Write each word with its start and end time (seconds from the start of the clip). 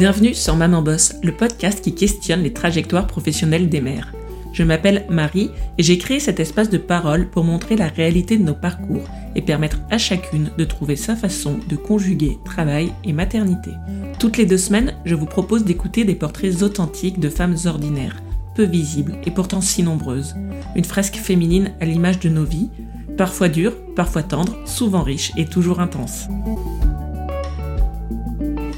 Bienvenue 0.00 0.32
sur 0.32 0.56
Maman 0.56 0.80
Boss, 0.80 1.12
le 1.22 1.36
podcast 1.36 1.84
qui 1.84 1.94
questionne 1.94 2.42
les 2.42 2.54
trajectoires 2.54 3.06
professionnelles 3.06 3.68
des 3.68 3.82
mères. 3.82 4.14
Je 4.54 4.62
m'appelle 4.62 5.04
Marie 5.10 5.50
et 5.76 5.82
j'ai 5.82 5.98
créé 5.98 6.20
cet 6.20 6.40
espace 6.40 6.70
de 6.70 6.78
parole 6.78 7.28
pour 7.28 7.44
montrer 7.44 7.76
la 7.76 7.88
réalité 7.88 8.38
de 8.38 8.42
nos 8.42 8.54
parcours 8.54 9.06
et 9.34 9.42
permettre 9.42 9.76
à 9.90 9.98
chacune 9.98 10.52
de 10.56 10.64
trouver 10.64 10.96
sa 10.96 11.16
façon 11.16 11.58
de 11.68 11.76
conjuguer 11.76 12.38
travail 12.46 12.94
et 13.04 13.12
maternité. 13.12 13.72
Toutes 14.18 14.38
les 14.38 14.46
deux 14.46 14.56
semaines, 14.56 14.94
je 15.04 15.14
vous 15.14 15.26
propose 15.26 15.66
d'écouter 15.66 16.04
des 16.04 16.14
portraits 16.14 16.62
authentiques 16.62 17.20
de 17.20 17.28
femmes 17.28 17.56
ordinaires, 17.66 18.22
peu 18.54 18.64
visibles 18.64 19.18
et 19.26 19.30
pourtant 19.30 19.60
si 19.60 19.82
nombreuses. 19.82 20.34
Une 20.76 20.84
fresque 20.86 21.16
féminine 21.16 21.72
à 21.78 21.84
l'image 21.84 22.20
de 22.20 22.30
nos 22.30 22.44
vies, 22.44 22.70
parfois 23.18 23.50
dure, 23.50 23.76
parfois 23.94 24.22
tendre, 24.22 24.56
souvent 24.64 25.02
riche 25.02 25.32
et 25.36 25.44
toujours 25.44 25.78
intense. 25.78 26.26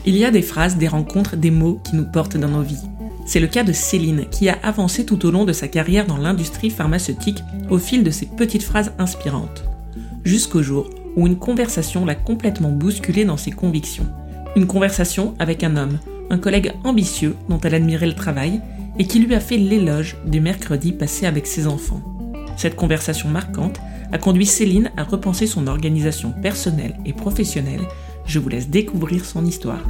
Il 0.04 0.16
y 0.16 0.24
a 0.24 0.32
des 0.32 0.42
phrases, 0.42 0.78
des 0.78 0.88
rencontres, 0.88 1.36
des 1.36 1.52
mots 1.52 1.80
qui 1.84 1.94
nous 1.94 2.04
portent 2.04 2.36
dans 2.36 2.48
nos 2.48 2.62
vies. 2.62 2.88
C'est 3.24 3.38
le 3.38 3.46
cas 3.46 3.62
de 3.62 3.72
Céline, 3.72 4.26
qui 4.32 4.48
a 4.48 4.58
avancé 4.64 5.06
tout 5.06 5.24
au 5.24 5.30
long 5.30 5.44
de 5.44 5.52
sa 5.52 5.68
carrière 5.68 6.06
dans 6.06 6.16
l'industrie 6.16 6.70
pharmaceutique 6.70 7.38
au 7.70 7.78
fil 7.78 8.02
de 8.02 8.10
ses 8.10 8.26
petites 8.26 8.64
phrases 8.64 8.92
inspirantes. 8.98 9.62
Jusqu'au 10.24 10.60
jour 10.60 10.90
où 11.14 11.28
une 11.28 11.38
conversation 11.38 12.04
l'a 12.04 12.16
complètement 12.16 12.72
bousculée 12.72 13.24
dans 13.24 13.36
ses 13.36 13.52
convictions. 13.52 14.06
Une 14.56 14.66
conversation 14.66 15.34
avec 15.38 15.62
un 15.62 15.76
homme, 15.76 16.00
un 16.30 16.38
collègue 16.38 16.72
ambitieux 16.82 17.36
dont 17.48 17.60
elle 17.60 17.76
admirait 17.76 18.06
le 18.06 18.14
travail 18.14 18.60
et 18.98 19.06
qui 19.06 19.20
lui 19.20 19.36
a 19.36 19.40
fait 19.40 19.56
l'éloge 19.56 20.16
du 20.26 20.40
mercredi 20.40 20.90
passé 20.90 21.26
avec 21.26 21.46
ses 21.46 21.68
enfants. 21.68 22.02
Cette 22.56 22.76
conversation 22.76 23.28
marquante 23.28 23.80
a 24.10 24.18
conduit 24.18 24.46
Céline 24.46 24.90
à 24.96 25.04
repenser 25.04 25.46
son 25.46 25.68
organisation 25.68 26.32
personnelle 26.42 26.98
et 27.06 27.12
professionnelle 27.12 27.82
je 28.26 28.38
vous 28.38 28.48
laisse 28.48 28.68
découvrir 28.68 29.24
son 29.24 29.44
histoire. 29.44 29.82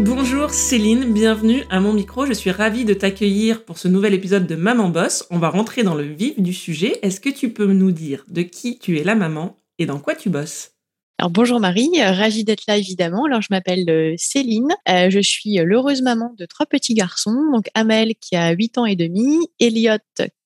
Bonjour 0.00 0.50
Céline, 0.50 1.12
bienvenue 1.12 1.64
à 1.68 1.78
mon 1.80 1.92
micro. 1.92 2.24
Je 2.24 2.32
suis 2.32 2.50
ravie 2.50 2.84
de 2.84 2.94
t'accueillir 2.94 3.64
pour 3.64 3.76
ce 3.76 3.86
nouvel 3.86 4.14
épisode 4.14 4.46
de 4.46 4.56
Maman 4.56 4.88
Boss. 4.88 5.26
On 5.30 5.38
va 5.38 5.50
rentrer 5.50 5.82
dans 5.82 5.94
le 5.94 6.04
vif 6.04 6.40
du 6.40 6.54
sujet. 6.54 6.98
Est-ce 7.02 7.20
que 7.20 7.28
tu 7.28 7.52
peux 7.52 7.72
nous 7.72 7.92
dire 7.92 8.24
de 8.28 8.42
qui 8.42 8.78
tu 8.78 8.98
es 8.98 9.04
la 9.04 9.14
maman 9.14 9.56
et 9.78 9.86
dans 9.86 9.98
quoi 9.98 10.14
tu 10.14 10.30
bosses? 10.30 10.72
Alors 11.18 11.30
bonjour 11.30 11.60
Marie, 11.60 11.90
ravie 12.02 12.44
d'être 12.44 12.62
là 12.66 12.78
évidemment. 12.78 13.26
Alors 13.26 13.42
je 13.42 13.48
m'appelle 13.50 13.84
euh, 13.90 14.14
Céline, 14.16 14.74
euh, 14.88 15.10
je 15.10 15.20
suis 15.20 15.56
l'heureuse 15.56 16.00
maman 16.00 16.34
de 16.38 16.46
trois 16.46 16.64
petits 16.64 16.94
garçons, 16.94 17.36
donc 17.52 17.66
Amel 17.74 18.14
qui 18.18 18.36
a 18.36 18.52
8 18.52 18.78
ans 18.78 18.86
et 18.86 18.96
demi, 18.96 19.36
Elliot 19.58 19.98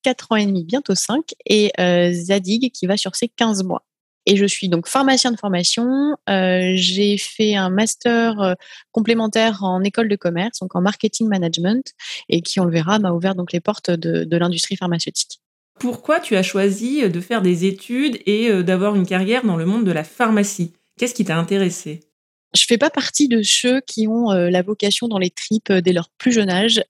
4 0.04 0.32
ans 0.32 0.36
et 0.36 0.46
demi, 0.46 0.64
bientôt 0.64 0.94
5 0.94 1.34
et 1.46 1.72
Zadig 2.12 2.70
qui 2.70 2.86
va 2.86 2.96
sur 2.96 3.16
ses 3.16 3.28
15 3.28 3.64
mois. 3.64 3.84
Et 4.26 4.36
je 4.36 4.46
suis 4.46 4.68
donc 4.68 4.86
pharmacien 4.86 5.32
de 5.32 5.36
formation. 5.36 6.16
j'ai 6.28 7.18
fait 7.18 7.56
un 7.56 7.70
master 7.70 8.54
complémentaire 8.92 9.64
en 9.64 9.82
école 9.82 10.08
de 10.08 10.16
commerce, 10.16 10.60
donc 10.60 10.76
en 10.76 10.80
marketing 10.80 11.28
management, 11.28 11.92
et 12.28 12.40
qui, 12.40 12.60
on 12.60 12.64
le 12.64 12.72
verra, 12.72 12.98
m'a 12.98 13.12
ouvert 13.12 13.34
donc 13.34 13.52
les 13.52 13.60
portes 13.60 13.90
de 13.90 14.36
l'industrie 14.36 14.76
pharmaceutique. 14.76 15.40
Pourquoi 15.78 16.20
tu 16.20 16.36
as 16.36 16.42
choisi 16.42 17.02
euh, 17.02 17.08
de 17.08 17.20
faire 17.20 17.42
des 17.42 17.64
études 17.64 18.18
et 18.26 18.48
euh, 18.48 18.62
d'avoir 18.62 18.94
une 18.94 19.06
carrière 19.06 19.44
dans 19.44 19.56
le 19.56 19.66
monde 19.66 19.84
de 19.84 19.92
la 19.92 20.04
pharmacie? 20.04 20.72
Qu'est-ce 20.98 21.14
qui 21.14 21.24
t'a 21.24 21.36
intéressé? 21.36 22.00
Je 22.54 22.64
fais 22.66 22.78
pas 22.78 22.90
partie 22.90 23.28
de 23.28 23.42
ceux 23.42 23.80
qui 23.80 24.06
ont 24.06 24.30
euh, 24.30 24.50
la 24.50 24.62
vocation 24.62 25.08
dans 25.08 25.18
les 25.18 25.30
tripes 25.30 25.72
dès 25.72 25.92
leur 25.92 26.08
plus 26.18 26.32
jeune 26.32 26.50
âge, 26.50 26.82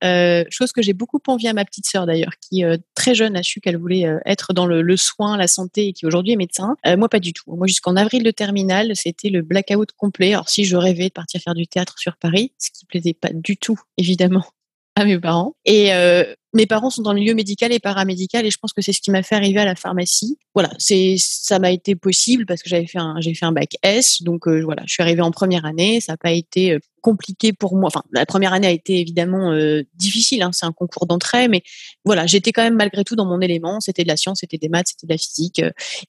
chose 0.51 0.73
que 0.73 0.83
j'ai 0.83 0.93
beaucoup 0.93 1.21
envie 1.27 1.49
à 1.49 1.53
ma 1.53 1.65
petite 1.65 1.87
sœur 1.87 2.07
d'ailleurs, 2.07 2.33
qui 2.41 2.63
très 2.95 3.15
jeune 3.15 3.37
a 3.37 3.43
su 3.43 3.61
qu'elle 3.61 3.77
voulait 3.77 4.07
être 4.27 4.53
dans 4.53 4.67
le, 4.67 4.97
soin, 4.97 5.37
la 5.37 5.49
santé 5.49 5.89
et 5.89 5.93
qui 5.93 6.07
aujourd'hui 6.07 6.33
est 6.33 6.37
médecin. 6.37 6.77
moi 6.97 7.09
pas 7.09 7.21
du 7.21 7.33
tout. 7.33 7.55
Moi 7.55 7.67
jusqu'en 7.67 7.97
avril 7.97 8.23
de 8.23 8.31
terminale, 8.31 8.93
c'était 8.95 9.31
le 9.31 9.43
blackout 9.43 9.93
complet. 9.93 10.35
Alors 10.35 10.49
si 10.49 10.65
je 10.65 10.77
rêvais 10.77 11.09
de 11.09 11.13
partir 11.13 11.41
faire 11.41 11.55
du 11.55 11.67
théâtre 11.67 11.99
sur 11.99 12.17
Paris, 12.17 12.53
ce 12.59 12.71
qui 12.71 12.87
plaisait 12.87 13.15
pas 13.15 13.31
du 13.33 13.57
tout 13.57 13.79
évidemment 13.97 14.45
à 14.97 15.05
mes 15.05 15.19
parents. 15.19 15.57
Et 15.65 15.93
euh, 15.93 16.25
mes 16.55 16.67
parents 16.67 16.91
sont 16.91 17.03
dans 17.03 17.13
le 17.13 17.21
milieu 17.21 17.35
médical 17.35 17.73
et 17.73 17.81
paramédical 17.81 18.47
et 18.47 18.51
je 18.51 18.59
pense 18.59 18.73
que 18.73 18.81
c'est 18.81 18.93
ce 18.93 19.01
qui 19.01 19.11
m'a 19.11 19.23
fait 19.23 19.35
arriver 19.35 19.61
à 19.61 19.65
la 19.65 19.75
pharmacie. 19.75 20.39
Voilà, 20.55 20.71
c'est 20.79 21.17
ça 21.19 21.59
m'a 21.59 21.71
été 21.71 21.97
possible 21.97 22.47
parce 22.47 22.63
que 22.63 22.71
j'avais 22.71 22.87
fait 22.87 22.99
un 22.99 23.17
j'ai 23.19 23.35
fait 23.35 23.45
un 23.45 23.53
bac 23.53 23.77
S, 23.83 24.23
donc 24.23 24.47
euh, 24.47 24.63
voilà, 24.63 24.83
je 24.87 24.93
suis 24.93 25.03
arrivée 25.03 25.23
en 25.23 25.31
première 25.31 25.65
année. 25.65 26.01
Ça 26.01 26.13
n'a 26.13 26.17
pas 26.17 26.31
été 26.31 26.73
euh, 26.73 26.79
compliqué 27.03 27.53
pour 27.53 27.77
moi. 27.77 27.89
Enfin, 27.89 28.03
la 28.13 28.25
première 28.25 28.53
année 28.53 28.67
a 28.67 28.71
été 28.71 28.99
évidemment 28.99 29.53
difficile. 29.95 30.43
Hein, 30.43 30.53
c'est 30.53 30.65
un 30.65 30.73
concours 30.73 31.07
d'entrée, 31.07 31.49
mais 31.49 31.63
voilà, 32.05 32.27
j'étais 32.27 32.51
quand 32.53 32.63
même 32.63 32.77
malgré 32.77 33.05
tout 33.05 33.15
dans 33.15 33.27
mon 33.27 33.41
élément. 33.41 33.81
C'était 33.81 34.05
de 34.05 34.09
la 34.09 34.17
science, 34.17 34.39
c'était 34.41 34.57
des 34.57 34.71
maths, 34.71 34.89
c'était 34.89 35.07
de 35.07 35.13
la 35.13 35.19
physique. 35.19 35.61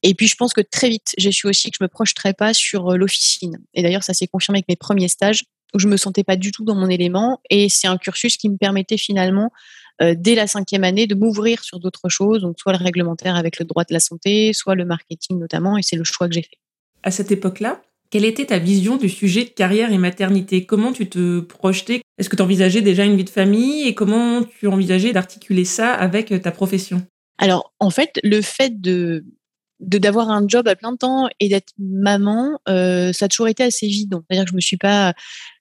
Et 0.04 0.14
puis 0.14 0.28
je 0.28 0.36
pense 0.36 0.54
que 0.54 0.62
très 0.62 0.88
vite, 0.88 1.14
j'ai 1.18 1.34
su 1.34 1.48
aussi 1.48 1.70
que 1.70 1.78
je 1.80 1.84
me 1.84 1.90
projeterais 1.90 2.34
pas 2.34 2.54
sur 2.54 2.98
l'officine. 2.98 3.60
Et 3.74 3.84
d'ailleurs, 3.84 4.04
ça 4.04 4.14
s'est 4.14 4.28
confirmé 4.28 4.60
avec 4.60 4.70
mes 4.70 4.78
premiers 4.78 5.10
stages 5.10 5.44
où 5.76 5.80
je 5.80 5.88
me 5.88 5.98
sentais 5.98 6.24
pas 6.24 6.38
du 6.38 6.52
tout 6.52 6.64
dans 6.64 6.76
mon 6.76 6.90
élément. 6.90 7.42
Et 7.50 7.70
c'est 7.70 7.88
un 7.88 7.98
cursus 7.98 8.38
qui 8.38 8.50
me 8.50 8.58
permettait 8.58 8.98
finalement, 8.98 9.46
euh, 9.46 9.85
dès 10.00 10.36
la 10.36 10.48
cinquième 10.48 10.84
année, 10.84 11.08
de 11.08 11.16
m'ouvrir 11.16 11.64
sur 11.64 11.80
d'autres 11.80 12.10
choses, 12.10 12.42
donc 12.42 12.60
soit 12.60 12.74
le 12.74 12.84
réglementaire 12.84 13.36
avec 13.36 13.60
le 13.60 13.66
droit 13.66 13.84
de 13.84 13.94
la 13.94 14.00
santé, 14.00 14.54
soit 14.54 14.76
le 14.76 14.86
marketing 14.86 15.40
notamment. 15.40 15.78
Et 15.78 15.82
c'est 15.82 15.96
le 15.96 16.04
choix 16.04 16.28
que 16.28 16.34
j'ai 16.34 16.42
fait. 16.42 16.58
À 17.04 17.12
cette 17.12 17.32
époque-là, 17.32 17.82
quelle 18.10 18.26
était 18.26 18.46
ta 18.46 18.60
vision 18.60 18.98
du 18.98 19.10
sujet 19.10 19.44
de 19.46 19.50
carrière 19.50 19.92
et 19.92 19.98
maternité? 19.98 20.66
Comment 20.66 20.94
tu 20.94 21.10
te 21.10 21.40
projetais? 21.40 22.02
Est-ce 22.18 22.30
que 22.30 22.36
tu 22.36 22.42
envisageais 22.42 22.82
déjà 22.82 23.04
une 23.04 23.18
vie 23.18 23.24
de 23.24 23.30
famille? 23.30 23.88
Et 23.88 23.96
comment 23.96 24.44
tu 24.44 24.68
envisageais 24.68 25.12
d'articuler 25.12 25.66
ça 25.66 25.94
avec 25.94 26.42
ta 26.42 26.52
profession? 26.52 27.06
Alors, 27.38 27.74
en 27.80 27.90
fait, 27.90 28.20
le 28.24 28.42
fait 28.42 28.80
de 28.82 29.26
de 29.82 29.98
d'avoir 29.98 30.30
un 30.30 30.48
job 30.48 30.68
à 30.68 30.76
plein 30.76 30.96
temps 30.96 31.28
et 31.40 31.50
d'être 31.50 31.74
maman, 31.78 32.60
euh, 32.70 33.12
ça 33.12 33.26
a 33.26 33.28
toujours 33.28 33.50
été 33.50 33.64
assez 33.64 33.86
évident. 33.86 34.24
C'est-à-dire 34.30 34.46
que 34.46 34.52
je 34.52 34.56
me 34.56 34.62
suis 34.62 34.78
pas, 34.78 35.14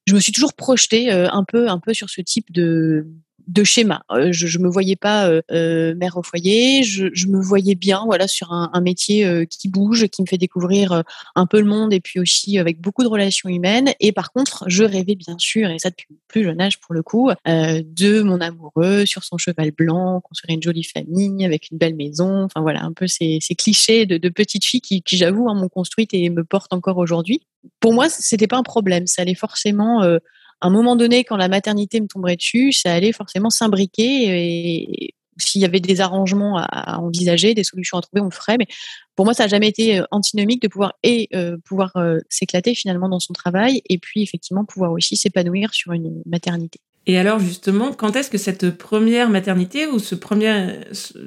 je 0.06 0.15
me 0.15 0.21
suis 0.21 0.33
toujours 0.33 0.55
projetée 0.55 1.12
euh, 1.12 1.28
un 1.31 1.43
peu, 1.45 1.69
un 1.69 1.81
peu 1.81 1.95
sur 1.95 2.09
ce 2.09 2.21
type 2.21 2.53
de 2.53 3.06
de 3.47 3.65
schéma. 3.65 4.05
Euh, 4.10 4.32
je, 4.32 4.47
je 4.47 4.59
me 4.59 4.69
voyais 4.69 4.97
pas 4.97 5.28
euh, 5.28 5.43
euh, 5.50 5.94
mère 5.94 6.16
au 6.16 6.22
foyer. 6.22 6.82
Je, 6.82 7.27
me 7.27 7.41
voyais 7.41 7.75
bien, 7.75 8.03
voilà, 8.05 8.28
sur 8.28 8.53
un, 8.53 8.81
métier 8.81 9.47
qui 9.49 9.69
bouge, 9.69 10.09
qui 10.09 10.21
me 10.21 10.27
fait 10.27 10.37
découvrir 10.37 11.03
un 11.34 11.47
peu 11.47 11.59
le 11.59 11.66
monde 11.66 11.93
et 11.93 12.00
puis 12.00 12.21
aussi 12.21 12.59
avec 12.59 12.81
beaucoup 12.81 13.03
de 13.03 13.09
relations 13.09 13.49
humaines. 13.49 13.93
Et 13.99 14.12
par 14.12 14.31
contre, 14.33 14.65
je 14.66 14.84
rêvais 14.84 15.15
bien 15.15 15.37
sûr, 15.38 15.71
et 15.71 15.78
ça 15.78 15.88
depuis 15.88 16.06
plus 16.28 16.44
jeune 16.44 16.60
âge 16.60 16.78
pour 16.81 16.94
le 16.94 17.03
coup, 17.03 17.31
de 17.47 18.22
mon 18.22 18.41
amoureux 18.41 19.06
sur 19.06 19.25
son 19.25 19.38
cheval 19.38 19.71
blanc, 19.71 20.21
construire 20.21 20.54
une 20.54 20.62
jolie 20.62 20.84
famille 20.84 21.44
avec 21.47 21.71
une 21.71 21.78
belle 21.78 21.94
maison. 21.94 22.44
Enfin 22.44 22.60
voilà, 22.60 22.83
un 22.83 22.93
peu 22.93 23.06
ces, 23.06 23.41
clichés 23.56 24.04
de, 24.04 24.28
petites 24.28 24.65
filles 24.65 24.83
qui, 24.83 25.03
qui 25.03 25.16
j'avoue, 25.16 25.49
hein, 25.49 25.54
m'ont 25.54 25.69
construite 25.69 26.12
et 26.12 26.28
me 26.28 26.44
portent 26.44 26.75
encore 26.75 26.99
aujourd'hui. 26.99 27.41
Pour 27.81 27.94
moi, 27.94 28.10
c'était 28.10 28.47
pas 28.47 28.59
un 28.59 28.62
problème. 28.62 29.06
Ça 29.06 29.22
allait 29.22 29.34
forcément 29.34 30.03
à 30.64 30.69
un 30.69 30.70
moment 30.70 30.97
donné, 30.97 31.25
quand 31.25 31.36
la 31.36 31.48
maternité 31.48 32.00
me 32.00 32.06
tomberait 32.06 32.36
dessus, 32.36 32.72
ça 32.72 32.94
allait 32.94 33.12
forcément 33.12 33.50
s'imbriquer 33.50 34.02
et 34.30 35.14
s'il 35.36 35.60
y 35.60 35.66
avait 35.66 35.80
des 35.80 36.00
arrangements 36.00 36.56
à, 36.56 37.00
envisager, 37.00 37.52
des 37.52 37.64
solutions 37.64 37.98
à 37.98 38.00
trouver, 38.00 38.22
on 38.22 38.26
le 38.26 38.30
ferait. 38.30 38.56
Mais 38.56 38.66
pour 39.14 39.26
moi, 39.26 39.34
ça 39.34 39.42
n'a 39.42 39.48
jamais 39.48 39.69
été 39.69 39.98
euh, 39.98 40.04
antinomique 40.10 40.62
de 40.62 40.69
pouvoir 40.69 40.94
et 41.03 41.28
euh, 41.34 41.58
pouvoir 41.66 41.94
euh, 41.97 42.20
s'éclater 42.30 42.74
finalement 42.74 43.10
dans 43.10 43.20
son 43.20 43.34
travail 43.34 43.82
et 43.91 43.98
puis 43.98 44.22
effectivement 44.22 44.64
pouvoir 44.64 44.92
aussi 44.92 45.19
s'épanouir 45.19 45.74
sur 45.74 45.92
une 45.92 46.22
maternité. 46.24 46.80
Et 47.06 47.19
alors 47.19 47.41
justement, 47.41 47.92
quand 47.92 48.16
est-ce 48.16 48.30
que 48.30 48.38
cette 48.38 48.70
première 48.70 49.28
maternité 49.28 49.86
ou 49.86 49.98
ce 49.98 50.14
premier, 50.14 50.80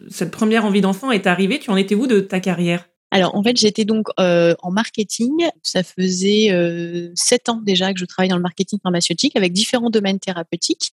cette 0.10 0.32
première 0.32 0.66
envie 0.66 0.82
d'enfant 0.82 1.12
est 1.12 1.28
arrivée? 1.28 1.60
Tu 1.60 1.70
en 1.70 1.76
étais 1.76 1.94
où 1.94 2.08
de 2.08 2.22
ta 2.22 2.40
carrière? 2.40 2.90
Alors 3.12 3.36
en 3.36 3.44
fait, 3.44 3.58
j'étais 3.58 3.86
donc 3.86 4.08
euh, 4.20 4.56
en 4.62 4.72
marketing. 4.72 5.48
Ça 5.64 5.84
faisait 5.84 6.52
euh, 6.52 7.12
sept 7.16 7.50
ans 7.50 7.62
déjà 7.64 7.94
que 7.94 8.00
je 8.00 8.06
travaille 8.06 8.30
dans 8.30 8.36
le 8.36 8.42
marketing 8.42 8.80
pharmaceutique 8.82 9.36
avec 9.36 9.54
différents 9.54 9.90
domaines 9.90 10.20
thérapeutiques. 10.20 10.92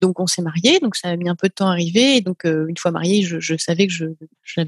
Donc 0.00 0.20
on 0.20 0.28
s'est 0.28 0.42
mariés, 0.42 0.78
donc 0.78 0.94
ça 0.94 1.08
a 1.08 1.16
mis 1.16 1.28
un 1.28 1.34
peu 1.34 1.48
de 1.48 1.52
temps 1.52 1.66
à 1.66 1.72
arriver. 1.72 2.16
Et 2.16 2.20
donc 2.20 2.44
euh, 2.44 2.66
une 2.68 2.76
fois 2.76 2.92
mariés, 2.92 3.22
je, 3.22 3.56
savais 3.56 3.88
que 3.88 3.92
je, 3.92 4.06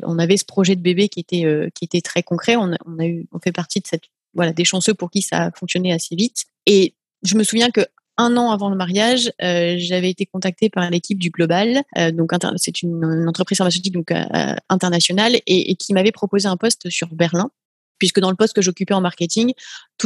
on 0.03 0.19
avait 0.19 0.37
ce 0.37 0.45
projet 0.45 0.75
de 0.75 0.83
bébé 0.83 1.09
qui 1.09 1.21
était 1.21 1.45
qui 1.75 1.84
était 1.84 2.01
très 2.01 2.25
concret. 2.25 2.57
On 2.57 2.72
on 2.84 2.98
a 2.98 3.07
eu, 3.07 3.27
on 3.31 3.39
fait 3.39 3.53
partie 3.53 3.81
de 3.81 3.86
cette 3.86 4.04
voilà 4.34 4.53
des 4.53 4.65
chanceux 4.65 4.95
pour 4.95 5.10
qui 5.10 5.22
ça 5.22 5.45
a 5.45 5.51
fonctionné 5.53 5.93
assez 5.93 6.16
vite. 6.16 6.47
Et 6.66 6.95
je 7.22 7.36
me 7.36 7.45
souviens 7.45 7.71
que 7.71 7.86
un 8.16 8.36
an 8.36 8.51
avant 8.51 8.68
le 8.68 8.77
mariage, 8.77 9.33
euh, 9.42 9.77
j'avais 9.78 10.10
été 10.10 10.27
contactée 10.27 10.68
par 10.68 10.89
l'équipe 10.91 11.18
du 11.18 11.30
Global, 11.30 11.83
euh, 11.97 12.10
donc 12.10 12.33
c'est 12.57 12.83
une, 12.83 13.27
entreprise 13.28 13.59
pharmaceutique 13.59 13.97
euh, 14.10 14.54
internationale 14.68 15.36
et, 15.47 15.74
qui 15.77 15.95
m'avait 15.95 16.12
proposé 16.12 16.48
un 16.48 16.57
poste 16.57 16.91
sur 16.91 17.09
Berlin 17.09 17.51
puisque 17.98 18.21
dans 18.21 18.30
le 18.30 18.36
poste 18.36 18.54
que 18.54 18.62
j'occupais 18.62 18.95
en 18.95 19.03
marketing, 19.03 19.53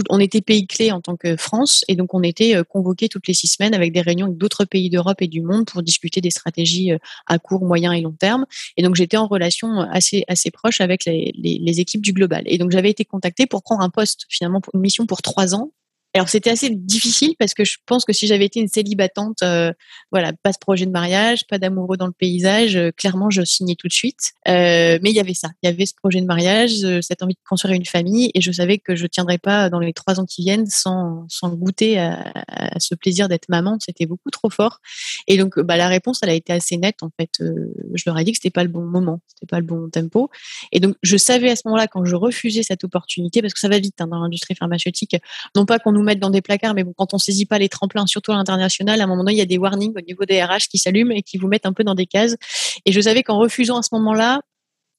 on 0.09 0.19
était 0.19 0.41
pays 0.41 0.67
clé 0.67 0.91
en 0.91 1.01
tant 1.01 1.17
que 1.17 1.37
France, 1.37 1.85
et 1.87 1.95
donc 1.95 2.13
on 2.13 2.25
était 2.25 2.61
convoqués 2.69 3.09
toutes 3.09 3.29
les 3.29 3.35
six 3.35 3.47
semaines 3.47 3.73
avec 3.73 3.93
des 3.93 4.01
réunions 4.01 4.27
avec 4.27 4.37
d'autres 4.37 4.65
pays 4.65 4.91
d'Europe 4.91 5.23
et 5.23 5.29
du 5.29 5.43
monde 5.43 5.67
pour 5.67 5.81
discuter 5.81 6.21
des 6.21 6.33
stratégies 6.33 6.91
à 7.29 7.39
court, 7.39 7.65
moyen 7.65 7.93
et 7.93 8.01
long 8.01 8.11
terme. 8.11 8.47
Et 8.77 8.83
donc 8.83 8.97
j'étais 8.97 9.17
en 9.17 9.29
relation 9.29 9.79
assez 9.79 10.25
assez 10.27 10.51
proche 10.51 10.81
avec 10.81 11.05
les, 11.05 11.33
les, 11.37 11.79
équipes 11.79 12.03
du 12.03 12.13
global. 12.13 12.43
Et 12.47 12.59
donc 12.59 12.73
j'avais 12.73 12.91
été 12.91 13.05
contactée 13.05 13.47
pour 13.47 13.63
prendre 13.63 13.83
un 13.83 13.91
poste 13.91 14.27
finalement, 14.29 14.61
une 14.75 14.81
mission 14.81 15.07
pour 15.07 15.23
trois 15.23 15.55
ans 15.55 15.71
Alors 16.17 16.29
c'était 16.29 16.51
assez 16.51 16.71
difficile 16.71 17.35
parce 17.41 17.55
que 17.55 17.65
je 17.65 17.77
pense 17.87 18.05
que 18.05 18.13
si 18.13 18.29
j'avais 18.29 18.45
été 18.45 18.61
une 18.61 18.69
célibatante, 18.69 19.43
euh, 19.43 19.73
voilà, 20.13 20.33
pas 20.33 20.53
de 20.53 20.59
projet 20.59 20.87
de 20.87 20.93
mariage, 20.93 21.45
pas 21.49 21.59
d'amoureux 21.59 21.97
dans 21.97 22.07
le 22.07 22.13
paysage, 22.13 22.77
euh, 22.77 22.93
clairement 22.93 23.31
je 23.31 23.43
signais 23.43 23.75
tout 23.75 23.89
de 23.89 23.93
suite. 23.93 24.33
Euh, 24.47 25.01
mais 25.03 25.11
il 25.11 25.17
y 25.17 25.19
avait 25.19 25.35
ça, 25.35 25.49
il 25.63 25.69
y 25.69 25.73
avait 25.73 25.87
ce 25.87 25.95
projet 25.95 26.21
de 26.21 26.27
mariage, 26.27 26.71
cette 27.03 27.25
envie 27.25 27.35
de 27.35 27.41
construire 27.49 27.75
une 27.75 27.85
famille, 27.85 28.31
et 28.35 28.41
je 28.41 28.53
savais 28.53 28.79
que 28.79 28.95
je 28.95 29.09
tiendrais 29.09 29.39
pas 29.39 29.69
dans 29.71 29.81
les 29.81 29.93
trois 29.93 30.21
ans 30.21 30.25
qui 30.25 30.43
viennent 30.43 30.67
sans, 30.67 31.27
sans 31.29 31.49
goûter 31.49 31.99
à, 31.99 32.33
ce 32.79 32.95
plaisir 32.95 33.29
d'être 33.29 33.49
maman. 33.49 33.79
C'était 33.81 34.07
beaucoup 34.07 34.31
trop 34.31 34.51
fort. 34.51 34.79
Et 35.27 35.37
donc 35.37 35.59
bah, 35.59 35.77
la 35.77 35.89
réponse, 35.89 36.21
elle 36.23 36.31
a 36.31 36.35
été 36.35 36.53
assez 36.53 36.77
nette 36.77 37.03
en 37.03 37.11
fait. 37.19 37.31
je 37.41 38.03
leur 38.07 38.17
ai 38.19 38.23
dit 38.23 38.31
que 38.31 38.39
c'était 38.39 38.51
pas 38.51 38.63
le 38.63 38.69
bon 38.69 38.85
moment, 38.85 39.21
c'était 39.27 39.51
pas 39.51 39.59
le 39.59 39.67
bon 39.67 39.91
tempo. 39.91 40.31
Et 40.71 40.79
donc 40.79 40.95
je 41.03 41.17
savais 41.17 41.51
à 41.51 41.57
ce 41.57 41.63
moment-là 41.65 41.89
quand 41.89 42.05
je 42.05 42.15
refusais 42.15 42.63
cette 42.63 42.85
opportunité, 42.85 43.43
parce 43.43 43.53
que 43.53 43.59
ça 43.59 43.69
va 43.69 43.81
vite 43.81 44.01
hein, 44.01 44.07
dans 44.07 44.21
l'industrie 44.21 44.55
pharmaceutique, 44.55 45.17
non 45.57 45.67
pas 45.67 45.81
qu'on 45.81 45.91
nous 45.91 46.04
mettre 46.05 46.21
dans 46.21 46.31
des 46.31 46.43
placards, 46.43 46.75
mais 46.75 46.85
bon, 46.85 46.93
quand 46.97 47.15
on 47.15 47.19
saisit 47.19 47.47
pas 47.47 47.59
les 47.59 47.69
tremplins, 47.69 48.07
surtout 48.07 48.33
à 48.33 48.37
l'international, 48.37 49.01
à 49.01 49.05
un 49.05 49.07
moment 49.07 49.25
donné, 49.25 49.35
il 49.35 49.39
y 49.39 49.43
a 49.43 49.47
des 49.47 49.59
warnings 49.59 49.93
au 49.97 50.01
niveau 50.01 50.25
des 50.25 50.43
RH 50.43 50.69
qui 50.71 50.79
s'allument 50.79 51.13
et 51.13 51.23
qui 51.23 51.39
vous 51.39 51.49
mettent 51.49 51.67
un 51.67 51.73
peu 51.73 51.85
dans 51.85 51.95
des 51.95 52.07
cases. 52.07 52.37
Et 52.85 52.93
je 52.93 53.01
savais 53.01 53.23
qu'en 53.23 53.39
refusant 53.39 53.79
à 53.79 53.83
ce 53.83 53.91
moment-là, 53.93 54.43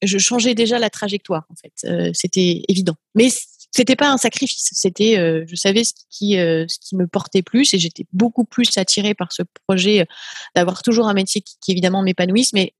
je 0.03 0.17
changeais 0.17 0.55
déjà 0.55 0.79
la 0.79 0.89
trajectoire. 0.89 1.45
En 1.49 1.55
fait, 1.55 1.73
euh, 1.85 2.11
c'était 2.13 2.63
évident. 2.67 2.95
Mais 3.15 3.29
c'était 3.71 3.95
pas 3.95 4.09
un 4.09 4.17
sacrifice. 4.17 4.69
C'était, 4.73 5.17
euh, 5.17 5.45
je 5.47 5.55
savais 5.55 5.83
ce 5.83 5.93
qui, 6.09 6.37
euh, 6.37 6.65
ce 6.67 6.77
qui 6.79 6.95
me 6.95 7.07
portait 7.07 7.41
plus 7.41 7.73
et 7.73 7.79
j'étais 7.79 8.05
beaucoup 8.13 8.45
plus 8.45 8.77
attirée 8.77 9.13
par 9.13 9.31
ce 9.31 9.43
projet 9.67 10.07
d'avoir 10.55 10.81
toujours 10.81 11.07
un 11.07 11.13
métier 11.13 11.41
qui, 11.41 11.71
évidemment 11.71 12.01
m'épanouisse, 12.01 12.53
mais 12.53 12.73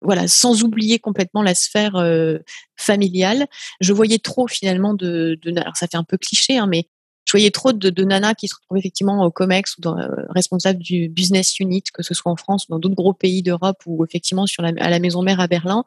voilà, 0.00 0.28
sans 0.28 0.62
oublier 0.62 1.00
complètement 1.00 1.42
la 1.42 1.56
sphère 1.56 2.00
familiale. 2.76 3.48
Je 3.80 3.92
voyais 3.92 4.20
trop 4.20 4.46
finalement 4.46 4.94
de, 4.94 5.36
de, 5.42 5.58
alors 5.58 5.76
ça 5.76 5.88
fait 5.88 5.96
un 5.96 6.04
peu 6.04 6.16
cliché, 6.16 6.56
hein, 6.56 6.68
mais 6.68 6.88
je 7.28 7.32
voyais 7.32 7.50
trop 7.50 7.74
de, 7.74 8.04
nanas 8.04 8.32
qui 8.32 8.48
se 8.48 8.54
retrouvaient 8.54 8.78
effectivement 8.78 9.22
au 9.22 9.30
COMEX 9.30 9.76
ou 9.76 9.82
dans, 9.82 9.98
euh, 9.98 10.08
responsables 10.30 10.78
du 10.78 11.10
business 11.10 11.60
unit, 11.60 11.82
que 11.92 12.02
ce 12.02 12.14
soit 12.14 12.32
en 12.32 12.36
France 12.36 12.64
ou 12.64 12.72
dans 12.72 12.78
d'autres 12.78 12.94
gros 12.94 13.12
pays 13.12 13.42
d'Europe 13.42 13.82
ou 13.84 14.02
effectivement 14.02 14.46
à 14.58 14.88
la 14.88 14.98
maison 14.98 15.20
mère 15.22 15.38
à 15.38 15.46
Berlin, 15.46 15.84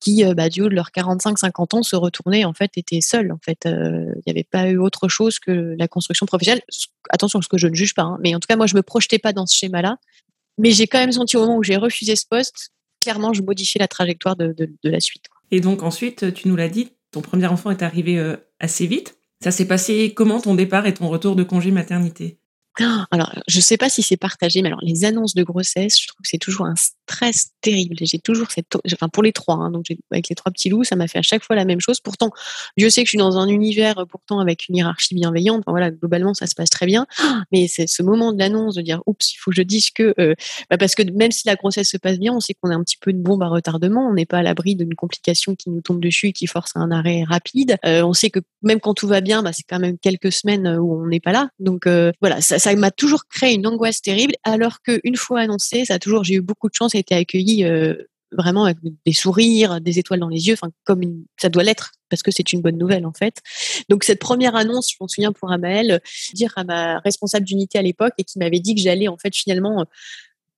qui, 0.00 0.24
euh, 0.24 0.34
bah, 0.34 0.48
du 0.48 0.62
haut 0.62 0.68
de 0.68 0.74
leurs 0.74 0.90
45-50 0.90 1.76
ans, 1.76 1.82
se 1.84 1.94
retournaient, 1.94 2.44
en 2.44 2.54
fait, 2.54 2.72
étaient 2.76 3.00
seuls. 3.00 3.30
En 3.30 3.38
fait, 3.38 3.66
euh, 3.66 4.06
il 4.16 4.22
n'y 4.26 4.32
avait 4.32 4.42
pas 4.42 4.68
eu 4.68 4.78
autre 4.78 5.06
chose 5.06 5.38
que 5.38 5.76
la 5.78 5.86
construction 5.86 6.26
professionnelle. 6.26 6.62
Attention, 7.10 7.40
ce 7.40 7.46
que 7.46 7.56
je 7.56 7.68
ne 7.68 7.74
juge 7.74 7.94
pas, 7.94 8.02
hein, 8.02 8.18
mais 8.20 8.34
en 8.34 8.40
tout 8.40 8.48
cas, 8.48 8.56
moi, 8.56 8.66
je 8.66 8.74
me 8.74 8.82
projetais 8.82 9.20
pas 9.20 9.32
dans 9.32 9.46
ce 9.46 9.56
schéma-là. 9.56 9.98
Mais 10.58 10.72
j'ai 10.72 10.88
quand 10.88 10.98
même 10.98 11.12
senti 11.12 11.36
au 11.36 11.42
moment 11.42 11.56
où 11.56 11.62
j'ai 11.62 11.76
refusé 11.76 12.16
ce 12.16 12.26
poste, 12.28 12.72
clairement, 13.00 13.32
je 13.32 13.42
modifiais 13.42 13.78
la 13.78 13.86
trajectoire 13.86 14.34
de 14.34 14.54
la 14.82 15.00
suite. 15.00 15.26
Et 15.52 15.60
donc 15.60 15.84
ensuite, 15.84 16.34
tu 16.34 16.48
nous 16.48 16.56
l'as 16.56 16.68
dit, 16.68 16.90
ton 17.12 17.22
premier 17.22 17.46
enfant 17.46 17.70
est 17.70 17.82
arrivé 17.82 18.36
assez 18.58 18.86
vite. 18.86 19.19
Ça 19.42 19.50
s'est 19.50 19.66
passé 19.66 20.12
comment 20.14 20.40
ton 20.40 20.54
départ 20.54 20.86
et 20.86 20.94
ton 20.94 21.08
retour 21.08 21.36
de 21.36 21.44
congé 21.44 21.70
maternité? 21.70 22.39
Alors, 23.10 23.32
je 23.48 23.58
ne 23.58 23.62
sais 23.62 23.76
pas 23.76 23.90
si 23.90 24.02
c'est 24.02 24.16
partagé, 24.16 24.62
mais 24.62 24.68
alors 24.68 24.80
les 24.82 25.04
annonces 25.04 25.34
de 25.34 25.42
grossesse, 25.42 26.00
je 26.00 26.06
trouve 26.08 26.22
que 26.22 26.28
c'est 26.28 26.38
toujours 26.38 26.66
un 26.66 26.76
stress 26.76 27.50
terrible. 27.60 27.96
J'ai 28.00 28.18
toujours 28.18 28.50
cette, 28.50 28.66
enfin 28.92 29.08
pour 29.08 29.22
les 29.22 29.32
trois, 29.32 29.56
hein, 29.56 29.70
donc 29.70 29.86
avec 30.10 30.28
les 30.28 30.34
trois 30.34 30.52
petits 30.52 30.68
loups, 30.68 30.84
ça 30.84 30.96
m'a 30.96 31.08
fait 31.08 31.18
à 31.18 31.22
chaque 31.22 31.44
fois 31.44 31.56
la 31.56 31.64
même 31.64 31.80
chose. 31.80 32.00
Pourtant, 32.00 32.30
je 32.76 32.88
sais 32.88 33.02
que 33.02 33.06
je 33.06 33.10
suis 33.10 33.18
dans 33.18 33.38
un 33.38 33.48
univers 33.48 33.98
euh, 33.98 34.04
pourtant 34.04 34.38
avec 34.38 34.68
une 34.68 34.76
hiérarchie 34.76 35.14
bienveillante. 35.14 35.64
voilà, 35.66 35.90
globalement, 35.90 36.32
ça 36.34 36.46
se 36.46 36.54
passe 36.54 36.70
très 36.70 36.86
bien. 36.86 37.06
Mais 37.52 37.66
c'est 37.68 37.86
ce 37.86 38.02
moment 38.02 38.32
de 38.32 38.38
l'annonce 38.38 38.76
de 38.76 38.82
dire, 38.82 39.02
oups, 39.06 39.32
il 39.32 39.36
faut 39.36 39.50
que 39.50 39.56
je 39.56 39.62
dise 39.62 39.90
que, 39.90 40.14
euh, 40.18 40.34
bah, 40.70 40.78
parce 40.78 40.94
que 40.94 41.02
même 41.02 41.32
si 41.32 41.46
la 41.46 41.56
grossesse 41.56 41.90
se 41.90 41.96
passe 41.96 42.18
bien, 42.18 42.32
on 42.32 42.40
sait 42.40 42.54
qu'on 42.54 42.70
a 42.70 42.74
un 42.74 42.82
petit 42.82 42.96
peu 43.00 43.10
une 43.10 43.22
bombe 43.22 43.42
à 43.42 43.48
retardement. 43.48 44.08
On 44.08 44.14
n'est 44.14 44.26
pas 44.26 44.38
à 44.38 44.42
l'abri 44.42 44.76
d'une 44.76 44.94
complication 44.94 45.56
qui 45.56 45.70
nous 45.70 45.80
tombe 45.80 46.00
dessus 46.00 46.28
et 46.28 46.32
qui 46.32 46.46
force 46.46 46.72
un 46.76 46.90
arrêt 46.90 47.24
rapide. 47.24 47.76
Euh, 47.84 48.02
on 48.02 48.12
sait 48.12 48.30
que 48.30 48.40
même 48.62 48.80
quand 48.80 48.94
tout 48.94 49.08
va 49.08 49.20
bien, 49.20 49.42
bah, 49.42 49.52
c'est 49.52 49.64
quand 49.68 49.80
même 49.80 49.98
quelques 49.98 50.32
semaines 50.32 50.68
où 50.78 51.02
on 51.02 51.06
n'est 51.06 51.20
pas 51.20 51.32
là. 51.32 51.48
Donc 51.58 51.86
voilà, 52.20 52.40
ça, 52.40 52.58
ça 52.60 52.74
m'a 52.76 52.90
toujours 52.90 53.26
créé 53.26 53.54
une 53.54 53.66
angoisse 53.66 54.00
terrible, 54.02 54.34
alors 54.44 54.80
qu'une 54.82 55.16
fois 55.16 55.40
annoncé, 55.40 55.84
ça 55.84 55.94
a 55.94 55.98
toujours, 55.98 56.24
j'ai 56.24 56.34
eu 56.34 56.40
beaucoup 56.40 56.68
de 56.68 56.74
chance, 56.74 56.94
a 56.94 56.98
été 56.98 57.14
accueilli 57.14 57.64
euh, 57.64 57.94
vraiment 58.32 58.64
avec 58.64 58.78
des 59.04 59.12
sourires, 59.12 59.80
des 59.80 59.98
étoiles 59.98 60.20
dans 60.20 60.28
les 60.28 60.48
yeux, 60.48 60.56
comme 60.84 61.02
ça 61.36 61.48
doit 61.48 61.64
l'être 61.64 61.92
parce 62.08 62.22
que 62.22 62.30
c'est 62.30 62.52
une 62.52 62.60
bonne 62.60 62.76
nouvelle 62.76 63.06
en 63.06 63.12
fait. 63.12 63.36
Donc 63.88 64.04
cette 64.04 64.18
première 64.18 64.56
annonce, 64.56 64.90
je 64.90 64.96
m'en 65.00 65.08
souviens 65.08 65.32
pour 65.32 65.50
Amael, 65.50 66.00
dire 66.34 66.52
à 66.56 66.64
ma 66.64 66.98
responsable 67.00 67.46
d'unité 67.46 67.78
à 67.78 67.82
l'époque 67.82 68.12
et 68.18 68.24
qui 68.24 68.38
m'avait 68.38 68.60
dit 68.60 68.74
que 68.74 68.80
j'allais 68.80 69.08
en 69.08 69.16
fait 69.16 69.34
finalement 69.34 69.86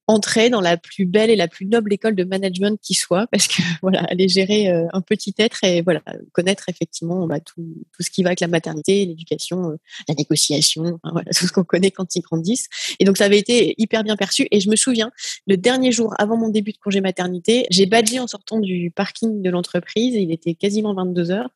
entrer 0.06 0.50
dans 0.50 0.60
la 0.60 0.76
plus 0.76 1.06
belle 1.06 1.31
et 1.31 1.37
la 1.37 1.49
plus 1.49 1.66
noble 1.66 1.93
école 1.93 2.14
de 2.14 2.25
management 2.25 2.78
qui 2.81 2.94
soit, 2.94 3.26
parce 3.28 3.46
que 3.46 3.62
voilà, 3.82 4.00
aller 4.04 4.28
gérer 4.28 4.69
euh, 4.69 4.87
un 4.93 5.00
petit 5.00 5.34
être 5.38 5.62
et 5.64 5.82
voilà, 5.82 6.02
connaître 6.32 6.69
effectivement 6.69 7.26
bah, 7.26 7.40
tout, 7.40 7.62
tout, 7.93 8.02
ce 8.02 8.10
qui 8.10 8.22
va 8.22 8.31
avec 8.31 8.40
la 8.40 8.49
maternité, 8.49 9.06
l'éducation, 9.06 9.70
euh, 9.70 9.76
la 10.08 10.14
négociation, 10.14 10.99
voilà, 11.04 11.31
tout 11.37 11.46
ce 11.46 11.52
qu'on 11.52 11.64
connaît 11.64 11.90
quand 11.90 12.14
ils 12.16 12.22
grandissent. 12.22 12.69
Et 12.99 13.04
donc 13.04 13.16
ça 13.16 13.25
avait 13.25 13.38
été 13.38 13.75
hyper 13.78 14.02
bien 14.04 14.16
perçu. 14.16 14.46
Et 14.50 14.60
je 14.60 14.69
me 14.69 14.76
souviens, 14.76 15.10
le 15.46 15.56
dernier 15.56 15.93
jour 15.93 16.14
avant 16.19 16.37
mon 16.37 16.48
début 16.48 16.72
de 16.72 16.78
congé 16.78 17.00
maternité, 17.00 17.66
j'ai 17.70 17.87
badgé 17.87 18.19
en 18.19 18.26
sortant 18.26 18.58
du 18.58 18.90
parking 18.90 19.43
de 19.43 19.50
l'entreprise. 19.50 20.14
Il 20.14 20.32
était 20.32 20.55
quasiment 20.55 20.94
22 20.94 21.31
heures. 21.31 21.50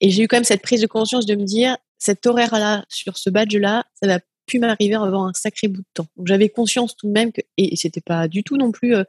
Et 0.00 0.10
j'ai 0.10 0.22
eu 0.22 0.28
quand 0.28 0.36
même 0.36 0.44
cette 0.44 0.62
prise 0.62 0.80
de 0.80 0.86
conscience 0.86 1.26
de 1.26 1.34
me 1.34 1.44
dire, 1.44 1.76
cet 1.98 2.26
horaire-là, 2.26 2.84
sur 2.88 3.16
ce 3.16 3.30
badge-là, 3.30 3.84
ça 3.94 4.06
va 4.06 4.20
pu 4.46 4.58
m'arriver 4.58 4.94
avant 4.94 5.26
un 5.26 5.32
sacré 5.32 5.68
bout 5.68 5.80
de 5.80 5.86
temps. 5.94 6.06
J'avais 6.24 6.48
conscience 6.48 6.96
tout 6.96 7.06
de 7.06 7.12
même 7.12 7.32
que 7.32 7.40
et 7.56 7.76
c'était 7.76 8.00
pas 8.00 8.28
du 8.28 8.42
tout 8.42 8.56
non 8.56 8.72
plus 8.72 8.94
euh, 8.94 9.04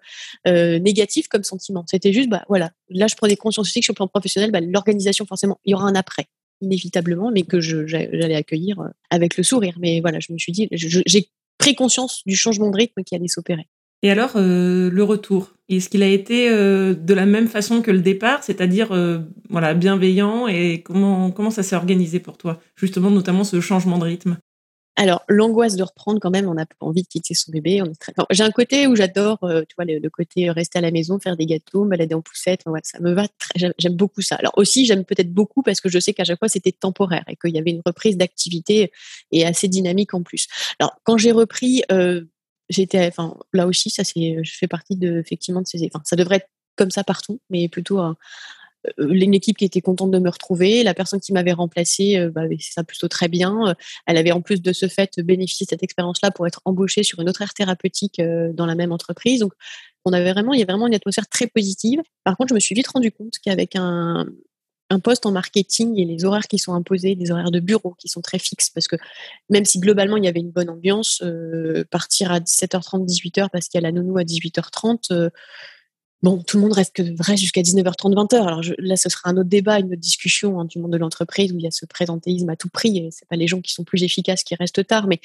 euh, 0.47 0.79
négatif 0.79 1.27
comme 1.27 1.43
sentiment. 1.43 1.83
C'était 1.87 2.13
juste 2.13 2.29
bah 2.29 2.43
voilà, 2.47 2.71
là 2.89 3.07
je 3.07 3.15
prenais 3.15 3.35
conscience 3.35 3.67
aussi 3.67 3.79
que 3.79 3.85
sur 3.85 3.93
le 3.93 3.97
plan 3.97 4.07
professionnel, 4.07 4.51
bah, 4.51 4.61
l'organisation 4.61 5.25
forcément, 5.25 5.59
il 5.65 5.71
y 5.71 5.73
aura 5.73 5.87
un 5.87 5.95
après 5.95 6.27
inévitablement, 6.61 7.31
mais 7.31 7.43
que 7.43 7.59
j'allais 7.59 8.35
accueillir 8.35 8.79
euh, 8.79 8.87
avec 9.09 9.37
le 9.37 9.43
sourire. 9.43 9.75
Mais 9.79 9.99
voilà, 9.99 10.19
je 10.19 10.31
me 10.31 10.37
suis 10.37 10.51
dit, 10.51 10.67
j'ai 10.71 11.29
pris 11.57 11.75
conscience 11.75 12.21
du 12.25 12.35
changement 12.35 12.69
de 12.69 12.77
rythme 12.77 13.03
qui 13.03 13.15
allait 13.15 13.27
s'opérer. 13.27 13.67
Et 14.03 14.11
alors, 14.11 14.33
le 14.35 15.01
retour, 15.01 15.53
est-ce 15.67 15.89
qu'il 15.89 16.03
a 16.03 16.07
été 16.07 16.49
de 16.49 17.13
la 17.13 17.25
même 17.25 17.47
façon 17.47 17.81
que 17.81 17.91
le 17.91 17.99
départ, 17.99 18.43
c'est-à-dire 18.43 18.93
voilà 19.49 19.73
bienveillant? 19.73 20.47
Et 20.47 20.81
comment 20.83 21.31
comment 21.31 21.49
ça 21.49 21.63
s'est 21.63 21.75
organisé 21.75 22.19
pour 22.19 22.37
toi, 22.37 22.61
justement 22.75 23.09
notamment 23.09 23.43
ce 23.43 23.59
changement 23.61 23.97
de 23.97 24.03
rythme 24.03 24.37
alors, 24.97 25.23
l'angoisse 25.27 25.75
de 25.75 25.83
reprendre 25.83 26.19
quand 26.21 26.29
même, 26.29 26.47
on 26.47 26.57
a 26.57 26.65
envie 26.79 27.03
de 27.03 27.07
quitter 27.07 27.33
son 27.33 27.51
bébé. 27.51 27.83
J'ai 28.29 28.43
un 28.43 28.51
côté 28.51 28.87
où 28.87 28.95
j'adore, 28.95 29.43
euh, 29.43 29.63
tu 29.67 29.75
vois, 29.75 29.83
le, 29.83 30.09
côté 30.09 30.49
rester 30.49 30.77
à 30.77 30.81
la 30.81 30.91
maison, 30.91 31.19
faire 31.19 31.35
des 31.35 31.45
gâteaux, 31.45 31.83
me 31.83 31.89
balader 31.89 32.15
en 32.15 32.21
poussette. 32.21 32.61
ça 32.83 32.99
me 33.01 33.13
va. 33.13 33.27
Très... 33.27 33.73
J'aime 33.77 33.95
beaucoup 33.95 34.21
ça. 34.21 34.35
Alors 34.35 34.53
aussi, 34.55 34.85
j'aime 34.85 35.03
peut-être 35.03 35.33
beaucoup 35.33 35.63
parce 35.63 35.81
que 35.81 35.89
je 35.89 35.99
sais 35.99 36.13
qu'à 36.13 36.23
chaque 36.23 36.39
fois 36.39 36.47
c'était 36.47 36.71
temporaire 36.71 37.25
et 37.27 37.35
qu'il 37.35 37.53
y 37.53 37.59
avait 37.59 37.71
une 37.71 37.81
reprise 37.85 38.15
d'activité 38.15 38.91
et 39.31 39.45
assez 39.45 39.67
dynamique 39.67 40.13
en 40.13 40.23
plus. 40.23 40.47
Alors, 40.79 40.95
quand 41.03 41.17
j'ai 41.17 41.33
repris, 41.33 41.83
euh, 41.91 42.23
j'étais, 42.69 43.05
enfin, 43.07 43.35
là 43.51 43.67
aussi, 43.67 43.89
ça 43.89 44.05
c'est, 44.05 44.37
je 44.43 44.57
fais 44.57 44.67
partie 44.67 44.95
de 44.95 45.19
effectivement 45.19 45.61
de 45.61 45.67
ces. 45.67 45.85
Enfin, 45.93 46.03
ça 46.05 46.15
devrait 46.15 46.37
être 46.37 46.49
comme 46.77 46.91
ça 46.91 47.03
partout, 47.03 47.41
mais 47.49 47.67
plutôt 47.67 47.99
euh, 47.99 48.13
une 48.97 49.33
équipe 49.33 49.57
qui 49.57 49.65
était 49.65 49.81
contente 49.81 50.11
de 50.11 50.19
me 50.19 50.29
retrouver. 50.29 50.83
La 50.83 50.93
personne 50.93 51.19
qui 51.19 51.33
m'avait 51.33 51.53
remplacée, 51.53 52.17
euh, 52.17 52.29
bah, 52.29 52.43
c'est 52.59 52.73
ça 52.73 52.83
plutôt 52.83 53.07
très 53.07 53.27
bien. 53.27 53.69
Euh, 53.69 53.73
elle 54.05 54.17
avait 54.17 54.31
en 54.31 54.41
plus 54.41 54.61
de 54.61 54.73
ce 54.73 54.87
fait 54.87 55.19
bénéficié 55.19 55.65
de 55.65 55.69
cette 55.69 55.83
expérience-là 55.83 56.31
pour 56.31 56.47
être 56.47 56.61
embauchée 56.65 57.03
sur 57.03 57.19
une 57.19 57.29
autre 57.29 57.41
aire 57.41 57.53
thérapeutique 57.53 58.21
dans 58.53 58.65
la 58.65 58.75
même 58.75 58.91
entreprise. 58.91 59.39
Donc, 59.39 59.53
on 60.05 60.13
avait 60.13 60.31
vraiment, 60.31 60.53
il 60.53 60.59
y 60.59 60.63
avait 60.63 60.71
vraiment 60.71 60.87
une 60.87 60.95
atmosphère 60.95 61.27
très 61.27 61.47
positive. 61.47 61.99
Par 62.23 62.37
contre, 62.37 62.49
je 62.49 62.55
me 62.55 62.59
suis 62.59 62.75
vite 62.75 62.87
rendu 62.87 63.11
compte 63.11 63.33
qu'avec 63.43 63.75
un, 63.75 64.27
un 64.91 64.99
poste 64.99 65.25
en 65.25 65.31
marketing 65.31 65.99
et 65.99 66.05
les 66.05 66.25
horaires 66.25 66.47
qui 66.47 66.59
sont 66.59 66.73
imposés, 66.73 67.15
des 67.15 67.31
horaires 67.31 67.51
de 67.51 67.59
bureau 67.59 67.95
qui 67.97 68.07
sont 68.07 68.21
très 68.21 68.37
fixes, 68.37 68.69
parce 68.69 68.87
que 68.87 68.97
même 69.49 69.65
si 69.65 69.79
globalement 69.79 70.17
il 70.17 70.25
y 70.25 70.27
avait 70.27 70.41
une 70.41 70.51
bonne 70.51 70.69
ambiance, 70.69 71.23
partir 71.89 72.31
à 72.31 72.39
17h30, 72.39 73.05
18h 73.07 73.49
parce 73.51 73.67
qu'il 73.67 73.81
y 73.81 73.83
a 73.83 73.87
la 73.87 73.91
nounou 73.91 74.17
à 74.17 74.23
18h30, 74.23 75.31
Bon, 76.23 76.41
tout 76.41 76.57
le 76.57 76.63
monde 76.63 76.73
reste, 76.73 77.01
vrai 77.17 77.37
jusqu'à 77.37 77.61
19h30, 77.61 78.13
20h. 78.13 78.35
Alors 78.35 78.61
là, 78.79 78.95
ce 78.95 79.09
sera 79.09 79.29
un 79.29 79.37
autre 79.37 79.49
débat, 79.49 79.79
une 79.79 79.87
autre 79.87 80.01
discussion 80.01 80.59
hein, 80.59 80.65
du 80.65 80.79
monde 80.79 80.91
de 80.91 80.97
l'entreprise 80.97 81.51
où 81.51 81.57
il 81.57 81.63
y 81.63 81.67
a 81.67 81.71
ce 81.71 81.85
présentéisme 81.85 82.49
à 82.49 82.55
tout 82.55 82.69
prix. 82.69 82.97
Et 82.97 83.09
c'est 83.11 83.27
pas 83.27 83.35
les 83.35 83.47
gens 83.47 83.61
qui 83.61 83.73
sont 83.73 83.83
plus 83.83 84.03
efficaces 84.03 84.43
qui 84.43 84.55
restent 84.55 84.87
tard, 84.87 85.07
mais 85.07 85.19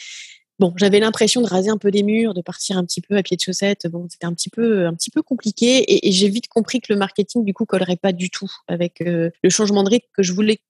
bon, 0.59 0.75
j'avais 0.77 1.01
l'impression 1.01 1.41
de 1.41 1.47
raser 1.47 1.71
un 1.71 1.79
peu 1.79 1.91
des 1.91 2.03
murs, 2.03 2.35
de 2.35 2.43
partir 2.43 2.77
un 2.77 2.85
petit 2.85 3.01
peu 3.01 3.17
à 3.17 3.23
pied 3.23 3.37
de 3.37 3.43
chaussette. 3.43 3.87
Bon, 3.89 4.07
c'était 4.11 4.27
un 4.27 4.35
petit 4.35 4.51
peu, 4.51 4.87
un 4.87 4.95
petit 4.95 5.11
peu 5.11 5.23
compliqué. 5.23 6.07
Et, 6.07 6.13
j'ai 6.13 6.29
vite 6.29 6.49
compris 6.49 6.81
que 6.81 6.93
le 6.93 6.99
marketing, 6.99 7.45
du 7.45 7.55
coup, 7.55 7.65
collerait 7.65 7.97
pas 7.97 8.13
du 8.13 8.31
tout 8.31 8.51
avec 8.69 9.01
euh, 9.01 9.31
le 9.43 9.51
changement 9.51 9.83
de 9.83 9.91
rythme 9.91 10.09
que 10.13 10.23
je 10.23 10.33
voulais 10.33 10.61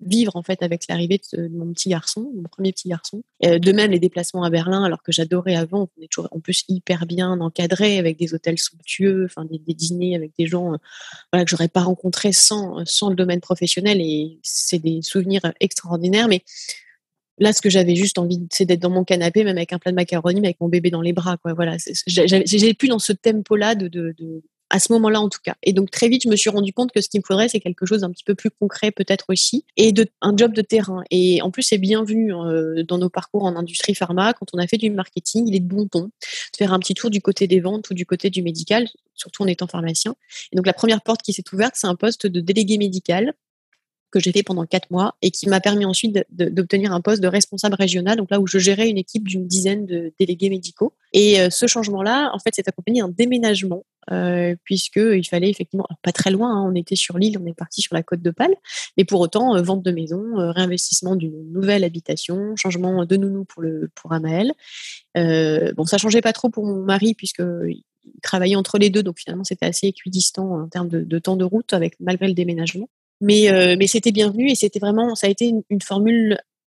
vivre 0.00 0.36
en 0.36 0.42
fait 0.42 0.62
avec 0.62 0.82
l'arrivée 0.88 1.20
de, 1.32 1.48
mon 1.48 1.72
petit 1.72 1.88
garçon, 1.88 2.30
mon 2.34 2.42
premier 2.42 2.72
petit 2.72 2.88
garçon. 2.88 3.22
Euh, 3.44 3.58
de 3.58 3.72
même 3.72 3.90
les 3.90 3.98
déplacements 3.98 4.42
à 4.42 4.50
Berlin, 4.50 4.84
alors 4.84 5.02
que 5.02 5.12
j'adorais 5.12 5.56
avant, 5.56 5.88
on 5.96 6.02
est 6.02 6.08
toujours 6.08 6.28
en 6.32 6.40
plus 6.40 6.64
hyper 6.68 7.06
bien 7.06 7.40
encadré 7.40 7.98
avec 7.98 8.18
des 8.18 8.34
hôtels 8.34 8.58
somptueux, 8.58 9.24
enfin 9.24 9.44
des, 9.44 9.58
dîners 9.74 10.16
avec 10.16 10.32
des 10.38 10.46
gens 10.46 10.74
euh, 10.74 10.76
voilà 11.32 11.44
que 11.44 11.50
j'aurais 11.50 11.68
pas 11.68 11.82
rencontrés 11.82 12.32
sans 12.32 12.84
sans 12.84 13.10
le 13.10 13.16
domaine 13.16 13.40
professionnel 13.40 14.00
et 14.00 14.38
c'est 14.42 14.78
des 14.78 15.02
souvenirs 15.02 15.52
extraordinaires. 15.60 16.28
Mais 16.28 16.42
là, 17.38 17.52
ce 17.52 17.60
que 17.60 17.70
j'avais 17.70 17.96
juste 17.96 18.18
envie, 18.18 18.46
c'est 18.50 18.64
d'être 18.64 18.80
dans 18.80 18.90
mon 18.90 19.04
canapé, 19.04 19.44
même 19.44 19.56
avec 19.56 19.72
un 19.72 19.78
plat 19.78 19.90
de 19.90 19.96
macaroni, 19.96 20.40
mais 20.40 20.48
avec 20.48 20.60
mon 20.60 20.68
bébé 20.68 20.90
dans 20.90 21.02
les 21.02 21.12
bras, 21.12 21.36
quoi. 21.36 21.54
Voilà, 21.54 21.76
j'ai 22.06 22.74
plus 22.74 22.88
dans 22.88 22.98
ce 22.98 23.12
tempo-là 23.12 23.74
de, 23.74 24.14
à 24.70 24.78
ce 24.78 24.92
moment-là 24.92 25.20
en 25.20 25.28
tout 25.28 25.38
cas. 25.42 25.54
Et 25.62 25.72
donc 25.72 25.90
très 25.90 26.08
vite, 26.08 26.22
je 26.24 26.28
me 26.28 26.36
suis 26.36 26.50
rendu 26.50 26.72
compte 26.72 26.92
que 26.92 27.00
ce 27.00 27.08
qu'il 27.08 27.20
me 27.20 27.24
faudrait, 27.26 27.48
c'est 27.48 27.60
quelque 27.60 27.86
chose 27.86 28.00
d'un 28.00 28.10
petit 28.10 28.24
peu 28.24 28.34
plus 28.34 28.50
concret 28.50 28.90
peut-être 28.90 29.26
aussi, 29.28 29.64
et 29.76 29.92
de, 29.92 30.06
un 30.20 30.36
job 30.36 30.52
de 30.52 30.62
terrain. 30.62 31.04
Et 31.10 31.40
en 31.42 31.50
plus, 31.50 31.62
c'est 31.62 31.78
bien 31.78 32.04
vu 32.04 32.34
euh, 32.34 32.82
dans 32.82 32.98
nos 32.98 33.08
parcours 33.08 33.44
en 33.44 33.56
industrie 33.56 33.94
pharma. 33.94 34.32
Quand 34.32 34.46
on 34.52 34.58
a 34.58 34.66
fait 34.66 34.78
du 34.78 34.90
marketing, 34.90 35.46
il 35.48 35.54
est 35.54 35.60
de 35.60 35.68
bon 35.68 35.86
ton 35.86 36.04
de 36.04 36.10
faire 36.56 36.72
un 36.72 36.78
petit 36.78 36.94
tour 36.94 37.10
du 37.10 37.20
côté 37.20 37.46
des 37.46 37.60
ventes 37.60 37.90
ou 37.90 37.94
du 37.94 38.06
côté 38.06 38.30
du 38.30 38.42
médical, 38.42 38.88
surtout 39.14 39.42
en 39.42 39.46
étant 39.46 39.66
pharmacien. 39.66 40.16
Et 40.52 40.56
donc 40.56 40.66
la 40.66 40.74
première 40.74 41.02
porte 41.02 41.22
qui 41.22 41.32
s'est 41.32 41.44
ouverte, 41.52 41.74
c'est 41.76 41.86
un 41.86 41.96
poste 41.96 42.26
de 42.26 42.40
délégué 42.40 42.78
médical 42.78 43.34
que 44.18 44.24
j'ai 44.24 44.32
fait 44.32 44.42
pendant 44.42 44.66
quatre 44.66 44.90
mois 44.90 45.14
et 45.22 45.30
qui 45.30 45.48
m'a 45.48 45.60
permis 45.60 45.84
ensuite 45.84 46.24
d'obtenir 46.30 46.92
un 46.92 47.00
poste 47.00 47.22
de 47.22 47.28
responsable 47.28 47.74
régional, 47.74 48.16
donc 48.16 48.30
là 48.30 48.40
où 48.40 48.46
je 48.46 48.58
gérais 48.58 48.88
une 48.88 48.98
équipe 48.98 49.26
d'une 49.28 49.46
dizaine 49.46 49.86
de 49.86 50.12
délégués 50.18 50.50
médicaux. 50.50 50.94
Et 51.12 51.40
euh, 51.40 51.50
ce 51.50 51.66
changement-là, 51.66 52.30
en 52.34 52.38
fait, 52.38 52.54
s'est 52.54 52.68
accompagné 52.68 53.00
d'un 53.00 53.08
déménagement 53.08 53.84
euh, 54.12 54.54
puisque 54.62 54.98
il 54.98 55.24
fallait 55.24 55.50
effectivement 55.50 55.86
pas 56.02 56.12
très 56.12 56.30
loin. 56.30 56.54
Hein, 56.54 56.70
on 56.70 56.74
était 56.76 56.94
sur 56.94 57.18
l'île, 57.18 57.38
on 57.42 57.46
est 57.46 57.54
parti 57.54 57.82
sur 57.82 57.94
la 57.94 58.04
côte 58.04 58.22
de 58.22 58.30
Pâle, 58.30 58.54
mais 58.96 59.04
pour 59.04 59.20
autant 59.20 59.56
euh, 59.56 59.62
vente 59.62 59.82
de 59.82 59.90
maison, 59.90 60.38
euh, 60.38 60.52
réinvestissement 60.52 61.16
d'une 61.16 61.52
nouvelle 61.52 61.82
habitation, 61.82 62.54
changement 62.54 63.04
de 63.04 63.16
nounou 63.16 63.44
pour 63.44 63.62
le 63.62 63.90
pour 63.96 64.12
bon, 64.12 65.84
ça 65.86 65.98
changeait 65.98 66.20
pas 66.20 66.32
trop 66.32 66.50
pour 66.50 66.64
mon 66.64 66.84
mari 66.84 67.14
puisque 67.14 67.42
il 67.66 67.82
travaillait 68.22 68.54
entre 68.54 68.78
les 68.78 68.90
deux, 68.90 69.02
donc 69.02 69.18
finalement 69.18 69.42
c'était 69.42 69.66
assez 69.66 69.88
équidistant 69.88 70.62
en 70.62 70.68
termes 70.68 70.88
de, 70.88 71.00
de, 71.00 71.18
temps 71.18 71.36
de 71.36 71.44
route 71.44 71.72
avec 71.72 71.96
malgré 71.98 72.28
le 72.28 72.34
déménagement. 72.34 72.88
Mais, 73.20 73.76
mais 73.78 73.86
c'était 73.86 74.12
bienvenu 74.12 74.50
et 74.50 74.54
c'était 74.54 74.78
vraiment, 74.78 75.14
ça 75.14 75.26
a 75.26 75.30
été 75.30 75.46
une, 75.46 75.62
une 75.70 75.80
formule 75.80 76.38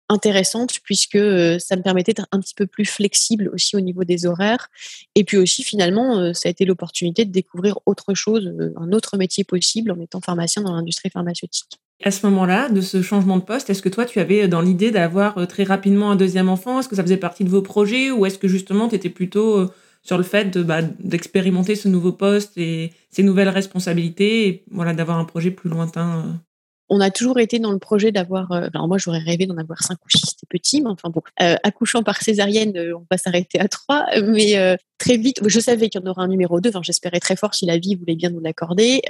intéressante 0.09 0.79
puisque 0.85 1.19
ça 1.59 1.77
me 1.77 1.83
permettait 1.83 2.13
d'être 2.13 2.29
un 2.31 2.41
petit 2.41 2.55
peu 2.55 2.67
plus 2.67 2.85
flexible 2.85 3.51
aussi 3.53 3.77
au 3.77 3.81
niveau 3.81 4.05
des 4.05 4.27
horaires. 4.27 4.69
Et 5.15 5.25
puis 5.25 5.37
aussi, 5.37 5.65
finalement, 5.65 6.33
ça 6.33 6.49
a 6.49 6.51
été 6.51 6.65
l'opportunité 6.65 7.25
de 7.25 7.33
découvrir 7.33 7.79
autre 7.87 8.15
chose, 8.15 8.53
un 8.77 8.93
autre 8.93 9.17
métier 9.17 9.45
possible 9.45 9.91
en 9.91 10.01
étant 10.01 10.21
pharmacien 10.21 10.63
dans 10.63 10.75
l'industrie 10.75 11.11
pharmaceutique. 11.11 11.81
À 12.05 12.11
ce 12.11 12.27
moment-là, 12.27 12.69
de 12.69 12.83
ce 12.83 13.01
changement 13.03 13.39
de 13.39 13.43
poste, 13.43 13.71
est-ce 13.71 13.83
que 13.83 13.89
toi, 13.89 14.05
tu 14.05 14.21
avais 14.21 14.49
dans 14.49 14.61
l'idée 14.61 14.91
d'avoir 14.91 15.49
très 15.49 15.65
rapidement 15.65 16.11
un 16.11 16.17
deuxième 16.17 16.51
enfant? 16.51 16.79
Est-ce 16.79 16.89
que 16.89 16.97
ça 16.97 17.03
faisait 17.03 17.17
partie 17.17 17.43
de 17.43 17.49
vos 17.49 17.63
projets? 17.63 18.11
Ou 18.11 18.27
est-ce 18.27 18.39
que 18.39 18.49
justement, 18.49 18.89
tu 18.89 18.95
étais 18.95 19.09
plutôt 19.09 19.71
sur 20.07 20.17
le 20.17 20.25
fait 20.25 20.57
bah, 20.59 20.83
d'expérimenter 20.83 21.75
ce 21.77 21.89
nouveau 21.89 22.13
poste 22.13 22.57
et 22.57 22.93
ces 23.11 23.23
nouvelles 23.23 23.49
responsabilités 23.49 24.49
et 24.49 24.65
voilà, 24.71 24.95
d'avoir 24.95 25.19
un 25.19 25.25
projet 25.25 25.51
plus 25.51 25.69
lointain 25.69 26.41
on 26.89 27.01
a 27.01 27.11
toujours 27.11 27.39
été 27.39 27.59
dans 27.59 27.73
le 27.73 27.79
projet 27.79 28.13
d'avoir. 28.13 28.53
Euh, 28.53 28.69
alors 28.73 28.89
moi, 28.89 28.99
j'aurais 28.99 29.19
rêvé 29.19 29.47
d'en 29.47 29.57
avoir 29.57 29.83
cinq 29.83 29.99
ou 30.05 30.09
six, 30.09 30.25
c'était 30.27 30.47
petit, 30.49 30.81
mais 30.83 30.91
enfin 30.91 31.11
bon, 31.11 31.21
euh, 31.43 31.57
accouchant 31.63 32.03
par 32.03 32.23
césarienne, 32.23 32.77
euh, 32.77 32.97
on 32.97 33.07
va 33.11 33.19
s'arrêter 33.19 33.59
à 33.59 33.69
trois. 33.69 34.07
Mais 34.23 34.77
très 34.99 35.17
vite, 35.17 35.41
je 35.47 35.61
savais 35.61 35.89
qu'il 35.89 36.01
y 36.01 36.05
en 36.05 36.11
aurait 36.11 36.23
un 36.23 36.29
numéro 36.29 36.61
deux. 36.61 36.71
Enfin, 36.71 36.83
j'espérais 36.83 37.21
très 37.21 37.37
fort 37.37 37.55
si 37.55 37.67
la 37.67 37.79
vie 37.79 37.95
voulait 37.95 38.15
bien 38.15 38.31
nous 38.31 38.41
l'accorder. 38.41 39.03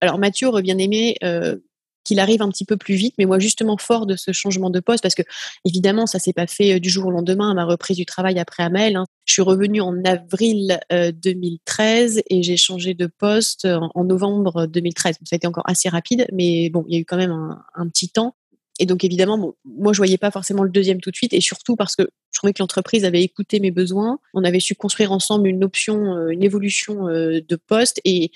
alors 0.00 0.18
Mathieu 0.18 0.48
aurait 0.48 0.62
bien 0.62 0.78
aimé 0.78 1.16
qu'il 2.08 2.20
arrive 2.20 2.42
un 2.42 2.48
petit 2.48 2.64
peu 2.64 2.76
plus 2.76 2.94
vite. 2.94 3.14
Mais 3.18 3.26
moi, 3.26 3.38
justement, 3.38 3.76
fort 3.76 4.06
de 4.06 4.16
ce 4.16 4.32
changement 4.32 4.70
de 4.70 4.80
poste, 4.80 5.02
parce 5.02 5.14
que 5.14 5.22
évidemment, 5.64 6.06
ça 6.06 6.18
s'est 6.18 6.32
pas 6.32 6.46
fait 6.46 6.74
euh, 6.74 6.80
du 6.80 6.88
jour 6.88 7.06
au 7.06 7.10
lendemain 7.10 7.50
à 7.50 7.54
ma 7.54 7.64
reprise 7.64 7.96
du 7.96 8.06
travail 8.06 8.38
après 8.38 8.62
Amel. 8.62 8.96
Hein. 8.96 9.04
Je 9.26 9.34
suis 9.34 9.42
revenue 9.42 9.82
en 9.82 10.02
avril 10.04 10.80
2013 10.90 12.18
euh, 12.18 12.20
et 12.30 12.42
j'ai 12.42 12.56
changé 12.56 12.94
de 12.94 13.06
poste 13.06 13.66
en, 13.66 14.04
novembre 14.04 14.66
2013. 14.66 15.16
ça 15.22 15.34
a 15.34 15.36
été 15.36 15.46
encore 15.46 15.68
assez 15.68 15.90
rapide, 15.90 16.26
mais 16.32 16.70
bon, 16.70 16.84
il 16.88 16.94
y 16.94 16.96
a 16.96 17.00
eu 17.00 17.04
quand 17.04 17.18
même 17.18 17.56
un, 17.74 17.88
petit 17.88 18.08
temps. 18.08 18.34
Et 18.78 18.86
donc 18.86 19.04
évidemment, 19.04 19.54
moi 19.64 19.92
je 19.92 19.98
voyais 19.98 20.18
pas 20.18 20.30
forcément 20.30 20.62
le 20.62 20.70
deuxième 20.70 21.00
tout 21.00 21.10
de 21.10 21.16
suite, 21.16 21.32
et 21.32 21.40
surtout 21.40 21.76
parce 21.76 21.96
que 21.96 22.08
je 22.30 22.38
trouvais 22.38 22.52
que 22.52 22.62
l'entreprise 22.62 23.04
avait 23.04 23.22
écouté 23.22 23.58
mes 23.60 23.70
besoins. 23.70 24.18
On 24.34 24.44
avait 24.44 24.60
su 24.60 24.74
construire 24.74 25.12
ensemble 25.12 25.48
une 25.48 25.64
option, 25.64 26.16
euh, 26.16 26.28
une 26.28 26.42
évolution 26.44 27.06
de 27.06 27.56
poste, 27.56 28.00
et 28.04 28.30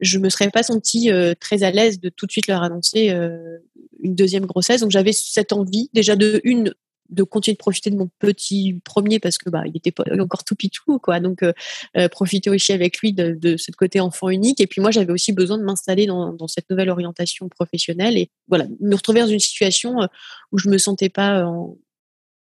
je 0.00 0.18
me 0.18 0.28
serais 0.28 0.50
pas 0.50 0.62
sentie 0.62 1.10
euh, 1.10 1.34
très 1.38 1.62
à 1.62 1.70
l'aise 1.70 2.00
de 2.00 2.08
tout 2.08 2.26
de 2.26 2.32
suite 2.32 2.46
leur 2.46 2.62
annoncer 2.62 3.10
euh, 3.10 3.58
une 4.00 4.14
deuxième 4.14 4.46
grossesse. 4.46 4.80
Donc 4.80 4.90
j'avais 4.90 5.12
cette 5.12 5.52
envie 5.52 5.90
déjà 5.92 6.16
de 6.16 6.40
une 6.44 6.74
de 7.08 7.22
continuer 7.22 7.54
de 7.54 7.58
profiter 7.58 7.90
de 7.90 7.96
mon 7.96 8.08
petit 8.18 8.80
premier 8.84 9.18
parce 9.18 9.38
que 9.38 9.50
bah 9.50 9.62
il 9.66 9.76
était 9.76 9.90
pas 9.90 10.04
encore 10.20 10.44
tout 10.44 10.54
pitou 10.54 10.98
quoi. 10.98 11.20
Donc 11.20 11.42
euh, 11.42 12.08
profiter 12.08 12.50
aussi 12.50 12.72
avec 12.72 12.98
lui 12.98 13.12
de, 13.12 13.32
de 13.32 13.56
ce 13.56 13.70
côté 13.72 14.00
enfant 14.00 14.28
unique. 14.28 14.60
Et 14.60 14.66
puis 14.66 14.80
moi 14.80 14.90
j'avais 14.90 15.12
aussi 15.12 15.32
besoin 15.32 15.58
de 15.58 15.64
m'installer 15.64 16.06
dans, 16.06 16.48
cette 16.48 16.68
nouvelle 16.70 16.90
orientation 16.90 17.48
professionnelle. 17.48 18.16
Et 18.16 18.30
voilà 18.48 18.66
me 18.80 18.94
retrouver 18.94 19.20
dans 19.20 19.26
une 19.26 19.40
situation 19.40 20.08
où 20.52 20.58
je 20.58 20.68
me 20.68 20.78
sentais 20.78 21.08
pas 21.08 21.44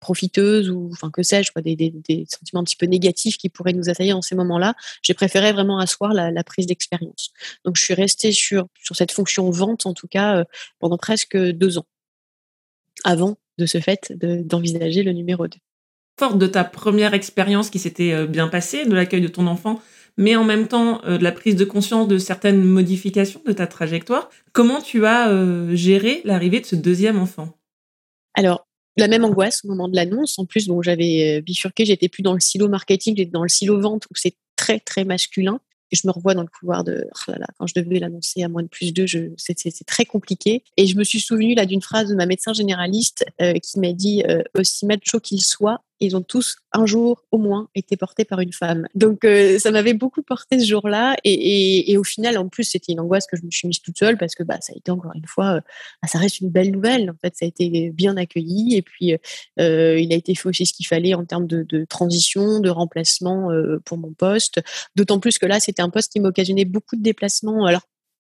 profiteuse 0.05 0.71
ou 0.71 0.91
enfin 0.93 1.11
que 1.11 1.23
sais-je, 1.23 1.51
des, 1.61 1.75
des, 1.77 2.27
sentiments 2.29 2.61
un 2.61 2.65
petit 2.65 2.77
peu 2.77 2.87
négatifs 2.87 3.39
qui 3.39 3.49
pourraient 3.49 3.73
nous 3.73 3.89
assaillir 3.89 4.17
en 4.17 4.23
ces 4.23 4.35
moments-là, 4.35 4.75
j'ai 5.03 5.15
préféré 5.15 5.53
vraiment 5.53 5.79
asseoir 5.79 6.13
la, 6.13 6.45
prise 6.45 6.67
d'expérience. 6.67 7.33
Donc 7.65 7.77
je 7.77 7.83
suis 7.83 7.95
restée 7.95 8.31
sur, 8.31 8.67
sur 8.83 8.95
cette 8.95 9.11
fonction 9.11 9.51
vente 9.51 9.87
en 9.87 9.95
tout 9.95 10.07
cas 10.07 10.37
euh, 10.37 10.45
pendant 10.79 10.99
presque 10.99 11.37
deux 11.37 11.79
ans, 11.79 11.87
avant 13.03 13.39
de 13.59 13.67
ce 13.67 13.79
fait 13.81 14.13
d'envisager 14.17 15.03
le 15.03 15.13
numéro 15.13 15.47
2. 15.47 15.57
Forte 16.19 16.39
de 16.39 16.47
ta 16.47 16.65
première 16.65 17.15
expérience 17.15 17.71
qui 17.71 17.79
s'était 17.79 18.13
euh, 18.13 18.27
bien 18.27 18.49
passée, 18.49 18.85
de 18.87 18.95
l'accueil 18.95 19.21
de 19.21 19.29
ton 19.29 19.47
enfant, 19.47 19.81
mais 20.17 20.37
en 20.37 20.45
même 20.45 20.69
temps 20.69 21.03
euh, 21.05 21.19
de 21.19 21.25
la 21.25 21.33
prise 21.33 21.57
de 21.57 21.65
conscience 21.65 22.07
de 22.07 22.19
certaines 22.19 22.63
modifications 22.63 23.43
de 23.47 23.53
ta 23.53 23.67
trajectoire, 23.67 24.31
comment 24.53 24.81
tu 24.81 25.07
as 25.07 25.31
géré 25.73 26.21
l'arrivée 26.25 26.61
de 26.61 26.67
ce 26.67 26.77
deuxième 26.77 27.19
enfant? 27.19 27.49
Alors, 28.35 28.67
la 28.97 29.09
même 29.09 29.25
angoisse 29.25 29.65
au 29.65 29.69
moment 29.69 29.89
de 29.89 29.97
l'annonce. 29.97 30.39
En 30.39 30.47
plus, 30.47 30.69
bon, 30.69 30.83
j'avais 30.83 31.39
euh, 31.39 31.41
bifurqué, 31.41 31.85
j'étais 31.85 32.09
plus 32.09 32.23
dans 32.23 32.35
le 32.35 32.41
silo 32.41 32.69
marketing, 32.69 33.17
j'étais 33.17 33.31
dans 33.31 33.43
le 33.43 33.49
silo 33.49 33.81
vente 33.81 34.05
où 34.07 34.15
c'est 34.15 34.37
très 34.57 34.79
très 34.79 35.05
masculin. 35.05 35.61
Et 35.91 35.97
je 35.97 36.07
me 36.07 36.13
revois 36.13 36.35
dans 36.35 36.43
le 36.43 36.49
couloir 36.49 36.85
de 36.85 37.07
oh 37.11 37.31
là 37.31 37.39
là, 37.39 37.47
quand 37.59 37.67
je 37.67 37.75
devais 37.75 37.99
l'annoncer 37.99 38.43
à 38.43 38.49
moins 38.49 38.63
de 38.63 38.69
plus 38.69 38.93
deux, 38.93 39.07
c'est 39.37 39.87
très 39.87 40.05
compliqué. 40.05 40.65
Et 40.77 40.87
je 40.87 40.97
me 40.97 41.05
suis 41.05 41.21
souvenu 41.21 41.55
là 41.55 41.67
d'une 41.67 41.83
phrase 41.83 42.09
de 42.09 42.15
ma 42.15 42.27
médecin 42.27 42.53
généraliste 42.53 43.25
euh, 43.41 43.55
qui 43.55 43.79
m'a 43.81 43.93
dit 43.93 44.23
euh, 44.29 44.43
aussi 44.59 44.87
macho 44.87 45.21
qu'il 45.21 45.43
soit, 45.43 45.83
ils 46.05 46.17
ont 46.17 46.23
tous 46.23 46.57
un 46.73 46.87
jour 46.87 47.25
au 47.31 47.39
moins 47.39 47.69
été 47.75 47.97
portés 47.97 48.25
par 48.25 48.41
une 48.41 48.53
femme. 48.53 48.87
Donc 48.95 49.25
euh, 49.25 49.59
ça 49.59 49.71
m'avait 49.71 49.95
beaucoup 49.95 50.23
porté 50.23 50.59
ce 50.59 50.67
jour-là 50.67 51.17
et, 51.25 51.97
au 51.97 52.05
final 52.05 52.37
en 52.39 52.49
plus 52.49 52.65
c'était 52.65 52.93
une 52.93 53.01
angoisse 53.01 53.27
que 53.27 53.37
je 53.37 53.43
me 53.45 53.51
suis 53.51 53.69
mise 53.69 53.81
toute 53.81 53.99
seule 53.99 54.19
parce 54.19 54.35
que 54.35 54.43
bah 54.43 54.59
ça 54.61 54.73
a 54.73 54.77
été 54.77 54.91
encore 54.91 55.13
une 55.15 55.27
fois 55.27 55.57
euh, 55.57 55.61
bah, 56.03 56.09
ça 56.09 56.19
reste 56.19 56.41
une 56.41 56.51
belle 56.51 56.73
nouvelle 56.73 57.11
en 57.11 57.15
fait 57.23 57.35
ça 57.37 57.45
a 57.45 57.49
été 57.49 57.91
bien 57.91 58.17
accueilli 58.17 58.77
et 58.77 58.83
puis 58.83 59.15
euh, 59.61 59.99
il 59.99 60.13
a 60.13 60.17
été 60.17 60.35
fait 60.35 60.49
aussi 60.49 60.67
ce 60.67 60.73
qu'il 60.73 60.87
fallait 60.87 61.15
en 61.15 61.25
termes 61.25 61.47
de, 61.47 61.63
de, 61.63 61.85
transition 61.85 62.61
de 62.61 62.69
remplacement 62.71 63.51
pour 63.85 63.99
mon 63.99 64.13
poste 64.13 64.61
d'autant 64.97 65.21
plus 65.21 65.39
que 65.39 65.47
là 65.47 65.61
c'était 65.61 65.83
un 65.83 65.91
poste 65.91 66.13
qui 66.13 66.21
m'occasionnait 66.21 66.65
beaucoup 66.65 66.97
de 66.97 67.03
déplacements 67.03 67.65
alors 67.67 67.83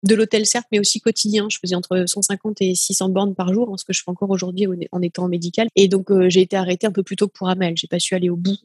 de 0.02 0.14
l'hôtel 0.14 0.46
certes, 0.46 0.66
mais 0.72 0.78
aussi 0.78 1.00
quotidien. 1.00 1.48
Je 1.50 1.58
faisais 1.58 1.74
entre 1.74 2.04
150 2.06 2.62
et 2.62 2.74
600 2.74 3.10
bornes 3.10 3.34
par 3.34 3.52
jour, 3.52 3.70
hein, 3.70 3.76
ce 3.76 3.84
que 3.84 3.92
je 3.92 4.02
fais 4.02 4.10
encore 4.10 4.30
aujourd'hui 4.30 4.66
en 4.92 5.02
étant 5.02 5.28
médical. 5.28 5.68
Et 5.76 5.88
donc 5.88 6.10
euh, 6.10 6.28
j'ai 6.30 6.40
été 6.40 6.56
arrêtée 6.56 6.86
un 6.86 6.92
peu 6.92 7.02
plus 7.02 7.16
tôt 7.16 7.28
que 7.28 7.32
pour 7.32 7.48
Amel. 7.48 7.76
J'ai 7.76 7.88
pas 7.88 7.98
su 7.98 8.14
aller 8.14 8.30
au 8.30 8.36
bout, 8.36 8.58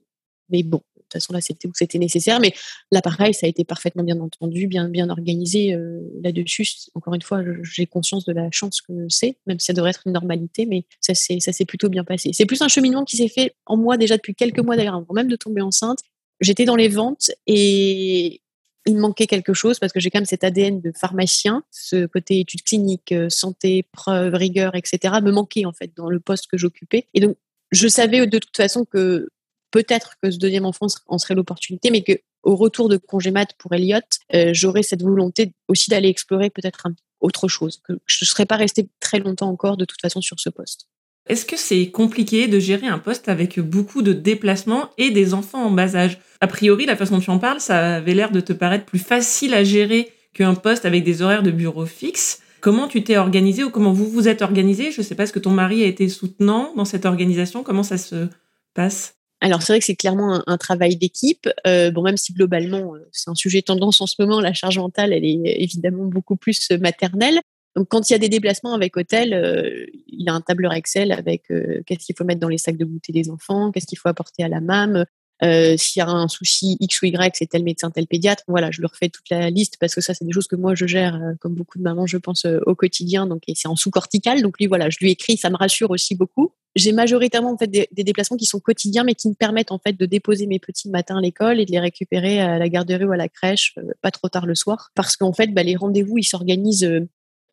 mais 0.50 0.64
bon, 0.64 0.78
de 0.78 1.02
toute 1.02 1.14
façon 1.14 1.34
là 1.34 1.42
c'était 1.42 1.68
où 1.68 1.72
c'était 1.74 2.00
nécessaire. 2.00 2.40
Mais 2.40 2.54
là 2.92 3.02
pareil, 3.02 3.34
ça 3.34 3.48
a 3.48 3.50
été 3.50 3.66
parfaitement 3.66 4.04
bien 4.04 4.20
entendu, 4.20 4.68
bien 4.68 4.88
bien 4.88 5.10
organisé 5.10 5.74
euh, 5.74 6.02
là-dessus. 6.24 6.68
Encore 6.94 7.14
une 7.14 7.22
fois, 7.22 7.42
j'ai 7.64 7.86
conscience 7.86 8.26
de 8.26 8.34
la 8.34 8.50
chance 8.52 8.82
que 8.82 8.94
c'est, 9.10 9.38
même 9.46 9.60
si 9.60 9.66
ça 9.66 9.74
devrait 9.74 9.90
être 9.92 10.04
une 10.06 10.14
normalité, 10.14 10.66
mais 10.66 10.86
ça 11.02 11.14
ça 11.16 11.52
s'est 11.52 11.66
plutôt 11.66 11.90
bien 11.90 12.04
passé. 12.04 12.32
C'est 12.34 12.46
plus 12.46 12.62
un 12.62 12.70
cheminement 12.70 13.04
qui 13.04 13.18
s'est 13.18 13.28
fait 13.28 13.56
en 13.66 13.76
moi 13.78 13.98
déjà 13.98 14.16
depuis 14.16 14.36
quelques 14.36 14.60
mois 14.60 14.78
d'ailleurs, 14.78 14.96
avant 14.96 15.14
même 15.14 15.28
de 15.28 15.36
tomber 15.36 15.62
enceinte. 15.62 16.00
J'étais 16.42 16.66
dans 16.66 16.76
les 16.76 16.90
ventes 16.90 17.32
et 17.48 18.42
il 18.86 18.98
manquait 18.98 19.28
quelque 19.28 19.54
chose 19.54 19.80
parce 19.80 19.92
que 19.92 20.00
j'ai 20.00 20.10
quand 20.10 20.20
même 20.20 20.26
cet 20.26 20.44
ADN 20.44 20.80
de 20.80 20.92
pharmacien, 20.92 21.64
ce 21.72 22.06
côté 22.06 22.40
études 22.40 22.64
cliniques, 22.64 23.12
euh, 23.12 23.30
santé, 23.30 23.84
preuves, 23.92 24.34
rigueur, 24.34 24.76
etc. 24.76 25.16
me 25.24 25.32
manquait 25.32 25.66
en 25.66 25.74
fait 25.74 25.92
dans 25.96 26.10
le 26.10 26.20
poste 26.20 26.48
que 26.48 26.58
j'occupais. 26.58 27.08
Et 27.14 27.20
donc, 27.20 27.38
je 27.72 27.88
savais 27.88 28.26
de 28.26 28.38
toute 28.38 28.56
façon 28.56 28.86
que 28.86 29.30
peut-être 29.72 30.16
que 30.22 30.32
ce 30.32 30.38
deuxième 30.38 30.66
enfant 30.66 30.88
en 31.08 31.18
serait 31.18 31.36
l'opportunité, 31.36 31.92
mais 31.92 32.02
que 32.02 32.14
au 32.44 32.56
retour 32.56 32.90
de 32.90 32.98
congé 32.98 33.32
mat 33.32 33.50
pour 33.58 33.74
Elliot, 33.74 34.00
euh, 34.34 34.52
j'aurais 34.54 34.84
cette 34.84 35.02
volonté 35.02 35.54
aussi 35.68 35.90
d'aller 35.90 36.10
explorer 36.10 36.52
peut-être 36.52 36.88
autre 37.20 37.48
chose, 37.48 37.82
que 37.84 37.94
je 38.06 38.24
ne 38.24 38.28
serais 38.28 38.46
pas 38.46 38.56
restée 38.56 38.88
très 39.00 39.20
longtemps 39.20 39.50
encore 39.50 39.78
de 39.78 39.86
toute 39.86 40.00
façon 40.00 40.22
sur 40.22 40.40
ce 40.40 40.50
poste. 40.50 40.88
Est-ce 41.28 41.46
que 41.46 41.58
c'est 41.58 41.88
compliqué 41.88 42.48
de 42.48 42.60
gérer 42.60 42.88
un 42.88 43.00
poste 43.00 43.30
avec 43.30 43.60
beaucoup 43.60 44.04
de 44.04 44.14
déplacements 44.14 44.92
et 44.98 45.10
des 45.10 45.34
enfants 45.34 45.66
en 45.66 45.72
bas 45.72 45.96
âge? 45.96 46.20
A 46.40 46.48
priori, 46.48 46.86
la 46.86 46.96
façon 46.96 47.16
dont 47.16 47.22
tu 47.22 47.32
en 47.32 47.40
parles, 47.40 47.60
ça 47.60 47.96
avait 47.96 48.14
l'air 48.14 48.32
de 48.32 48.40
te 48.40 48.54
paraître 48.54 48.86
plus 48.86 49.00
facile 49.00 49.56
à 49.56 49.64
gérer 49.64 50.12
qu'un 50.34 50.54
poste 50.54 50.86
avec 50.86 51.04
des 51.04 51.24
horaires 51.24 51.42
de 51.42 51.50
bureau 51.50 51.86
fixes. 51.86 52.42
Comment 52.62 52.88
tu 52.88 53.04
t'es 53.04 53.18
organisé 53.18 53.64
ou 53.64 53.72
comment 53.72 53.94
vous 53.94 54.10
vous 54.10 54.28
êtes 54.28 54.44
organisé? 54.44 54.92
Je 54.92 55.02
ne 55.02 55.06
sais 55.06 55.16
pas, 55.16 55.24
est-ce 55.24 55.34
que 55.34 55.40
ton 55.40 55.52
mari 55.52 55.84
a 55.84 55.88
été 55.88 56.10
soutenant 56.10 56.74
dans 56.76 56.86
cette 56.86 57.06
organisation 57.06 57.64
Comment 57.64 57.84
ça 57.84 57.98
se 57.98 58.28
passe? 58.74 59.16
Alors 59.42 59.62
c'est 59.62 59.74
vrai 59.74 59.80
que 59.80 59.86
c'est 59.86 59.96
clairement 59.96 60.42
un, 60.48 60.58
travail 60.58 60.96
d'équipe. 60.96 61.50
Euh, 61.68 61.92
bon, 61.92 62.02
même 62.02 62.18
si 62.18 62.34
globalement 62.34 62.96
euh, 62.96 63.08
c'est 63.12 63.30
un 63.30 63.36
sujet 63.36 63.62
tendance 63.62 64.02
en 64.02 64.08
ce 64.08 64.16
moment, 64.20 64.40
la 64.40 64.54
charge 64.54 64.80
mentale 64.80 65.14
elle 65.14 65.26
est 65.26 65.62
évidemment 65.62 66.06
beaucoup 66.06 66.36
plus 66.36 66.72
maternelle. 66.80 67.40
Donc, 67.76 67.88
quand 67.90 68.10
il 68.10 68.14
y 68.14 68.16
a 68.16 68.20
des 68.20 68.30
déplacements 68.30 68.74
avec 68.74 68.96
hôtel, 68.96 69.34
euh, 69.34 69.86
il 70.08 70.30
a 70.30 70.34
un 70.34 70.42
tableur 70.42 70.74
Excel 70.74 71.12
avec 71.12 71.52
euh, 71.52 71.82
qu'est-ce 71.86 72.06
qu'il 72.06 72.16
faut 72.18 72.24
mettre 72.24 72.40
dans 72.40 72.48
les 72.48 72.58
sacs 72.58 72.78
de 72.78 72.86
goûter 72.86 73.12
des 73.12 73.30
enfants, 73.30 73.72
qu'est-ce 73.72 73.88
qu'il 73.88 73.98
faut 73.98 74.10
apporter 74.10 74.44
à 74.44 74.48
la 74.48 74.62
MAM, 74.62 75.06
S'il 75.42 76.00
y 76.00 76.02
a 76.02 76.08
un 76.08 76.28
souci 76.30 76.78
X 76.80 77.02
ou 77.02 77.08
Y, 77.08 77.36
c'est 77.36 77.48
tel 77.48 77.64
médecin, 77.64 77.92
tel 77.92 78.08
pédiatre. 78.08 78.44
Voilà, 78.48 78.72
je 78.72 78.82
leur 78.82 78.96
fais 78.96 79.10
toute 79.10 79.30
la 79.30 79.50
liste 79.50 79.76
parce 79.80 79.94
que 79.94 80.02
ça, 80.02 80.14
c'est 80.14 80.26
des 80.26 80.32
choses 80.32 80.48
que 80.48 80.56
moi 80.56 80.74
je 80.76 80.88
gère, 80.88 81.20
comme 81.42 81.54
beaucoup 81.54 81.78
de 81.78 81.84
mamans, 81.84 82.08
je 82.08 82.18
pense, 82.18 82.46
au 82.46 82.76
quotidien. 82.76 83.28
Donc, 83.28 83.44
et 83.48 83.56
c'est 83.56 83.68
en 83.68 83.76
sous-cortical. 83.76 84.42
Donc, 84.42 84.58
lui, 84.58 84.68
voilà, 84.68 84.90
je 84.90 84.98
lui 85.02 85.12
écris, 85.12 85.36
ça 85.36 85.50
me 85.50 85.58
rassure 85.58 85.92
aussi 85.92 86.16
beaucoup. 86.16 86.54
J'ai 86.76 86.92
majoritairement 86.92 87.54
en 87.54 87.58
fait 87.58 87.68
des, 87.68 88.04
déplacements 88.04 88.36
qui 88.36 88.46
sont 88.46 88.60
quotidiens, 88.60 89.06
mais 89.06 89.16
qui 89.16 89.30
me 89.30 89.34
permettent 89.34 89.72
en 89.72 89.80
fait 89.80 89.94
de 89.94 90.06
déposer 90.06 90.46
mes 90.46 90.60
petits 90.60 90.90
le 90.90 90.92
matin 90.92 91.18
à 91.18 91.22
l'école 91.22 91.62
et 91.62 91.66
de 91.66 91.72
les 91.72 91.80
récupérer 91.80 92.42
à 92.42 92.60
la 92.60 92.68
garderie 92.68 93.06
ou 93.06 93.14
à 93.14 93.18
la 93.18 93.30
crèche, 93.30 93.76
pas 94.02 94.12
trop 94.12 94.28
tard 94.28 94.46
le 94.46 94.56
soir, 94.56 94.92
parce 94.94 95.16
qu'en 95.16 95.32
fait, 95.32 95.48
bah, 95.48 95.64
les 95.64 95.78
rendez-vous 95.78 96.18
ils 96.18 96.26
s'organisent 96.26 96.90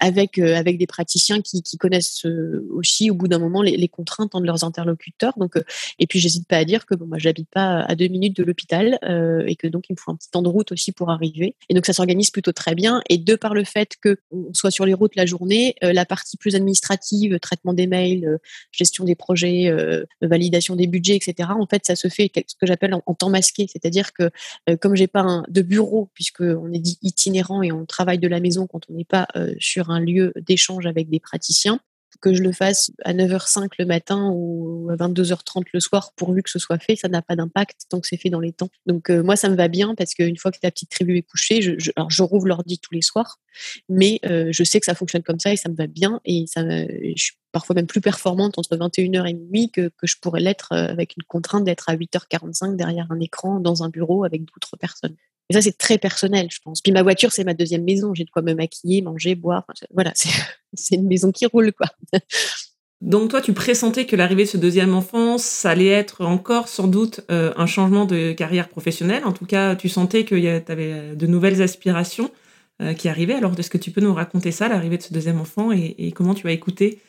avec 0.03 0.39
euh, 0.39 0.57
avec 0.57 0.79
des 0.79 0.89
praticiens 0.89 1.41
qui, 1.41 1.63
connaissent 1.79 2.27
euh, 2.27 2.67
aussi 2.73 3.11
au 3.11 3.15
bout 3.15 3.29
d'un 3.29 3.39
moment 3.39 3.63
les, 3.63 3.89
contraintes 3.89 4.33
de 4.35 4.45
leurs 4.45 4.65
interlocuteurs. 4.65 5.35
Donc 5.37 5.57
euh, 5.57 5.63
et 6.01 6.09
puis 6.09 6.19
j'hésite 6.19 6.49
pas 6.49 6.57
à 6.57 6.65
dire 6.65 6.87
que 6.87 6.97
bon, 6.97 7.07
moi 7.07 7.19
j'habite 7.19 7.49
pas 7.49 7.81
à 7.83 7.95
deux 7.95 8.09
minutes 8.09 8.37
de 8.37 8.43
l'hôpital 8.43 8.99
et 9.47 9.57
que 9.57 9.69
donc 9.69 9.85
il 9.89 9.93
me 9.93 9.97
faut 9.99 10.11
un 10.11 10.17
petit 10.17 10.31
temps 10.31 10.43
de 10.43 10.49
route 10.49 10.73
aussi 10.73 10.91
pour 10.91 11.11
arriver. 11.11 11.55
Et 11.69 11.75
donc 11.75 11.87
ça 11.87 11.93
s'organise 11.93 12.31
plutôt 12.31 12.53
très 12.53 12.75
bien. 12.75 13.01
Et 13.09 13.19
de 13.19 13.37
par 13.37 13.55
le 13.55 13.63
fait 13.65 13.97
que 14.01 14.19
on 14.33 14.53
soit 14.53 14.73
sur 14.73 14.87
les 14.87 14.95
routes 14.95 15.15
la 15.15 15.27
journée, 15.27 15.77
la 15.83 16.05
partie 16.05 16.37
plus 16.37 16.57
administrative, 16.57 17.39
traitement 17.39 17.73
des 17.73 17.87
mails, 17.87 18.39
gestion 18.73 19.05
des 19.05 19.15
projets, 19.15 19.73
validation 20.21 20.75
des 20.75 20.87
budgets, 20.89 21.17
etc. 21.17 21.51
En 21.57 21.67
fait, 21.67 21.85
ça 21.87 21.95
se 21.95 22.09
fait 22.09 22.31
ce 22.35 22.55
que 22.61 22.67
j'appelle 22.67 22.95
en, 22.95 23.15
temps 23.15 23.31
masqué, 23.31 23.67
c'est-à-dire 23.71 24.13
que 24.13 24.31
comme 24.81 24.97
j'ai 24.97 25.07
pas 25.07 25.21
un, 25.21 25.45
de 25.49 25.63
bureau 25.63 26.11
puisque 26.15 26.41
on 26.41 26.73
est 26.73 26.81
dit 26.81 26.99
itinérant 27.03 27.63
et 27.63 27.71
on 27.71 27.85
travaille 27.87 28.19
de 28.19 28.29
la 28.29 28.41
maison 28.41 28.67
quand 28.67 28.81
on 28.89 28.95
n'est 28.95 29.05
pas 29.05 29.29
sur 29.59 29.92
un 29.93 30.01
lieu 30.01 30.33
d'échange 30.37 30.87
avec 30.87 31.09
des 31.09 31.21
praticiens, 31.21 31.81
que 32.23 32.33
je 32.33 32.43
le 32.43 32.53
fasse 32.53 32.93
à 33.05 33.13
9h05 33.13 33.69
le 33.79 33.85
matin 33.85 34.31
ou 34.33 34.89
à 34.91 34.97
22h30 34.97 35.65
le 35.73 35.81
soir, 35.81 36.13
pourvu 36.17 36.43
que 36.43 36.51
ce 36.51 36.59
soit 36.59 36.79
fait, 36.79 36.97
ça 36.97 37.09
n'a 37.09 37.21
pas 37.21 37.37
d'impact 37.37 37.83
tant 37.89 38.01
que 38.01 38.07
c'est 38.07 38.17
fait 38.17 38.31
dans 38.31 38.41
les 38.41 38.53
temps. 38.53 38.69
Donc 38.87 39.11
euh, 39.11 39.23
moi, 39.23 39.37
ça 39.37 39.51
me 39.51 39.57
va 39.57 39.69
bien 39.69 39.95
parce 39.95 40.15
qu'une 40.15 40.37
fois 40.37 40.51
que 40.51 40.59
la 40.63 40.71
petite 40.71 40.91
tribu 40.91 41.19
est 41.19 41.23
couchée, 41.23 41.61
je, 41.63 41.91
alors 41.97 42.11
je 42.11 42.23
rouvre 42.23 42.47
l'ordi 42.47 42.79
tous 42.79 42.95
les 42.95 43.03
soirs, 43.03 43.41
mais 43.89 44.21
euh, 44.25 44.49
je 44.51 44.65
sais 44.65 44.81
que 44.81 44.87
ça 44.87 44.95
fonctionne 44.95 45.23
comme 45.23 45.41
ça 45.41 45.53
et 45.53 45.57
ça 45.57 45.69
me 45.69 45.75
va 45.75 45.87
bien 45.87 46.21
et 46.25 46.45
ça, 46.47 46.63
je 46.63 47.13
suis 47.17 47.35
parfois 47.51 47.75
même 47.75 47.87
plus 47.87 48.01
performante 48.01 48.57
entre 48.57 48.77
21h 48.77 49.29
et 49.29 49.35
minuit 49.35 49.71
que, 49.71 49.89
que 49.89 50.07
je 50.07 50.17
pourrais 50.21 50.41
l'être 50.41 50.73
euh, 50.73 50.87
avec 50.89 51.17
une 51.17 51.25
contrainte 51.25 51.65
d'être 51.65 51.89
à 51.89 51.97
8h45 51.97 52.77
derrière 52.77 53.07
un 53.11 53.21
écran 53.21 53.61
dans 53.61 53.83
un 53.83 53.89
bureau 53.89 54.25
avec 54.25 54.45
d'autres 54.45 54.77
personnes. 54.77 55.17
Ça, 55.53 55.63
c'est 55.63 55.77
très 55.77 55.99
personnel, 55.99 56.49
je 56.51 56.59
pense. 56.65 56.81
Puis 56.81 56.93
ma 56.93 57.03
voiture, 57.03 57.33
c'est 57.33 57.45
ma 57.45 57.55
deuxième 57.55 57.85
maison. 57.85 58.15
J'ai 58.15 58.25
de 58.25 58.31
quoi 58.31 58.43
me 58.43 58.55
maquiller, 58.55 59.03
manger, 59.03 59.35
boire. 59.35 59.65
voilà, 59.93 60.13
c'est 60.75 60.97
une 60.97 61.07
maison 61.07 61.33
qui 61.33 61.47
roule, 61.47 61.73
quoi. 61.73 61.89
Donc 63.03 63.31
toi, 63.31 63.41
tu 63.41 63.53
pressentais 63.53 64.07
que 64.07 64.15
l'arrivée 64.15 64.45
de 64.45 64.49
ce 64.49 64.57
deuxième 64.57 64.95
enfant, 64.95 65.37
ça 65.37 65.71
allait 65.71 65.89
être 65.89 66.25
encore 66.25 66.69
sans 66.69 66.87
doute 66.87 67.21
euh, 67.33 67.53
un 67.57 67.67
changement 67.67 68.05
de 68.05 68.31
carrière 68.31 68.69
professionnelle. 68.69 69.25
En 69.25 69.33
tout 69.33 69.45
cas, 69.45 69.75
tu 69.75 69.89
sentais 69.89 70.25
que 70.25 70.37
tu 70.37 70.73
avais 70.73 70.93
euh, 70.93 71.15
de 71.17 71.27
nouvelles 71.27 71.63
aspirations 71.63 72.31
euh, 72.81 72.95
qui 72.95 73.09
arrivaient. 73.09 73.35
Alors, 73.35 73.59
est-ce 73.59 73.71
que 73.71 73.79
tu 73.79 73.91
peux 73.91 74.01
nous 74.01 74.15
raconter 74.15 74.53
ça, 74.53 74.69
l'arrivée 74.69 74.99
de 74.99 75.03
ce 75.03 75.13
deuxième 75.13 75.41
enfant, 75.41 75.73
et 75.73 76.13
comment 76.13 76.35
tu 76.35 76.47
as 76.47 76.53
écouté 76.53 77.01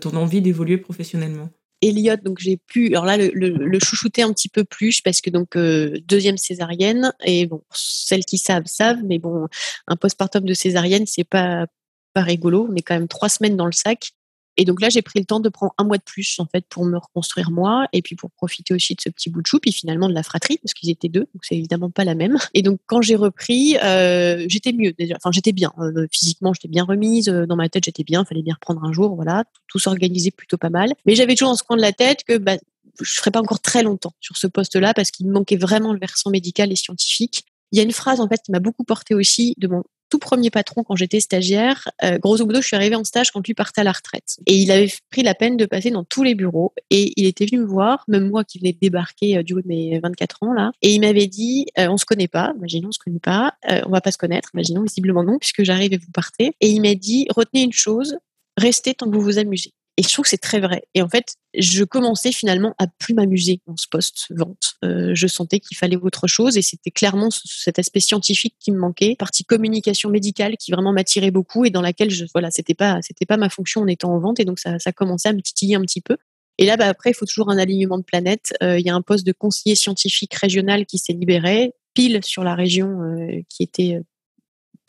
ton 0.00 0.16
envie 0.16 0.40
d'évoluer 0.40 0.78
professionnellement? 0.78 1.50
Elliot, 1.82 2.16
donc 2.16 2.38
j'ai 2.38 2.56
pu, 2.56 2.88
alors 2.88 3.04
là, 3.04 3.16
le, 3.16 3.28
le, 3.28 3.78
chouchouter 3.80 4.22
un 4.22 4.32
petit 4.32 4.48
peu 4.48 4.64
plus 4.64 5.00
parce 5.00 5.20
que 5.20 5.30
donc 5.30 5.56
euh, 5.56 5.98
deuxième 6.06 6.36
césarienne 6.36 7.12
et 7.24 7.46
bon, 7.46 7.62
celles 7.72 8.24
qui 8.24 8.38
savent 8.38 8.66
savent, 8.66 9.02
mais 9.04 9.18
bon, 9.18 9.48
un 9.88 9.96
postpartum 9.96 10.44
de 10.44 10.54
césarienne, 10.54 11.04
c'est 11.06 11.24
pas 11.24 11.66
pas 12.14 12.22
rigolo. 12.22 12.68
On 12.70 12.74
est 12.76 12.82
quand 12.82 12.94
même 12.94 13.08
trois 13.08 13.28
semaines 13.28 13.56
dans 13.56 13.66
le 13.66 13.72
sac. 13.72 14.12
Et 14.56 14.64
donc 14.64 14.80
là, 14.80 14.88
j'ai 14.88 15.02
pris 15.02 15.18
le 15.18 15.24
temps 15.24 15.40
de 15.40 15.48
prendre 15.48 15.72
un 15.78 15.84
mois 15.84 15.98
de 15.98 16.02
plus 16.02 16.36
en 16.38 16.46
fait 16.46 16.64
pour 16.68 16.84
me 16.84 16.98
reconstruire 16.98 17.50
moi 17.50 17.86
et 17.92 18.02
puis 18.02 18.16
pour 18.16 18.30
profiter 18.30 18.74
aussi 18.74 18.94
de 18.94 19.00
ce 19.00 19.08
petit 19.08 19.30
bout 19.30 19.42
de 19.42 19.46
chou, 19.46 19.58
puis 19.58 19.72
finalement 19.72 20.08
de 20.08 20.14
la 20.14 20.22
fratrie 20.22 20.58
parce 20.58 20.74
qu'ils 20.74 20.90
étaient 20.90 21.08
deux, 21.08 21.26
donc 21.34 21.44
c'est 21.44 21.56
évidemment 21.56 21.90
pas 21.90 22.04
la 22.04 22.14
même. 22.14 22.36
Et 22.54 22.62
donc 22.62 22.80
quand 22.86 23.02
j'ai 23.02 23.16
repris, 23.16 23.76
euh, 23.82 24.44
j'étais 24.48 24.72
mieux 24.72 24.92
déjà. 24.92 25.14
Enfin, 25.16 25.30
j'étais 25.32 25.52
bien 25.52 25.72
euh, 25.78 26.06
physiquement, 26.10 26.52
j'étais 26.52 26.68
bien 26.68 26.84
remise. 26.84 27.28
Euh, 27.28 27.46
dans 27.46 27.56
ma 27.56 27.68
tête, 27.68 27.84
j'étais 27.84 28.04
bien. 28.04 28.24
Fallait 28.24 28.42
bien 28.42 28.54
reprendre 28.54 28.84
un 28.84 28.92
jour, 28.92 29.14
voilà. 29.14 29.44
Tout, 29.68 29.78
s'organisait 29.78 30.30
plutôt 30.30 30.58
pas 30.58 30.70
mal. 30.70 30.92
Mais 31.06 31.14
j'avais 31.14 31.34
toujours 31.34 31.50
dans 31.50 31.56
ce 31.56 31.62
coin 31.62 31.76
de 31.76 31.82
la 31.82 31.92
tête 31.92 32.24
que 32.24 32.36
bah, 32.38 32.56
je 33.00 33.12
ferais 33.12 33.30
pas 33.30 33.40
encore 33.40 33.60
très 33.60 33.82
longtemps 33.82 34.12
sur 34.20 34.36
ce 34.36 34.46
poste-là 34.46 34.94
parce 34.94 35.10
qu'il 35.10 35.26
me 35.26 35.32
manquait 35.32 35.56
vraiment 35.56 35.92
le 35.92 35.98
versant 35.98 36.30
médical 36.30 36.70
et 36.70 36.76
scientifique. 36.76 37.44
Il 37.72 37.78
y 37.78 37.80
a 37.80 37.84
une 37.84 37.92
phrase 37.92 38.20
en 38.20 38.28
fait 38.28 38.40
qui 38.44 38.52
m'a 38.52 38.60
beaucoup 38.60 38.84
porté 38.84 39.14
aussi 39.14 39.54
de 39.56 39.66
mon 39.66 39.82
tout 40.12 40.18
premier 40.18 40.50
patron 40.50 40.84
quand 40.84 40.94
j'étais 40.94 41.20
stagiaire. 41.20 41.88
Euh, 42.04 42.18
grosso 42.18 42.44
modo, 42.44 42.60
je 42.60 42.66
suis 42.66 42.76
arrivée 42.76 42.96
en 42.96 43.04
stage 43.04 43.30
quand 43.30 43.46
lui 43.46 43.54
partait 43.54 43.80
à 43.80 43.84
la 43.84 43.92
retraite. 43.92 44.36
Et 44.44 44.54
il 44.56 44.70
avait 44.70 44.92
pris 45.10 45.22
la 45.22 45.34
peine 45.34 45.56
de 45.56 45.64
passer 45.64 45.90
dans 45.90 46.04
tous 46.04 46.22
les 46.22 46.34
bureaux. 46.34 46.74
Et 46.90 47.14
il 47.16 47.24
était 47.24 47.46
venu 47.46 47.62
me 47.62 47.64
voir, 47.66 48.04
même 48.08 48.28
moi 48.28 48.44
qui 48.44 48.58
venais 48.58 48.74
de 48.74 48.78
débarquer 48.78 49.38
euh, 49.38 49.42
du 49.42 49.54
haut 49.54 49.62
de 49.62 49.66
mes 49.66 49.98
24 50.00 50.42
ans 50.42 50.52
là. 50.52 50.70
Et 50.82 50.94
il 50.94 51.00
m'avait 51.00 51.28
dit, 51.28 51.64
euh, 51.78 51.88
on 51.88 51.96
se 51.96 52.04
connaît 52.04 52.28
pas, 52.28 52.52
imaginons 52.58 52.90
on 52.90 52.92
se 52.92 52.98
connaît 52.98 53.20
pas, 53.20 53.54
on 53.86 53.88
va 53.88 54.02
pas 54.02 54.12
se 54.12 54.18
connaître, 54.18 54.50
imaginons 54.52 54.82
visiblement 54.82 55.22
non, 55.22 55.38
puisque 55.38 55.64
j'arrive 55.64 55.94
et 55.94 55.96
vous 55.96 56.12
partez. 56.12 56.52
Et 56.60 56.68
il 56.68 56.82
m'a 56.82 56.94
dit, 56.94 57.26
retenez 57.34 57.62
une 57.62 57.72
chose, 57.72 58.18
restez 58.58 58.92
tant 58.92 59.10
que 59.10 59.16
vous 59.16 59.22
vous 59.22 59.38
amusez. 59.38 59.72
Et 59.98 60.02
je 60.02 60.08
trouve 60.08 60.24
que 60.24 60.30
c'est 60.30 60.38
très 60.38 60.60
vrai. 60.60 60.82
Et 60.94 61.02
en 61.02 61.08
fait, 61.08 61.34
je 61.54 61.84
commençais 61.84 62.32
finalement 62.32 62.74
à 62.78 62.86
plus 62.86 63.12
m'amuser 63.12 63.60
dans 63.66 63.76
ce 63.76 63.86
poste 63.90 64.26
vente. 64.30 64.76
Euh, 64.84 65.10
je 65.14 65.26
sentais 65.26 65.60
qu'il 65.60 65.76
fallait 65.76 65.96
autre 65.96 66.26
chose 66.26 66.56
et 66.56 66.62
c'était 66.62 66.90
clairement 66.90 67.28
cet 67.30 67.78
aspect 67.78 68.00
scientifique 68.00 68.54
qui 68.58 68.72
me 68.72 68.78
manquait, 68.78 69.16
partie 69.18 69.44
communication 69.44 70.08
médicale 70.08 70.56
qui 70.56 70.72
vraiment 70.72 70.92
m'attirait 70.92 71.30
beaucoup 71.30 71.66
et 71.66 71.70
dans 71.70 71.82
laquelle 71.82 72.10
je 72.10 72.24
voilà, 72.32 72.50
c'était 72.50 72.74
pas 72.74 73.00
c'était 73.02 73.26
pas 73.26 73.36
ma 73.36 73.50
fonction 73.50 73.82
en 73.82 73.86
étant 73.86 74.14
en 74.14 74.18
vente 74.18 74.40
et 74.40 74.46
donc 74.46 74.58
ça 74.58 74.78
ça 74.78 74.92
commençait 74.92 75.28
à 75.28 75.34
me 75.34 75.42
titiller 75.42 75.74
un 75.74 75.82
petit 75.82 76.00
peu. 76.00 76.16
Et 76.58 76.66
là, 76.66 76.76
bah, 76.76 76.88
après, 76.88 77.10
il 77.10 77.14
faut 77.14 77.26
toujours 77.26 77.50
un 77.50 77.58
alignement 77.58 77.98
de 77.98 78.04
planète. 78.04 78.52
Euh, 78.62 78.78
il 78.78 78.86
y 78.86 78.90
a 78.90 78.94
un 78.94 79.02
poste 79.02 79.26
de 79.26 79.32
conseiller 79.32 79.74
scientifique 79.74 80.34
régional 80.34 80.86
qui 80.86 80.98
s'est 80.98 81.12
libéré, 81.12 81.74
pile 81.94 82.20
sur 82.22 82.44
la 82.44 82.54
région 82.54 83.02
euh, 83.02 83.40
qui 83.48 83.62
était 83.62 84.00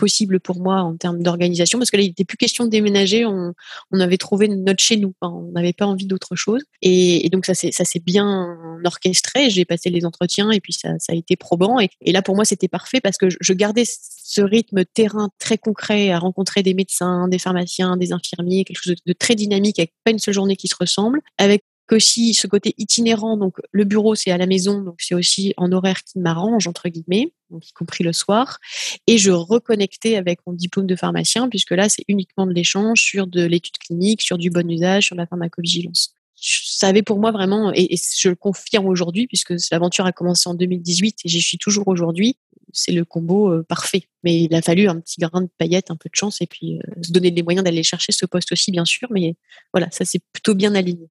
possible 0.03 0.41
pour 0.41 0.59
moi 0.59 0.81
en 0.81 0.97
termes 0.97 1.23
d'organisation 1.23 1.79
parce 1.79 1.89
que 1.89 1.95
là 1.95 2.03
il 2.03 2.07
n'était 2.07 2.25
plus 2.25 2.35
question 2.35 2.65
de 2.65 2.69
déménager 2.69 3.25
on, 3.25 3.53
on 3.91 3.99
avait 4.01 4.17
trouvé 4.17 4.49
notre 4.49 4.83
chez 4.83 4.97
nous 4.97 5.13
on 5.21 5.49
n'avait 5.53 5.71
pas 5.71 5.85
envie 5.85 6.07
d'autre 6.07 6.35
chose. 6.35 6.61
Et, 6.81 7.29
donc 7.31 7.45
ça 7.45 7.53
s'est 7.53 8.03
bien 8.05 8.57
orchestré 8.83 9.49
j'ai 9.49 9.63
passé 9.63 9.89
les 9.89 10.03
entretiens 10.03 10.51
et 10.51 10.59
puis 10.59 10.73
ça, 10.73 10.89
ça 10.99 11.13
a 11.13 11.15
été 11.15 11.37
probant. 11.37 11.79
Et, 11.79 12.11
là 12.11 12.21
pour 12.21 12.35
moi 12.35 12.43
c'était 12.43 12.67
parfait 12.67 12.99
parce 12.99 13.15
que 13.15 13.27
je, 13.29 13.53
gardais 13.53 13.85
ce 13.85 14.41
rythme 14.41 14.83
terrain 14.83 15.29
très 15.39 15.57
concret 15.57 16.11
à 16.11 16.19
rencontrer 16.19 16.63
des 16.63 16.73
médecins 16.73 17.29
des 17.29 17.39
pharmaciens 17.39 17.95
des 17.95 18.11
infirmiers 18.11 18.65
quelque 18.65 18.83
chose 18.83 18.95
de 19.05 19.13
très 19.13 19.35
dynamique 19.35 19.79
avec 19.79 19.93
pas 20.03 20.11
une 20.11 20.19
seule 20.19 20.33
journée 20.33 20.57
qui 20.57 20.67
se 20.67 20.75
ressemble 20.77 21.21
avec 21.37 21.63
aussi 21.93 22.33
ce 22.33 22.47
côté 22.47 22.73
itinérant, 22.77 23.37
donc 23.37 23.57
le 23.71 23.83
bureau 23.83 24.15
c'est 24.15 24.31
à 24.31 24.37
la 24.37 24.45
maison, 24.45 24.81
donc 24.81 24.95
c'est 24.99 25.15
aussi 25.15 25.53
en 25.57 25.71
horaire 25.71 26.03
qui 26.03 26.19
m'arrange 26.19 26.67
entre 26.67 26.89
guillemets, 26.89 27.33
donc 27.49 27.67
y 27.67 27.73
compris 27.73 28.03
le 28.03 28.13
soir, 28.13 28.59
et 29.07 29.17
je 29.17 29.31
reconnectais 29.31 30.15
avec 30.15 30.39
mon 30.45 30.53
diplôme 30.53 30.87
de 30.87 30.95
pharmacien 30.95 31.49
puisque 31.49 31.71
là 31.71 31.89
c'est 31.89 32.03
uniquement 32.07 32.45
de 32.45 32.53
l'échange 32.53 33.01
sur 33.01 33.27
de 33.27 33.43
l'étude 33.43 33.77
clinique, 33.77 34.21
sur 34.21 34.37
du 34.37 34.49
bon 34.49 34.69
usage, 34.69 35.05
sur 35.05 35.15
la 35.15 35.25
pharmacovigilance. 35.25 36.13
Ça 36.35 36.87
avait 36.87 37.03
pour 37.03 37.19
moi 37.19 37.31
vraiment, 37.31 37.71
et, 37.73 37.95
je 37.95 38.29
le 38.29 38.35
confirme 38.35 38.87
aujourd'hui 38.87 39.27
puisque 39.27 39.53
l'aventure 39.71 40.05
a 40.05 40.11
commencé 40.11 40.49
en 40.49 40.55
2018 40.55 41.19
et 41.23 41.29
j'y 41.29 41.41
suis 41.41 41.57
toujours 41.57 41.87
aujourd'hui, 41.87 42.37
c'est 42.73 42.91
le 42.91 43.05
combo 43.05 43.51
euh, 43.51 43.63
parfait. 43.63 44.09
Mais 44.23 44.41
il 44.41 44.53
a 44.55 44.61
fallu 44.61 44.89
un 44.89 44.99
petit 44.99 45.21
grain 45.21 45.41
de 45.41 45.49
paillettes, 45.57 45.91
un 45.91 45.95
peu 45.95 46.09
de 46.09 46.15
chance 46.15 46.41
et 46.41 46.47
puis 46.47 46.79
euh, 46.79 47.01
se 47.01 47.11
donner 47.11 47.31
les 47.31 47.43
moyens 47.43 47.63
d'aller 47.63 47.83
chercher 47.83 48.11
ce 48.11 48.25
poste 48.25 48.51
aussi 48.51 48.71
bien 48.71 48.83
sûr, 48.83 49.07
mais 49.11 49.35
voilà, 49.73 49.89
ça 49.91 50.03
s'est 50.03 50.19
plutôt 50.33 50.55
bien 50.55 50.75
aligné. 50.75 51.09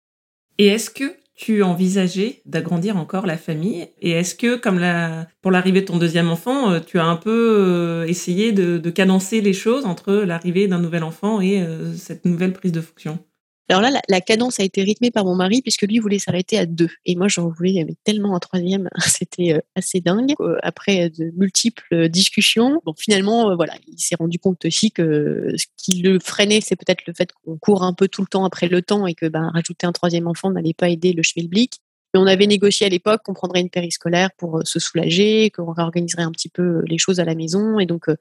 Et 0.58 0.66
est-ce 0.66 0.90
que 0.90 1.16
tu 1.34 1.62
envisageais 1.62 2.40
d'agrandir 2.46 2.96
encore 2.96 3.26
la 3.26 3.36
famille? 3.36 3.88
Et 4.00 4.10
est-ce 4.10 4.34
que, 4.34 4.56
comme 4.56 4.78
la, 4.78 5.26
pour 5.40 5.50
l'arrivée 5.50 5.80
de 5.80 5.86
ton 5.86 5.98
deuxième 5.98 6.28
enfant, 6.30 6.70
euh, 6.70 6.80
tu 6.80 6.98
as 6.98 7.04
un 7.04 7.16
peu 7.16 7.56
euh, 7.58 8.06
essayé 8.06 8.52
de, 8.52 8.78
de 8.78 8.90
cadencer 8.90 9.40
les 9.40 9.52
choses 9.52 9.86
entre 9.86 10.12
l'arrivée 10.12 10.68
d'un 10.68 10.78
nouvel 10.78 11.02
enfant 11.02 11.40
et 11.40 11.60
euh, 11.62 11.94
cette 11.94 12.24
nouvelle 12.24 12.52
prise 12.52 12.72
de 12.72 12.80
fonction? 12.80 13.18
Alors 13.68 13.80
là, 13.80 14.00
la, 14.08 14.20
cadence 14.20 14.60
a 14.60 14.64
été 14.64 14.82
rythmée 14.82 15.10
par 15.10 15.24
mon 15.24 15.34
mari 15.34 15.62
puisque 15.62 15.82
lui 15.82 15.98
voulait 15.98 16.18
s'arrêter 16.18 16.58
à 16.58 16.66
deux. 16.66 16.90
Et 17.06 17.16
moi, 17.16 17.28
j'en 17.28 17.48
voulais 17.48 17.84
mais 17.86 17.94
tellement 18.04 18.34
un 18.34 18.38
troisième, 18.38 18.88
c'était 18.98 19.54
euh, 19.54 19.60
assez 19.76 20.00
dingue. 20.00 20.34
Euh, 20.40 20.56
après 20.62 21.10
de 21.10 21.32
multiples 21.36 22.08
discussions, 22.08 22.80
bon, 22.84 22.94
finalement, 22.98 23.50
euh, 23.50 23.56
voilà, 23.56 23.74
il 23.86 23.98
s'est 23.98 24.16
rendu 24.16 24.38
compte 24.38 24.64
aussi 24.64 24.90
que 24.90 25.54
ce 25.56 25.66
qui 25.76 26.02
le 26.02 26.18
freinait, 26.18 26.60
c'est 26.60 26.76
peut-être 26.76 27.06
le 27.06 27.14
fait 27.14 27.30
qu'on 27.32 27.56
court 27.56 27.82
un 27.82 27.94
peu 27.94 28.08
tout 28.08 28.22
le 28.22 28.26
temps 28.26 28.44
après 28.44 28.68
le 28.68 28.82
temps 28.82 29.06
et 29.06 29.14
que 29.14 29.26
ben, 29.26 29.50
rajouter 29.54 29.86
un 29.86 29.92
troisième 29.92 30.26
enfant 30.26 30.50
n'allait 30.50 30.74
pas 30.74 30.88
aider 30.88 31.12
le 31.12 31.22
schmilblick. 31.22 31.80
Mais 32.14 32.20
on 32.20 32.26
avait 32.26 32.46
négocié 32.46 32.86
à 32.86 32.88
l'époque 32.88 33.22
qu'on 33.24 33.32
prendrait 33.32 33.60
une 33.60 33.70
périscolaire 33.70 34.30
pour 34.36 34.58
euh, 34.58 34.64
se 34.64 34.78
soulager, 34.78 35.50
qu'on 35.50 35.72
réorganiserait 35.72 36.22
un 36.22 36.30
petit 36.30 36.48
peu 36.48 36.62
euh, 36.62 36.82
les 36.86 36.98
choses 36.98 37.20
à 37.20 37.24
la 37.24 37.34
maison. 37.34 37.78
Et 37.78 37.86
donc, 37.86 38.08
euh, 38.08 38.16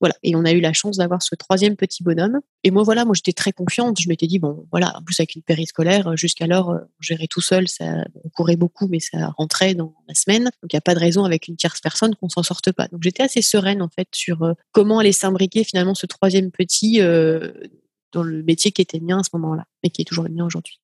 voilà. 0.00 0.14
Et 0.22 0.36
on 0.36 0.44
a 0.44 0.52
eu 0.52 0.60
la 0.60 0.72
chance 0.72 0.96
d'avoir 0.98 1.22
ce 1.22 1.34
troisième 1.34 1.76
petit 1.76 2.02
bonhomme. 2.02 2.40
Et 2.62 2.70
moi, 2.70 2.82
voilà, 2.82 3.04
moi, 3.04 3.14
j'étais 3.14 3.32
très 3.32 3.52
confiante. 3.52 4.00
Je 4.00 4.08
m'étais 4.08 4.26
dit, 4.26 4.38
bon, 4.38 4.66
voilà, 4.70 4.96
en 4.96 5.02
plus, 5.02 5.18
avec 5.18 5.34
une 5.34 5.42
périscolaire, 5.42 6.16
jusqu'alors, 6.16 6.68
on 6.68 7.02
gérait 7.02 7.26
tout 7.28 7.40
seul. 7.40 7.68
Ça, 7.68 8.04
on 8.24 8.28
courait 8.30 8.56
beaucoup, 8.56 8.86
mais 8.88 9.00
ça 9.00 9.28
rentrait 9.36 9.74
dans 9.74 9.94
la 10.08 10.14
semaine. 10.14 10.44
Donc, 10.44 10.72
il 10.72 10.76
n'y 10.76 10.78
a 10.78 10.82
pas 10.82 10.94
de 10.94 11.00
raison 11.00 11.24
avec 11.24 11.48
une 11.48 11.56
tierce 11.56 11.80
personne 11.80 12.14
qu'on 12.14 12.28
s'en 12.28 12.42
sorte 12.42 12.72
pas. 12.72 12.88
Donc, 12.88 13.02
j'étais 13.02 13.24
assez 13.24 13.42
sereine, 13.42 13.82
en 13.82 13.88
fait, 13.88 14.08
sur 14.12 14.54
comment 14.70 15.00
aller 15.00 15.12
s'imbriquer 15.12 15.64
finalement 15.64 15.94
ce 15.94 16.06
troisième 16.06 16.50
petit 16.50 17.00
dans 18.12 18.22
le 18.22 18.42
métier 18.42 18.72
qui 18.72 18.82
était 18.82 19.00
mien 19.00 19.20
à 19.20 19.22
ce 19.22 19.30
moment-là, 19.34 19.64
et 19.82 19.90
qui 19.90 20.02
est 20.02 20.04
toujours 20.04 20.24
le 20.24 20.30
mien 20.30 20.44
aujourd'hui. 20.44 20.81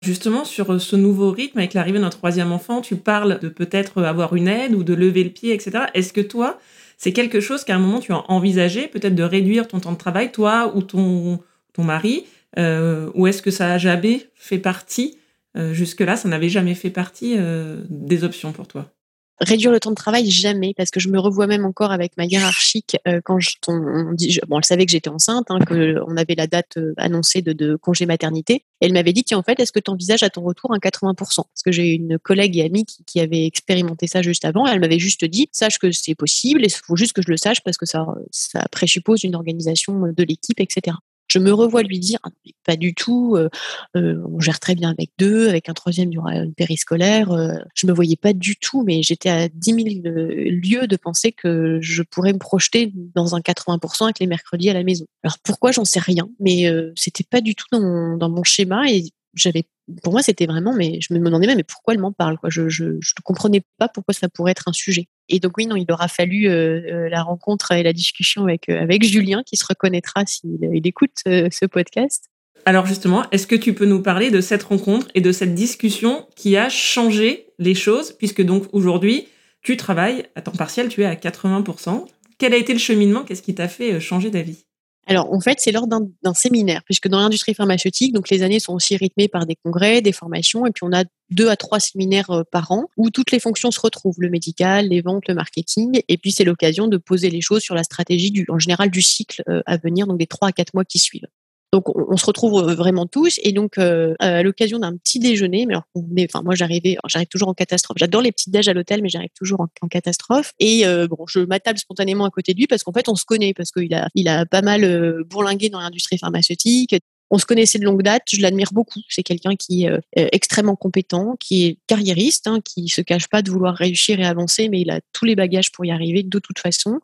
Justement, 0.00 0.44
sur 0.44 0.80
ce 0.80 0.94
nouveau 0.94 1.32
rythme, 1.32 1.58
avec 1.58 1.74
l'arrivée 1.74 1.98
d'un 1.98 2.10
troisième 2.10 2.52
enfant, 2.52 2.80
tu 2.80 2.96
parles 2.96 3.40
de 3.40 3.48
peut-être 3.48 4.02
avoir 4.02 4.36
une 4.36 4.46
aide 4.46 4.74
ou 4.74 4.84
de 4.84 4.94
lever 4.94 5.24
le 5.24 5.30
pied, 5.30 5.52
etc. 5.52 5.86
Est-ce 5.92 6.12
que 6.12 6.20
toi, 6.20 6.58
c'est 6.96 7.12
quelque 7.12 7.40
chose 7.40 7.64
qu'à 7.64 7.74
un 7.74 7.78
moment 7.78 8.00
tu 8.00 8.12
as 8.12 8.30
envisagé, 8.30 8.86
peut-être 8.88 9.14
de 9.14 9.22
réduire 9.22 9.66
ton 9.66 9.80
temps 9.80 9.92
de 9.92 9.98
travail, 9.98 10.30
toi 10.30 10.72
ou 10.76 10.82
ton, 10.82 11.40
ton 11.72 11.82
mari, 11.82 12.26
euh, 12.58 13.10
ou 13.14 13.26
est-ce 13.26 13.42
que 13.42 13.50
ça 13.50 13.72
a 13.72 13.78
jamais 13.78 14.28
fait 14.34 14.58
partie 14.58 15.18
euh, 15.56 15.72
Jusque-là, 15.72 16.16
ça 16.16 16.28
n'avait 16.28 16.48
jamais 16.48 16.74
fait 16.74 16.90
partie 16.90 17.34
euh, 17.36 17.82
des 17.88 18.22
options 18.22 18.52
pour 18.52 18.68
toi? 18.68 18.90
Réduire 19.40 19.70
le 19.70 19.80
temps 19.80 19.90
de 19.90 19.94
travail 19.94 20.30
jamais 20.30 20.74
parce 20.76 20.90
que 20.90 21.00
je 21.00 21.08
me 21.08 21.18
revois 21.18 21.46
même 21.46 21.64
encore 21.64 21.92
avec 21.92 22.16
ma 22.16 22.24
hiérarchique 22.24 22.96
euh, 23.06 23.20
quand 23.24 23.38
je, 23.38 23.50
on, 23.68 24.12
dit 24.12 24.40
bon 24.48 24.58
elle 24.58 24.64
savait 24.64 24.84
que 24.84 24.92
j'étais 24.92 25.10
enceinte 25.10 25.46
hein, 25.50 25.58
que 25.60 25.96
on 26.06 26.16
avait 26.16 26.34
la 26.34 26.46
date 26.46 26.76
euh, 26.76 26.94
annoncée 26.96 27.42
de, 27.42 27.52
de, 27.52 27.76
congé 27.76 28.06
maternité. 28.06 28.64
Elle 28.80 28.92
m'avait 28.92 29.12
dit 29.12 29.24
tiens 29.24 29.38
en 29.38 29.42
fait 29.42 29.58
est-ce 29.60 29.72
que 29.72 29.80
tu 29.80 29.90
envisages 29.90 30.22
à 30.22 30.30
ton 30.30 30.42
retour 30.42 30.72
un 30.72 30.78
80% 30.78 31.14
parce 31.16 31.62
que 31.64 31.72
j'ai 31.72 31.92
une 31.92 32.18
collègue 32.18 32.56
et 32.56 32.64
amie 32.64 32.84
qui, 32.84 33.04
qui, 33.04 33.20
avait 33.20 33.46
expérimenté 33.46 34.06
ça 34.06 34.22
juste 34.22 34.44
avant. 34.44 34.66
Elle 34.66 34.80
m'avait 34.80 34.98
juste 34.98 35.24
dit 35.24 35.48
sache 35.52 35.78
que 35.78 35.90
c'est 35.92 36.14
possible 36.14 36.62
il 36.64 36.70
faut 36.70 36.96
juste 36.96 37.12
que 37.12 37.22
je 37.22 37.30
le 37.30 37.36
sache 37.36 37.62
parce 37.62 37.76
que 37.76 37.86
ça 37.86 38.06
ça 38.30 38.64
présuppose 38.70 39.24
une 39.24 39.34
organisation 39.34 40.12
de 40.12 40.22
l'équipe 40.24 40.60
etc 40.60 40.96
je 41.28 41.38
me 41.38 41.52
revois 41.52 41.82
lui 41.82 41.98
dire 41.98 42.18
ah, 42.24 42.30
pas 42.64 42.76
du 42.76 42.94
tout, 42.94 43.34
euh, 43.36 43.48
euh, 43.96 44.22
on 44.26 44.40
gère 44.40 44.60
très 44.60 44.74
bien 44.74 44.90
avec 44.90 45.10
deux, 45.18 45.48
avec 45.48 45.68
un 45.68 45.74
troisième, 45.74 46.10
il 46.10 46.16
y 46.16 46.18
aura 46.18 46.34
une 46.34 46.54
périscolaire. 46.54 47.30
Euh, 47.30 47.54
je 47.74 47.86
me 47.86 47.92
voyais 47.92 48.16
pas 48.16 48.32
du 48.32 48.56
tout, 48.56 48.82
mais 48.82 49.02
j'étais 49.02 49.28
à 49.28 49.48
10 49.48 49.74
000 49.74 49.86
lieues 50.04 50.86
de 50.86 50.96
penser 50.96 51.32
que 51.32 51.78
je 51.80 52.02
pourrais 52.02 52.32
me 52.32 52.38
projeter 52.38 52.92
dans 53.14 53.34
un 53.34 53.40
80% 53.40 54.04
avec 54.04 54.18
les 54.18 54.26
mercredis 54.26 54.70
à 54.70 54.74
la 54.74 54.82
maison. 54.82 55.06
Alors 55.22 55.38
pourquoi, 55.42 55.72
j'en 55.72 55.84
sais 55.84 56.00
rien, 56.00 56.28
mais 56.40 56.64
c'était 56.96 57.24
pas 57.24 57.40
du 57.40 57.54
tout 57.54 57.66
dans 57.72 58.16
dans 58.16 58.28
mon 58.28 58.44
schéma 58.44 58.90
et 58.90 59.04
j'avais 59.34 59.64
pour 60.02 60.12
moi, 60.12 60.22
c'était 60.22 60.46
vraiment, 60.46 60.74
mais 60.74 61.00
je 61.00 61.14
me 61.14 61.18
demandais 61.18 61.46
même, 61.46 61.56
mais 61.56 61.64
pourquoi 61.64 61.94
elle 61.94 62.00
m'en 62.00 62.12
parle 62.12 62.38
quoi 62.38 62.50
Je 62.50 62.62
ne 62.62 63.22
comprenais 63.24 63.62
pas 63.78 63.88
pourquoi 63.88 64.14
ça 64.14 64.28
pourrait 64.28 64.52
être 64.52 64.68
un 64.68 64.72
sujet. 64.72 65.08
Et 65.28 65.40
donc 65.40 65.56
oui, 65.56 65.66
non, 65.66 65.76
il 65.76 65.90
aura 65.92 66.08
fallu 66.08 66.48
euh, 66.48 66.80
euh, 66.90 67.08
la 67.08 67.22
rencontre 67.22 67.72
et 67.72 67.82
la 67.82 67.92
discussion 67.92 68.44
avec 68.44 68.68
euh, 68.68 68.82
avec 68.82 69.04
Julien, 69.04 69.42
qui 69.44 69.56
se 69.56 69.64
reconnaîtra 69.66 70.24
s'il 70.26 70.58
il 70.72 70.86
écoute 70.86 71.22
ce 71.24 71.66
podcast. 71.66 72.30
Alors 72.64 72.86
justement, 72.86 73.24
est-ce 73.30 73.46
que 73.46 73.56
tu 73.56 73.72
peux 73.72 73.86
nous 73.86 74.02
parler 74.02 74.30
de 74.30 74.40
cette 74.40 74.62
rencontre 74.62 75.06
et 75.14 75.20
de 75.20 75.32
cette 75.32 75.54
discussion 75.54 76.26
qui 76.36 76.56
a 76.56 76.68
changé 76.68 77.46
les 77.58 77.74
choses, 77.74 78.12
puisque 78.12 78.42
donc 78.42 78.64
aujourd'hui, 78.72 79.28
tu 79.62 79.76
travailles 79.76 80.24
à 80.34 80.42
temps 80.42 80.52
partiel, 80.52 80.88
tu 80.88 81.02
es 81.02 81.06
à 81.06 81.14
80%. 81.14 82.06
Quel 82.38 82.54
a 82.54 82.56
été 82.56 82.72
le 82.72 82.78
cheminement? 82.78 83.22
Qu'est-ce 83.24 83.42
qui 83.42 83.54
t'a 83.54 83.68
fait 83.68 84.00
changer 84.00 84.30
d'avis? 84.30 84.67
Alors, 85.08 85.32
en 85.32 85.40
fait, 85.40 85.58
c'est 85.58 85.72
lors 85.72 85.86
d'un 85.86 86.34
séminaire, 86.34 86.82
puisque 86.84 87.08
dans 87.08 87.18
l'industrie 87.18 87.54
pharmaceutique, 87.54 88.12
donc 88.12 88.28
les 88.28 88.42
années 88.42 88.60
sont 88.60 88.74
aussi 88.74 88.94
rythmées 88.94 89.26
par 89.26 89.46
des 89.46 89.56
congrès, 89.56 90.02
des 90.02 90.12
formations, 90.12 90.66
et 90.66 90.70
puis 90.70 90.84
on 90.84 90.92
a 90.92 91.04
deux 91.30 91.48
à 91.48 91.56
trois 91.56 91.80
séminaires 91.80 92.30
euh, 92.30 92.42
par 92.52 92.70
an 92.72 92.90
où 92.98 93.08
toutes 93.08 93.30
les 93.32 93.40
fonctions 93.40 93.70
se 93.70 93.80
retrouvent, 93.80 94.16
le 94.18 94.28
médical, 94.28 94.88
les 94.88 95.00
ventes, 95.00 95.26
le 95.26 95.34
marketing, 95.34 96.02
et 96.08 96.18
puis 96.18 96.30
c'est 96.30 96.44
l'occasion 96.44 96.88
de 96.88 96.98
poser 96.98 97.30
les 97.30 97.40
choses 97.40 97.62
sur 97.62 97.74
la 97.74 97.84
stratégie 97.84 98.30
du, 98.30 98.44
en 98.50 98.58
général, 98.58 98.90
du 98.90 99.00
cycle 99.00 99.42
euh, 99.48 99.62
à 99.64 99.78
venir, 99.78 100.06
donc 100.06 100.18
des 100.18 100.26
trois 100.26 100.48
à 100.48 100.52
quatre 100.52 100.74
mois 100.74 100.84
qui 100.84 100.98
suivent. 100.98 101.26
Donc 101.72 101.84
on, 101.94 102.16
se 102.16 102.24
retrouve 102.24 102.62
euh, 102.62 102.74
vraiment 102.74 103.06
tous 103.06 103.38
et 103.42 103.52
donc 103.52 103.76
euh, 103.76 104.14
à 104.20 104.42
l'occasion 104.42 104.78
d'un 104.78 104.96
petit 104.96 105.18
déjeuner, 105.18 105.66
mais 105.66 105.74
alors 105.74 105.84
enfin 106.24 106.42
moi 106.42 106.54
j'arrivais, 106.54 106.96
j'arrive 107.06 107.28
toujours 107.28 107.48
en 107.48 107.54
catastrophe. 107.54 107.98
J'adore 107.98 108.22
les 108.22 108.32
petites 108.32 108.50
déj 108.50 108.68
à 108.68 108.72
l'hôtel, 108.72 109.02
mais 109.02 109.10
j'arrive 109.10 109.30
toujours 109.36 109.60
en, 109.60 109.88
catastrophe. 109.88 110.54
Et 110.58 110.86
euh, 110.86 111.06
bon, 111.08 111.26
je 111.28 111.40
m'attable 111.40 111.78
spontanément 111.78 112.24
à 112.24 112.30
côté 112.30 112.54
de 112.54 112.58
lui 112.58 112.66
parce 112.66 112.82
qu'en 112.84 112.92
fait 112.92 113.08
on 113.10 113.16
se 113.16 113.26
connaît 113.26 113.52
parce 113.52 113.70
qu'il 113.70 113.92
a 113.94 114.08
il 114.14 114.28
a 114.28 114.46
pas 114.46 114.62
mal 114.62 115.24
bourlingué 115.24 115.68
dans 115.68 115.80
l'industrie 115.80 116.16
pharmaceutique 116.16 116.94
on 117.30 117.38
se 117.38 117.46
connaissait 117.46 117.78
de 117.78 117.84
longue 117.84 118.02
date, 118.02 118.22
je 118.32 118.40
l'admire 118.40 118.70
beaucoup. 118.72 119.00
C'est 119.08 119.22
quelqu'un 119.22 119.54
qui 119.56 119.84
est 119.84 119.90
euh, 119.90 120.00
extrêmement 120.12 120.76
compétent, 120.76 121.36
qui 121.38 121.66
est 121.66 121.78
carriériste, 121.86 122.46
hein, 122.46 122.60
qui 122.64 122.88
se 122.88 123.00
cache 123.00 123.28
pas 123.28 123.42
de 123.42 123.50
vouloir 123.50 123.74
réussir 123.74 124.18
et 124.20 124.24
avancer, 124.24 124.68
mais 124.68 124.80
il 124.80 124.90
a 124.90 125.00
tous 125.12 125.24
les 125.24 125.36
bagages 125.36 125.72
pour 125.72 125.84
y 125.84 125.90
arriver 125.90 126.22
de 126.22 126.38
toute 126.38 126.58
façon. 126.58 127.00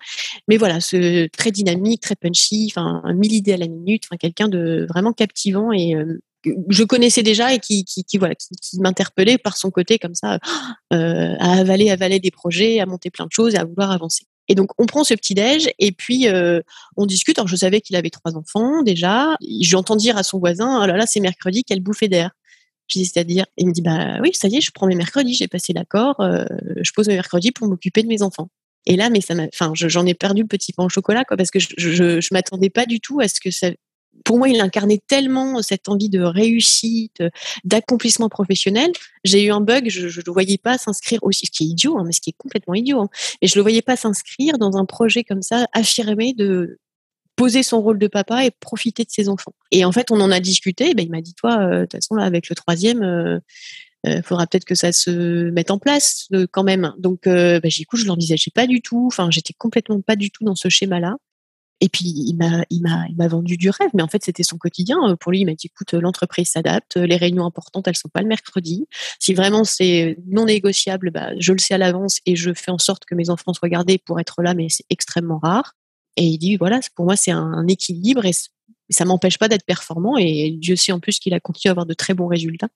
Mais 0.48 0.56
voilà, 0.56 0.80
ce 0.80 1.26
très 1.28 1.50
dynamique, 1.50 2.02
très 2.02 2.16
punchy, 2.16 2.70
enfin 2.70 3.02
mille 3.14 3.32
idées 3.32 3.52
à 3.52 3.58
la 3.58 3.68
minute, 3.68 4.04
enfin 4.06 4.16
quelqu'un 4.16 4.48
de 4.48 4.86
vraiment 4.88 5.12
captivant 5.12 5.72
et 5.72 5.94
euh, 5.94 6.20
je 6.68 6.84
connaissais 6.84 7.22
déjà 7.22 7.54
et 7.54 7.58
qui, 7.58 7.84
qui, 7.84 8.04
qui 8.04 8.18
voilà, 8.18 8.34
qui, 8.34 8.80
m'interpellait 8.80 9.38
par 9.38 9.56
son 9.56 9.70
côté 9.70 9.98
comme 9.98 10.14
ça, 10.14 10.38
euh, 10.92 11.34
à 11.38 11.58
avaler, 11.58 11.90
avaler 11.90 12.20
des 12.20 12.30
projets, 12.30 12.80
à 12.80 12.86
monter 12.86 13.10
plein 13.10 13.26
de 13.26 13.32
choses 13.32 13.54
et 13.54 13.58
à 13.58 13.64
vouloir 13.64 13.90
avancer. 13.90 14.24
Et 14.48 14.54
donc, 14.54 14.70
on 14.78 14.86
prend 14.86 15.04
ce 15.04 15.14
petit-déj 15.14 15.70
et 15.78 15.92
puis 15.92 16.28
euh, 16.28 16.60
on 16.96 17.06
discute. 17.06 17.38
Alors, 17.38 17.48
je 17.48 17.56
savais 17.56 17.80
qu'il 17.80 17.96
avait 17.96 18.10
trois 18.10 18.36
enfants 18.36 18.82
déjà. 18.82 19.36
J'entends 19.60 19.96
dire 19.96 20.16
à 20.16 20.22
son 20.22 20.38
voisin, 20.38 20.82
oh 20.82 20.86
là 20.86 20.96
là, 20.96 21.06
c'est 21.06 21.20
mercredi, 21.20 21.64
quelle 21.64 21.80
bouffée 21.80 22.08
d'air. 22.08 22.30
Je 22.88 22.98
dis, 22.98 23.06
c'est-à-dire, 23.06 23.46
il 23.56 23.66
me 23.66 23.72
dit, 23.72 23.80
bah 23.80 24.18
oui, 24.20 24.32
ça 24.34 24.48
y 24.48 24.56
est, 24.56 24.60
je 24.60 24.70
prends 24.70 24.86
mes 24.86 24.94
mercredis, 24.94 25.34
j'ai 25.34 25.48
passé 25.48 25.72
l'accord, 25.72 26.20
euh, 26.20 26.44
je 26.82 26.92
pose 26.92 27.08
mes 27.08 27.14
mercredis 27.14 27.50
pour 27.50 27.66
m'occuper 27.66 28.02
de 28.02 28.08
mes 28.08 28.20
enfants. 28.20 28.50
Et 28.84 28.96
là, 28.96 29.08
mais 29.08 29.22
ça 29.22 29.34
m'a, 29.34 29.44
enfin, 29.44 29.72
j'en 29.74 30.04
ai 30.04 30.12
perdu 30.12 30.42
le 30.42 30.48
petit 30.48 30.74
pain 30.74 30.84
au 30.84 30.90
chocolat, 30.90 31.24
quoi, 31.24 31.38
parce 31.38 31.50
que 31.50 31.58
je, 31.58 31.68
je, 31.78 32.20
je 32.20 32.28
m'attendais 32.32 32.68
pas 32.68 32.84
du 32.84 33.00
tout 33.00 33.20
à 33.20 33.28
ce 33.28 33.40
que 33.40 33.50
ça, 33.50 33.70
pour 34.24 34.38
moi, 34.38 34.48
il 34.48 34.60
incarnait 34.60 35.00
tellement 35.06 35.62
cette 35.62 35.88
envie 35.88 36.08
de 36.08 36.20
réussite, 36.20 37.22
d'accomplissement 37.62 38.28
professionnel. 38.28 38.90
J'ai 39.22 39.44
eu 39.44 39.52
un 39.52 39.60
bug, 39.60 39.88
je 39.88 40.06
ne 40.06 40.24
le 40.26 40.32
voyais 40.32 40.58
pas 40.58 40.78
s'inscrire 40.78 41.20
aussi, 41.22 41.46
ce 41.46 41.50
qui 41.50 41.64
est 41.64 41.66
idiot, 41.66 41.98
hein, 41.98 42.04
mais 42.06 42.12
ce 42.12 42.20
qui 42.20 42.30
est 42.30 42.36
complètement 42.36 42.74
idiot. 42.74 43.00
Hein. 43.00 43.08
Et 43.42 43.46
je 43.46 43.56
le 43.56 43.62
voyais 43.62 43.82
pas 43.82 43.96
s'inscrire 43.96 44.58
dans 44.58 44.76
un 44.76 44.86
projet 44.86 45.24
comme 45.24 45.42
ça, 45.42 45.66
affirmé 45.72 46.32
de 46.32 46.78
poser 47.36 47.62
son 47.62 47.80
rôle 47.80 47.98
de 47.98 48.06
papa 48.06 48.44
et 48.44 48.50
profiter 48.50 49.04
de 49.04 49.10
ses 49.10 49.28
enfants. 49.28 49.54
Et 49.70 49.84
en 49.84 49.92
fait, 49.92 50.10
on 50.10 50.20
en 50.20 50.30
a 50.30 50.40
discuté. 50.40 50.94
Ben, 50.94 51.04
il 51.04 51.10
m'a 51.10 51.20
dit, 51.20 51.34
toi, 51.34 51.58
euh, 51.58 51.80
de 51.80 51.82
toute 51.82 51.92
façon, 51.92 52.14
là, 52.14 52.24
avec 52.24 52.48
le 52.48 52.54
troisième, 52.54 52.98
il 52.98 53.04
euh, 53.04 53.40
euh, 54.06 54.22
faudra 54.22 54.46
peut-être 54.46 54.64
que 54.64 54.74
ça 54.74 54.92
se 54.92 55.50
mette 55.50 55.70
en 55.70 55.78
place 55.78 56.28
quand 56.52 56.64
même. 56.64 56.94
Donc, 56.98 57.22
ben, 57.24 57.60
j'écoute, 57.64 58.00
je 58.00 58.06
l'envisageais 58.06 58.52
pas 58.54 58.66
du 58.66 58.80
tout. 58.80 59.06
Enfin, 59.06 59.30
j'étais 59.30 59.54
complètement 59.54 60.00
pas 60.00 60.16
du 60.16 60.30
tout 60.30 60.44
dans 60.44 60.54
ce 60.54 60.68
schéma-là. 60.68 61.16
Et 61.84 61.90
puis 61.90 62.06
il 62.06 62.34
m'a 62.38 62.64
il 62.70 62.80
m'a 62.80 63.04
il 63.10 63.16
m'a 63.16 63.28
vendu 63.28 63.58
du 63.58 63.68
rêve, 63.68 63.90
mais 63.92 64.02
en 64.02 64.08
fait 64.08 64.24
c'était 64.24 64.42
son 64.42 64.56
quotidien. 64.56 64.96
Pour 65.20 65.32
lui, 65.32 65.40
il 65.40 65.44
m'a 65.44 65.52
dit 65.52 65.66
écoute, 65.66 65.92
l'entreprise 65.92 66.48
s'adapte, 66.48 66.96
les 66.96 67.16
réunions 67.16 67.44
importantes 67.44 67.86
elles 67.86 67.96
sont 67.96 68.08
pas 68.08 68.22
le 68.22 68.26
mercredi. 68.26 68.86
Si 69.18 69.34
vraiment 69.34 69.64
c'est 69.64 70.16
non 70.26 70.46
négociable, 70.46 71.10
bah, 71.10 71.32
je 71.38 71.52
le 71.52 71.58
sais 71.58 71.74
à 71.74 71.78
l'avance 71.78 72.20
et 72.24 72.36
je 72.36 72.54
fais 72.54 72.70
en 72.70 72.78
sorte 72.78 73.04
que 73.04 73.14
mes 73.14 73.28
enfants 73.28 73.52
soient 73.52 73.68
gardés 73.68 73.98
pour 73.98 74.18
être 74.18 74.40
là, 74.40 74.54
mais 74.54 74.68
c'est 74.70 74.86
extrêmement 74.88 75.38
rare. 75.38 75.74
Et 76.16 76.24
il 76.24 76.38
dit 76.38 76.56
voilà, 76.56 76.80
pour 76.96 77.04
moi 77.04 77.16
c'est 77.16 77.32
un, 77.32 77.66
équilibre 77.68 78.24
et 78.24 78.32
ça 78.88 79.04
m'empêche 79.04 79.36
pas 79.36 79.48
d'être 79.48 79.66
performant 79.66 80.16
et 80.16 80.56
Dieu 80.58 80.76
sait 80.76 80.92
en 80.92 81.00
plus 81.00 81.18
qu'il 81.18 81.34
a 81.34 81.40
continué 81.40 81.68
à 81.68 81.72
avoir 81.72 81.84
de 81.84 81.92
très 81.92 82.14
bons 82.14 82.28
résultats. 82.28 82.68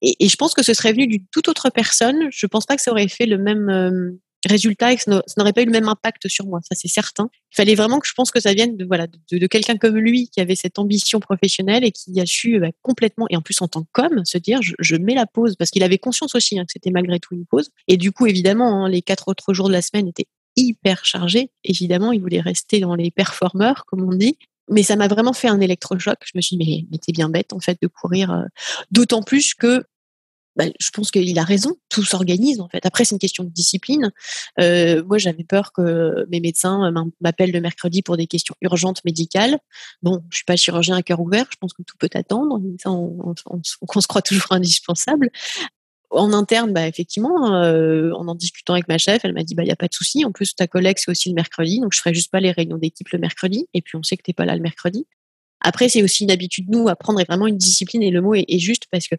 Et, 0.00 0.16
je 0.26 0.36
pense 0.36 0.54
que 0.54 0.62
ce 0.62 0.72
serait 0.72 0.92
venu 0.92 1.06
d'une 1.06 1.26
toute 1.30 1.48
autre 1.48 1.68
personne. 1.68 2.28
Je 2.30 2.46
pense 2.46 2.64
pas 2.64 2.76
que 2.76 2.82
ça 2.82 2.90
aurait 2.90 3.08
fait 3.08 3.26
le 3.26 3.36
même 3.36 3.68
euh, 3.68 4.18
résultat 4.46 4.92
et 4.92 4.96
que 4.96 5.02
ça 5.02 5.22
n'aurait 5.36 5.52
pas 5.52 5.62
eu 5.62 5.66
le 5.66 5.72
même 5.72 5.88
impact 5.88 6.28
sur 6.28 6.46
moi, 6.46 6.60
ça 6.62 6.74
c'est 6.74 6.88
certain. 6.88 7.28
Il 7.52 7.56
fallait 7.56 7.74
vraiment 7.74 7.98
que 7.98 8.08
je 8.08 8.12
pense 8.14 8.30
que 8.30 8.40
ça 8.40 8.52
vienne 8.54 8.76
de 8.76 8.84
voilà 8.84 9.06
de, 9.06 9.46
quelqu'un 9.46 9.76
comme 9.76 9.96
lui 9.96 10.28
qui 10.28 10.40
avait 10.40 10.54
cette 10.54 10.78
ambition 10.78 11.20
professionnelle 11.20 11.84
et 11.84 11.92
qui 11.92 12.18
a 12.20 12.26
su 12.26 12.58
bah, 12.58 12.68
complètement 12.82 13.26
et 13.30 13.36
en 13.36 13.42
plus 13.42 13.60
en 13.62 13.68
tant 13.68 13.84
qu'homme 13.92 14.24
se 14.24 14.38
dire 14.38 14.60
je, 14.62 14.96
mets 14.96 15.14
la 15.14 15.26
pause 15.26 15.56
parce 15.56 15.70
qu'il 15.70 15.82
avait 15.82 15.98
conscience 15.98 16.34
aussi 16.34 16.58
hein, 16.58 16.64
que 16.64 16.72
c'était 16.72 16.90
malgré 16.90 17.20
tout 17.20 17.34
une 17.34 17.46
pause. 17.46 17.70
Et 17.88 17.96
du 17.96 18.12
coup 18.12 18.26
évidemment 18.26 18.84
hein, 18.84 18.88
les 18.88 19.02
quatre 19.02 19.28
autres 19.28 19.52
jours 19.54 19.68
de 19.68 19.72
la 19.72 19.82
semaine 19.82 20.08
étaient 20.08 20.26
hyper 20.56 21.04
chargés. 21.04 21.50
Évidemment 21.64 22.12
il 22.12 22.20
voulait 22.20 22.40
rester 22.40 22.80
dans 22.80 22.94
les 22.94 23.10
performeurs 23.10 23.84
comme 23.86 24.02
on 24.02 24.14
dit. 24.14 24.38
Mais 24.68 24.82
ça 24.82 24.96
m'a 24.96 25.06
vraiment 25.06 25.32
fait 25.32 25.48
un 25.48 25.60
électrochoc. 25.60 26.18
Je 26.24 26.32
me 26.34 26.40
suis 26.40 26.56
dit, 26.56 26.86
mais, 26.90 26.98
t'es 26.98 27.12
bien 27.12 27.28
bête, 27.28 27.52
en 27.52 27.60
fait, 27.60 27.78
de 27.80 27.86
courir. 27.86 28.32
Euh, 28.32 28.42
d'autant 28.90 29.22
plus 29.22 29.54
que 29.54 29.84
bah, 30.56 30.64
je 30.80 30.90
pense 30.90 31.10
qu'il 31.10 31.38
a 31.38 31.44
raison. 31.44 31.76
Tout 31.88 32.02
s'organise 32.02 32.60
en 32.60 32.68
fait. 32.68 32.84
Après, 32.86 33.04
c'est 33.04 33.14
une 33.14 33.20
question 33.20 33.44
de 33.44 33.50
discipline. 33.50 34.10
Euh, 34.60 35.04
moi, 35.04 35.18
j'avais 35.18 35.44
peur 35.44 35.72
que 35.72 36.26
mes 36.30 36.40
médecins 36.40 36.92
m'appellent 37.20 37.52
le 37.52 37.60
mercredi 37.60 38.02
pour 38.02 38.16
des 38.16 38.26
questions 38.26 38.54
urgentes 38.62 39.04
médicales. 39.04 39.58
Bon, 40.02 40.22
je 40.30 40.36
suis 40.36 40.44
pas 40.44 40.56
chirurgien 40.56 40.96
à 40.96 41.02
cœur 41.02 41.20
ouvert. 41.20 41.46
Je 41.50 41.56
pense 41.60 41.72
que 41.74 41.82
tout 41.82 41.96
peut 41.98 42.10
attendre. 42.14 42.60
on, 42.86 43.34
se 43.62 44.06
croit 44.06 44.22
toujours 44.22 44.52
indispensable. 44.52 45.30
En 46.10 46.32
interne, 46.32 46.72
bah, 46.72 46.86
effectivement, 46.86 47.54
euh, 47.54 48.12
en 48.12 48.28
en 48.28 48.34
discutant 48.34 48.74
avec 48.74 48.88
ma 48.88 48.96
chef, 48.96 49.24
elle 49.24 49.34
m'a 49.34 49.42
dit 49.42 49.54
bah 49.54 49.64
il 49.64 49.68
y 49.68 49.72
a 49.72 49.76
pas 49.76 49.88
de 49.88 49.94
souci. 49.94 50.24
En 50.24 50.32
plus, 50.32 50.54
ta 50.54 50.66
collègue 50.66 50.96
c'est 50.98 51.10
aussi 51.10 51.28
le 51.28 51.34
mercredi, 51.34 51.80
donc 51.80 51.92
je 51.92 51.98
ferai 51.98 52.14
juste 52.14 52.30
pas 52.30 52.40
les 52.40 52.52
réunions 52.52 52.78
d'équipe 52.78 53.08
le 53.10 53.18
mercredi. 53.18 53.66
Et 53.74 53.82
puis 53.82 53.96
on 53.96 54.02
sait 54.02 54.16
que 54.16 54.22
t'es 54.22 54.32
pas 54.32 54.44
là 54.44 54.54
le 54.54 54.62
mercredi. 54.62 55.06
Après, 55.60 55.88
c'est 55.88 56.02
aussi 56.02 56.24
une 56.24 56.30
habitude 56.30 56.70
nous 56.70 56.88
à 56.88 56.96
prendre 56.96 57.22
vraiment 57.24 57.46
une 57.46 57.56
discipline 57.56 58.02
et 58.02 58.10
le 58.10 58.20
mot 58.20 58.34
est 58.34 58.58
juste 58.58 58.84
parce 58.90 59.08
que 59.08 59.16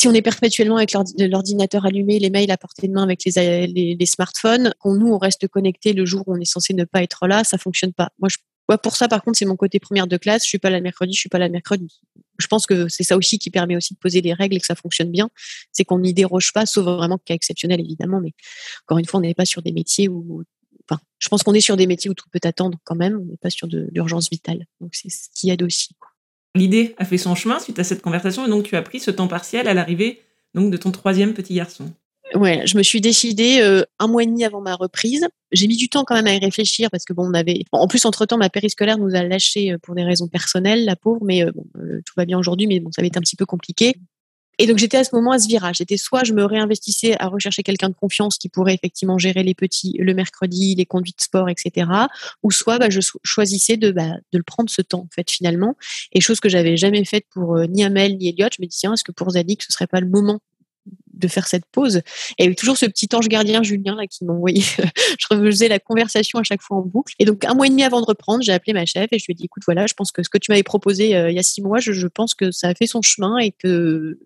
si 0.00 0.08
on 0.08 0.14
est 0.14 0.22
perpétuellement 0.22 0.78
avec 0.78 0.94
l'ordinateur 1.18 1.84
allumé, 1.84 2.18
les 2.18 2.30
mails 2.30 2.50
à 2.50 2.56
portée 2.56 2.88
de 2.88 2.92
main 2.92 3.02
avec 3.02 3.22
les, 3.26 4.06
smartphones, 4.06 4.72
qu'on 4.78 4.94
nous 4.94 5.12
on 5.12 5.18
reste 5.18 5.46
connecté 5.46 5.92
le 5.92 6.06
jour 6.06 6.22
où 6.26 6.34
on 6.34 6.40
est 6.40 6.46
censé 6.46 6.72
ne 6.72 6.84
pas 6.84 7.02
être 7.02 7.26
là, 7.26 7.44
ça 7.44 7.58
fonctionne 7.58 7.92
pas. 7.92 8.08
Moi, 8.18 8.30
je, 8.30 8.38
pour 8.78 8.96
ça, 8.96 9.08
par 9.08 9.22
contre, 9.22 9.36
c'est 9.36 9.44
mon 9.44 9.56
côté 9.56 9.78
première 9.78 10.06
de 10.06 10.16
classe. 10.16 10.44
Je 10.44 10.48
suis 10.48 10.58
pas 10.58 10.70
là 10.70 10.78
le 10.78 10.82
mercredi, 10.84 11.12
je 11.12 11.20
suis 11.20 11.28
pas 11.28 11.38
là 11.38 11.48
le 11.48 11.52
mercredi. 11.52 12.00
Je 12.38 12.46
pense 12.46 12.64
que 12.64 12.88
c'est 12.88 13.02
ça 13.02 13.18
aussi 13.18 13.38
qui 13.38 13.50
permet 13.50 13.76
aussi 13.76 13.92
de 13.92 13.98
poser 13.98 14.22
des 14.22 14.32
règles 14.32 14.56
et 14.56 14.60
que 14.60 14.64
ça 14.64 14.74
fonctionne 14.74 15.10
bien. 15.10 15.28
C'est 15.70 15.84
qu'on 15.84 15.98
n'y 15.98 16.14
déroge 16.14 16.54
pas, 16.54 16.64
sauf 16.64 16.86
vraiment 16.86 17.18
cas 17.18 17.34
exceptionnel 17.34 17.80
évidemment. 17.80 18.22
Mais 18.22 18.32
encore 18.86 18.96
une 18.96 19.04
fois, 19.04 19.20
on 19.20 19.22
n'est 19.22 19.34
pas 19.34 19.44
sur 19.44 19.60
des 19.60 19.72
métiers 19.72 20.08
où, 20.08 20.44
enfin, 20.88 20.98
je 21.18 21.28
pense 21.28 21.42
qu'on 21.42 21.52
est 21.52 21.60
sur 21.60 21.76
des 21.76 21.86
métiers 21.86 22.10
où 22.10 22.14
tout 22.14 22.28
peut 22.32 22.40
attendre 22.44 22.78
quand 22.84 22.96
même. 22.96 23.20
On 23.20 23.26
n'est 23.26 23.36
pas 23.36 23.50
sur 23.50 23.68
de 23.68 23.90
l'urgence 23.92 24.30
vitale. 24.30 24.64
Donc 24.80 24.94
c'est 24.94 25.10
ce 25.10 25.28
qui 25.34 25.50
aide 25.50 25.62
aussi. 25.62 25.90
L'idée 26.54 26.94
a 26.98 27.04
fait 27.04 27.18
son 27.18 27.34
chemin 27.34 27.58
suite 27.58 27.78
à 27.78 27.84
cette 27.84 28.02
conversation 28.02 28.46
et 28.46 28.48
donc 28.50 28.64
tu 28.64 28.76
as 28.76 28.82
pris 28.82 29.00
ce 29.00 29.10
temps 29.10 29.28
partiel 29.28 29.68
à 29.68 29.74
l'arrivée 29.74 30.20
donc 30.54 30.70
de 30.70 30.76
ton 30.76 30.90
troisième 30.90 31.32
petit 31.34 31.54
garçon. 31.54 31.92
Ouais, 32.34 32.64
je 32.64 32.76
me 32.76 32.82
suis 32.82 33.00
décidée 33.00 33.58
euh, 33.60 33.82
un 33.98 34.06
mois 34.06 34.22
et 34.22 34.26
demi 34.26 34.44
avant 34.44 34.60
ma 34.60 34.76
reprise. 34.76 35.26
J'ai 35.50 35.66
mis 35.66 35.76
du 35.76 35.88
temps 35.88 36.04
quand 36.04 36.14
même 36.14 36.28
à 36.28 36.34
y 36.34 36.38
réfléchir 36.38 36.88
parce 36.90 37.04
que 37.04 37.12
bon, 37.12 37.28
on 37.28 37.34
avait. 37.34 37.64
en 37.72 37.88
plus, 37.88 38.04
entre 38.04 38.24
temps, 38.24 38.36
ma 38.36 38.50
périscolaire 38.50 38.98
nous 38.98 39.16
a 39.16 39.22
lâchés 39.24 39.72
euh, 39.72 39.78
pour 39.82 39.96
des 39.96 40.04
raisons 40.04 40.28
personnelles, 40.28 40.84
la 40.84 40.94
pauvre. 40.94 41.20
Mais 41.24 41.44
bon, 41.46 41.64
tout 41.74 42.14
va 42.16 42.24
bien 42.26 42.38
aujourd'hui, 42.38 42.68
mais 42.68 42.78
bon, 42.78 42.92
ça 42.92 43.00
avait 43.00 43.08
été 43.08 43.18
un 43.18 43.22
petit 43.22 43.34
peu 43.34 43.46
compliqué. 43.46 43.96
Et 44.60 44.66
donc 44.66 44.76
j'étais 44.76 44.98
à 44.98 45.04
ce 45.04 45.14
moment 45.14 45.32
à 45.32 45.38
ce 45.38 45.48
virage. 45.48 45.76
C'était 45.78 45.96
soit 45.96 46.22
je 46.22 46.34
me 46.34 46.44
réinvestissais 46.44 47.16
à 47.18 47.28
rechercher 47.28 47.62
quelqu'un 47.62 47.88
de 47.88 47.94
confiance 47.94 48.36
qui 48.36 48.50
pourrait 48.50 48.74
effectivement 48.74 49.16
gérer 49.16 49.42
les 49.42 49.54
petits 49.54 49.96
le 49.98 50.12
mercredi, 50.12 50.74
les 50.74 50.84
conduites 50.84 51.22
sport, 51.22 51.48
etc. 51.48 51.90
Ou 52.42 52.50
soit 52.50 52.78
bah, 52.78 52.90
je 52.90 53.00
choisissais 53.24 53.78
de, 53.78 53.90
bah, 53.90 54.10
de 54.32 54.38
le 54.38 54.42
prendre 54.42 54.68
ce 54.68 54.82
temps 54.82 55.00
en 55.00 55.08
fait 55.14 55.30
finalement. 55.30 55.76
Et 56.12 56.20
chose 56.20 56.40
que 56.40 56.50
j'avais 56.50 56.76
jamais 56.76 57.06
faite 57.06 57.24
pour 57.30 57.56
euh, 57.56 57.64
ni 57.64 57.82
Amel 57.84 58.18
ni 58.18 58.28
Elliot. 58.28 58.48
Je 58.54 58.60
me 58.60 58.66
dis 58.66 58.76
tiens 58.76 58.92
est-ce 58.92 59.02
que 59.02 59.12
pour 59.12 59.30
Zadig 59.30 59.62
ce 59.62 59.72
serait 59.72 59.86
pas 59.86 60.00
le 60.00 60.08
moment 60.08 60.40
de 61.14 61.26
faire 61.26 61.46
cette 61.46 61.64
pause? 61.72 62.02
Et 62.36 62.54
toujours 62.54 62.76
ce 62.76 62.84
petit 62.84 63.08
ange 63.14 63.28
gardien 63.28 63.62
Julien 63.62 63.94
là 63.96 64.06
qui 64.06 64.26
m'envoyait, 64.26 64.60
je 65.18 65.26
refaisais 65.30 65.68
la 65.68 65.78
conversation 65.78 66.38
à 66.38 66.42
chaque 66.42 66.60
fois 66.60 66.76
en 66.76 66.82
boucle. 66.82 67.14
Et 67.18 67.24
donc 67.24 67.46
un 67.46 67.54
mois 67.54 67.66
et 67.66 67.70
demi 67.70 67.82
avant 67.82 68.02
de 68.02 68.06
reprendre, 68.06 68.42
j'ai 68.42 68.52
appelé 68.52 68.74
ma 68.74 68.84
chef 68.84 69.08
et 69.10 69.18
je 69.18 69.24
lui 69.24 69.32
ai 69.32 69.34
dit 69.36 69.44
écoute 69.46 69.62
voilà, 69.64 69.86
je 69.86 69.94
pense 69.94 70.12
que 70.12 70.22
ce 70.22 70.28
que 70.28 70.36
tu 70.36 70.50
m'avais 70.50 70.62
proposé 70.62 71.16
euh, 71.16 71.30
il 71.30 71.36
y 71.36 71.38
a 71.38 71.42
six 71.42 71.62
mois, 71.62 71.78
je, 71.78 71.92
je, 71.92 72.06
pense 72.08 72.34
que 72.34 72.50
ça 72.50 72.68
a 72.68 72.74
fait 72.74 72.86
son 72.86 73.00
chemin 73.00 73.38
et 73.38 73.52
que 73.52 74.18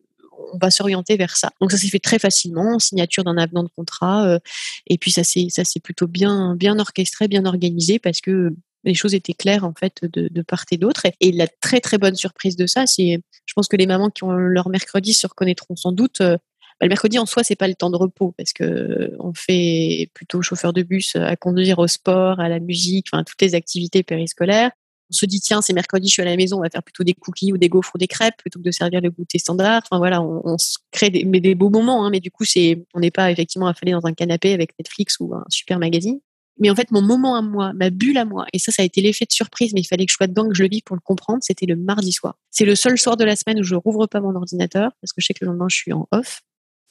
on 0.53 0.59
va 0.59 0.71
s'orienter 0.71 1.17
vers 1.17 1.37
ça. 1.37 1.51
Donc 1.61 1.73
ça 1.73 1.79
s'est 1.79 1.89
fait 1.89 1.99
très 1.99 2.19
facilement, 2.19 2.79
signature 2.79 3.25
d'un 3.25 3.37
avenant 3.37 3.63
de 3.63 3.71
contrat, 3.77 4.27
euh, 4.27 4.39
et 4.87 4.99
puis 4.99 5.11
ça 5.11 5.25
s'est 5.25 5.81
plutôt 5.83 6.07
bien 6.07 6.57
orchestré, 6.79 7.29
bien 7.29 7.45
organisé 7.45 7.99
parce 7.99 8.21
que 8.21 8.55
les 8.85 8.95
choses 8.95 9.15
étaient 9.15 9.35
claires 9.35 9.65
en 9.65 9.73
fait 9.73 10.05
de, 10.05 10.43
part 10.43 10.65
et 10.71 10.77
d'autre. 10.77 11.07
Et, 11.21 11.33
la 11.33 11.49
très 11.49 11.81
très 11.81 11.99
bonne 11.99 12.15
surprise 12.15 12.57
de 12.57 12.67
ça, 12.67 12.87
c'est, 12.87 13.21
je 13.47 13.53
pense 13.55 13.69
que 13.69 13.77
les 13.77 13.87
mamans 13.87 14.11
qui 14.11 14.25
ont 14.25 14.33
leur 14.33 14.69
mercredi 14.69 15.15
se 15.15 15.27
reconnaîtront 15.27 15.77
sans 15.77 15.93
doute. 15.93 16.21
Euh, 16.21 16.37
bah, 16.81 16.87
le 16.87 16.89
mercredi 16.89 17.19
en 17.19 17.27
soi, 17.27 17.43
c'est 17.45 17.57
pas 17.57 17.69
le 17.69 17.75
temps 17.75 17.91
de 17.91 17.97
repos 17.97 18.35
parce 18.37 18.53
que 18.53 19.15
on 19.21 19.33
fait 19.35 20.11
plutôt 20.15 20.43
chauffeur 20.43 20.73
de 20.73 20.83
bus 20.83 21.17
à 21.17 21.37
conduire 21.37 21.79
au 21.79 21.87
sport, 21.87 22.41
à 22.41 22.49
la 22.49 22.61
musique, 22.61 23.07
enfin 23.13 23.25
toutes 23.25 23.41
les 23.43 23.55
activités 23.55 24.03
périscolaires 24.03 24.71
se 25.15 25.27
dit 25.27 25.41
tiens 25.41 25.63
c'est 25.63 25.73
mercredi 25.73 26.09
je 26.09 26.13
suis 26.13 26.23
à 26.23 26.25
la 26.25 26.37
maison 26.37 26.59
on 26.59 26.63
va 26.63 26.71
faire 26.71 26.83
plutôt 26.83 27.05
des 27.05 27.15
cookies 27.15 27.53
ou 27.53 27.59
des 27.59 27.69
gaufres 27.69 27.93
ou 27.95 27.99
des 27.99 28.07
crêpes 28.07 28.37
plutôt 28.39 28.59
que 28.59 28.65
de 28.65 28.71
servir 28.71 29.01
le 29.01 29.11
goûter 29.11 29.39
standard. 29.39 29.83
Enfin 29.85 29.99
voilà 29.99 30.23
on, 30.23 30.59
se 30.59 30.79
crée 30.91 31.11
des, 31.11 31.25
mais 31.25 31.41
des 31.41 31.55
beaux 31.55 31.71
moments 31.71 32.05
hein, 32.05 32.11
mais 32.11 32.21
du 32.21 32.31
coup 32.31 32.45
c'est 32.45 32.85
on 32.95 33.01
n'est 33.01 33.11
pas 33.11 33.31
effectivement 33.31 33.67
affalé 33.67 33.93
dans 33.93 34.05
un 34.07 34.13
canapé 34.13 34.53
avec 34.53 34.71
Netflix 34.79 35.17
ou 35.21 35.35
un 35.35 35.45
super 35.49 35.79
magazine. 35.79 36.21
Mais 36.59 36.71
en 36.71 36.75
fait 36.75 36.91
mon 36.91 37.03
moment 37.03 37.37
à 37.37 37.43
moi 37.43 37.73
ma 37.73 37.91
bulle 37.91 38.19
à 38.19 38.25
moi 38.25 38.47
et 38.53 38.59
ça 38.59 38.73
ça 38.73 38.83
a 38.83 38.85
été 38.85 39.01
l'effet 39.01 39.25
de 39.25 39.33
surprise 39.33 39.73
mais 39.75 39.81
il 39.81 39.87
fallait 39.87 40.07
que 40.07 40.13
je 40.13 40.17
sois 40.17 40.27
dedans 40.27 40.49
que 40.49 40.55
je 40.55 40.63
le 40.63 40.69
vive 40.69 40.83
pour 40.85 40.97
le 40.97 41.03
comprendre 41.03 41.39
c'était 41.43 41.67
le 41.67 41.77
mardi 41.77 42.13
soir. 42.13 42.37
C'est 42.51 42.65
le 42.65 42.77
seul 42.77 42.99
soir 42.99 43.17
de 43.17 43.25
la 43.25 43.37
semaine 43.37 43.61
où 43.61 43.65
je 43.65 43.75
rouvre 43.75 44.07
pas 44.07 44.21
mon 44.21 44.35
ordinateur 44.35 44.93
parce 45.01 45.13
que 45.13 45.21
je 45.21 45.27
sais 45.27 45.35
que 45.35 45.45
le 45.45 45.51
lendemain 45.51 45.69
je 45.69 45.77
suis 45.77 45.93
en 45.93 46.09
off. 46.11 46.43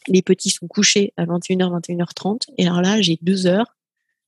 Les 0.08 0.22
petits 0.22 0.50
sont 0.50 0.68
couchés 0.68 1.14
à 1.16 1.26
21h 1.26 1.80
21h30 1.80 2.42
et 2.58 2.66
alors 2.66 2.82
là 2.82 3.02
j'ai 3.02 3.18
deux 3.22 3.46
heures 3.48 3.76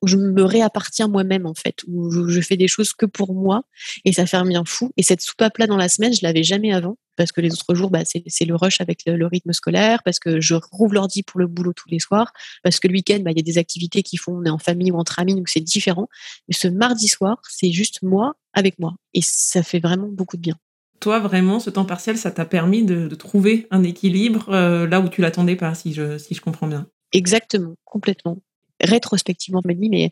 où 0.05 0.07
je 0.07 0.17
me 0.17 0.43
réappartiens 0.43 1.07
moi-même 1.07 1.47
en 1.47 1.55
fait, 1.55 1.77
où 1.87 2.29
je 2.29 2.41
fais 2.41 2.57
des 2.57 2.67
choses 2.67 2.93
que 2.93 3.07
pour 3.07 3.33
moi 3.33 3.63
et 4.05 4.13
ça 4.13 4.27
fait 4.27 4.37
un 4.37 4.45
bien 4.45 4.63
fou. 4.63 4.91
Et 4.97 5.03
cette 5.03 5.21
soupape 5.21 5.57
là 5.57 5.65
dans 5.65 5.77
la 5.77 5.89
semaine, 5.89 6.13
je 6.13 6.19
l'avais 6.21 6.43
jamais 6.43 6.71
avant 6.71 6.95
parce 7.15 7.31
que 7.31 7.41
les 7.41 7.51
autres 7.53 7.73
jours, 7.73 7.89
bah, 7.89 8.01
c'est 8.05 8.45
le 8.45 8.55
rush 8.55 8.81
avec 8.81 8.99
le, 9.05 9.25
rythme 9.25 9.53
scolaire, 9.53 10.03
parce 10.03 10.19
que 10.19 10.41
je 10.41 10.55
rouvre 10.71 10.93
l'ordi 10.93 11.23
pour 11.23 11.39
le 11.39 11.47
boulot 11.47 11.73
tous 11.73 11.89
les 11.89 11.99
soirs, 11.99 12.33
parce 12.61 12.79
que 12.79 12.89
le 12.89 12.93
week-end, 12.93 13.19
bah, 13.21 13.31
il 13.31 13.37
y 13.37 13.39
a 13.39 13.43
des 13.43 13.57
activités 13.57 14.03
qui 14.03 14.17
font, 14.17 14.33
on 14.33 14.43
est 14.43 14.49
en 14.49 14.57
famille 14.57 14.91
ou 14.91 14.97
entre 14.97 15.19
amis, 15.19 15.33
donc 15.33 15.47
c'est 15.49 15.61
différent. 15.61 16.07
Mais 16.49 16.53
ce 16.53 16.67
mardi 16.67 17.07
soir, 17.07 17.37
c'est 17.49 17.71
juste 17.71 18.01
moi 18.03 18.35
avec 18.53 18.79
moi 18.79 18.95
et 19.13 19.21
ça 19.23 19.63
fait 19.63 19.79
vraiment 19.79 20.09
beaucoup 20.09 20.35
de 20.35 20.41
bien. 20.41 20.55
Toi, 20.99 21.19
vraiment, 21.19 21.59
ce 21.59 21.69
temps 21.69 21.85
partiel, 21.85 22.17
ça 22.17 22.31
t'a 22.31 22.45
permis 22.45 22.83
de, 22.83 23.07
trouver 23.15 23.67
un 23.71 23.83
équilibre 23.83 24.49
euh, 24.49 24.87
là 24.87 24.99
où 24.99 25.09
tu 25.09 25.21
l'attendais 25.21 25.55
pas, 25.55 25.73
si 25.73 25.93
je, 25.93 26.17
si 26.17 26.35
je 26.35 26.41
comprends 26.41 26.67
bien? 26.67 26.87
Exactement, 27.13 27.75
complètement 27.85 28.41
rétrospectivement, 28.81 29.61
je 29.63 29.69
me 29.69 29.73
dis, 29.73 29.89
mais 29.89 30.11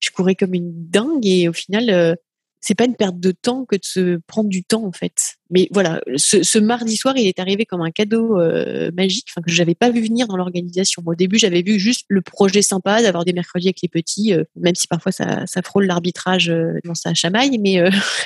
je 0.00 0.10
courais 0.10 0.34
comme 0.34 0.54
une 0.54 0.72
dingue 0.88 1.26
et 1.26 1.48
au 1.48 1.52
final, 1.52 1.90
euh, 1.90 2.14
c'est 2.60 2.74
pas 2.74 2.84
une 2.84 2.96
perte 2.96 3.20
de 3.20 3.30
temps 3.30 3.64
que 3.64 3.76
de 3.76 3.84
se 3.84 4.18
prendre 4.26 4.48
du 4.48 4.64
temps 4.64 4.84
en 4.84 4.92
fait. 4.92 5.36
Mais 5.50 5.68
voilà, 5.70 6.00
ce, 6.16 6.58
mardi 6.58 6.96
soir, 6.96 7.16
il 7.16 7.28
est 7.28 7.38
arrivé 7.38 7.64
comme 7.64 7.82
un 7.82 7.92
cadeau 7.92 8.40
euh, 8.40 8.90
magique, 8.96 9.26
enfin 9.30 9.40
que 9.40 9.52
j'avais 9.52 9.76
pas 9.76 9.90
vu 9.90 10.02
venir 10.02 10.26
dans 10.26 10.36
l'organisation. 10.36 11.02
Au 11.06 11.14
début, 11.14 11.38
j'avais 11.38 11.62
vu 11.62 11.78
juste 11.78 12.06
le 12.08 12.22
projet 12.22 12.62
sympa 12.62 13.02
d'avoir 13.02 13.24
des 13.24 13.32
mercredis 13.32 13.68
avec 13.68 13.82
les 13.82 13.88
petits, 13.88 14.34
euh, 14.34 14.42
même 14.56 14.74
si 14.74 14.88
parfois 14.88 15.12
ça, 15.12 15.44
frôle 15.62 15.86
l'arbitrage 15.86 16.52
dans 16.84 16.94
sa 16.94 17.14
chamaille, 17.14 17.58
mais 17.58 17.78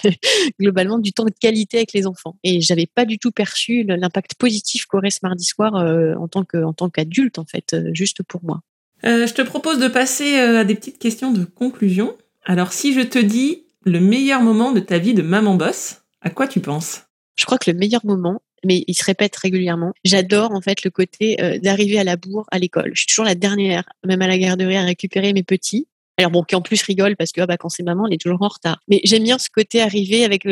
globalement 0.60 0.98
du 0.98 1.12
temps 1.12 1.26
de 1.26 1.34
qualité 1.38 1.78
avec 1.78 1.92
les 1.92 2.06
enfants. 2.06 2.36
Et 2.42 2.62
j'avais 2.62 2.86
pas 2.86 3.04
du 3.04 3.18
tout 3.18 3.32
perçu 3.32 3.82
l'impact 3.84 4.36
positif 4.36 4.86
qu'aurait 4.86 5.10
ce 5.10 5.20
mardi 5.22 5.44
soir 5.44 5.74
en 5.74 6.28
tant 6.28 6.44
en 6.54 6.72
tant 6.72 6.88
qu'adulte 6.88 7.38
en 7.38 7.44
fait, 7.44 7.76
juste 7.92 8.22
pour 8.22 8.42
moi. 8.42 8.62
Euh, 9.04 9.26
je 9.26 9.34
te 9.34 9.42
propose 9.42 9.78
de 9.78 9.88
passer 9.88 10.38
euh, 10.38 10.60
à 10.60 10.64
des 10.64 10.74
petites 10.74 10.98
questions 10.98 11.32
de 11.32 11.44
conclusion. 11.44 12.16
Alors, 12.44 12.72
si 12.72 12.92
je 12.92 13.00
te 13.00 13.18
dis 13.18 13.64
le 13.84 14.00
meilleur 14.00 14.42
moment 14.42 14.72
de 14.72 14.80
ta 14.80 14.98
vie 14.98 15.14
de 15.14 15.22
maman 15.22 15.54
boss, 15.54 16.02
à 16.20 16.30
quoi 16.30 16.46
tu 16.46 16.60
penses? 16.60 17.02
Je 17.36 17.46
crois 17.46 17.58
que 17.58 17.70
le 17.70 17.78
meilleur 17.78 18.04
moment, 18.04 18.42
mais 18.64 18.84
il 18.86 18.94
se 18.94 19.04
répète 19.04 19.34
régulièrement. 19.36 19.92
J'adore 20.04 20.52
en 20.52 20.60
fait 20.60 20.84
le 20.84 20.90
côté 20.90 21.42
euh, 21.42 21.58
d'arriver 21.58 21.98
à 21.98 22.04
la 22.04 22.16
bourre 22.16 22.46
à 22.50 22.58
l'école. 22.58 22.90
Je 22.92 23.00
suis 23.00 23.06
toujours 23.06 23.24
la 23.24 23.34
dernière, 23.34 23.84
même 24.04 24.20
à 24.20 24.28
la 24.28 24.36
garderie, 24.36 24.76
à 24.76 24.84
récupérer 24.84 25.32
mes 25.32 25.42
petits. 25.42 25.86
Alors 26.18 26.30
bon, 26.30 26.42
qui 26.42 26.54
en 26.54 26.60
plus 26.60 26.82
rigole 26.82 27.16
parce 27.16 27.32
que 27.32 27.40
ah 27.40 27.46
bah, 27.46 27.56
quand 27.56 27.70
c'est 27.70 27.82
maman, 27.82 28.06
elle 28.06 28.14
est 28.14 28.20
toujours 28.20 28.42
en 28.42 28.48
retard. 28.48 28.80
Mais 28.88 29.00
j'aime 29.04 29.22
bien 29.22 29.38
ce 29.38 29.48
côté 29.48 29.80
arriver 29.80 30.24
avec 30.24 30.46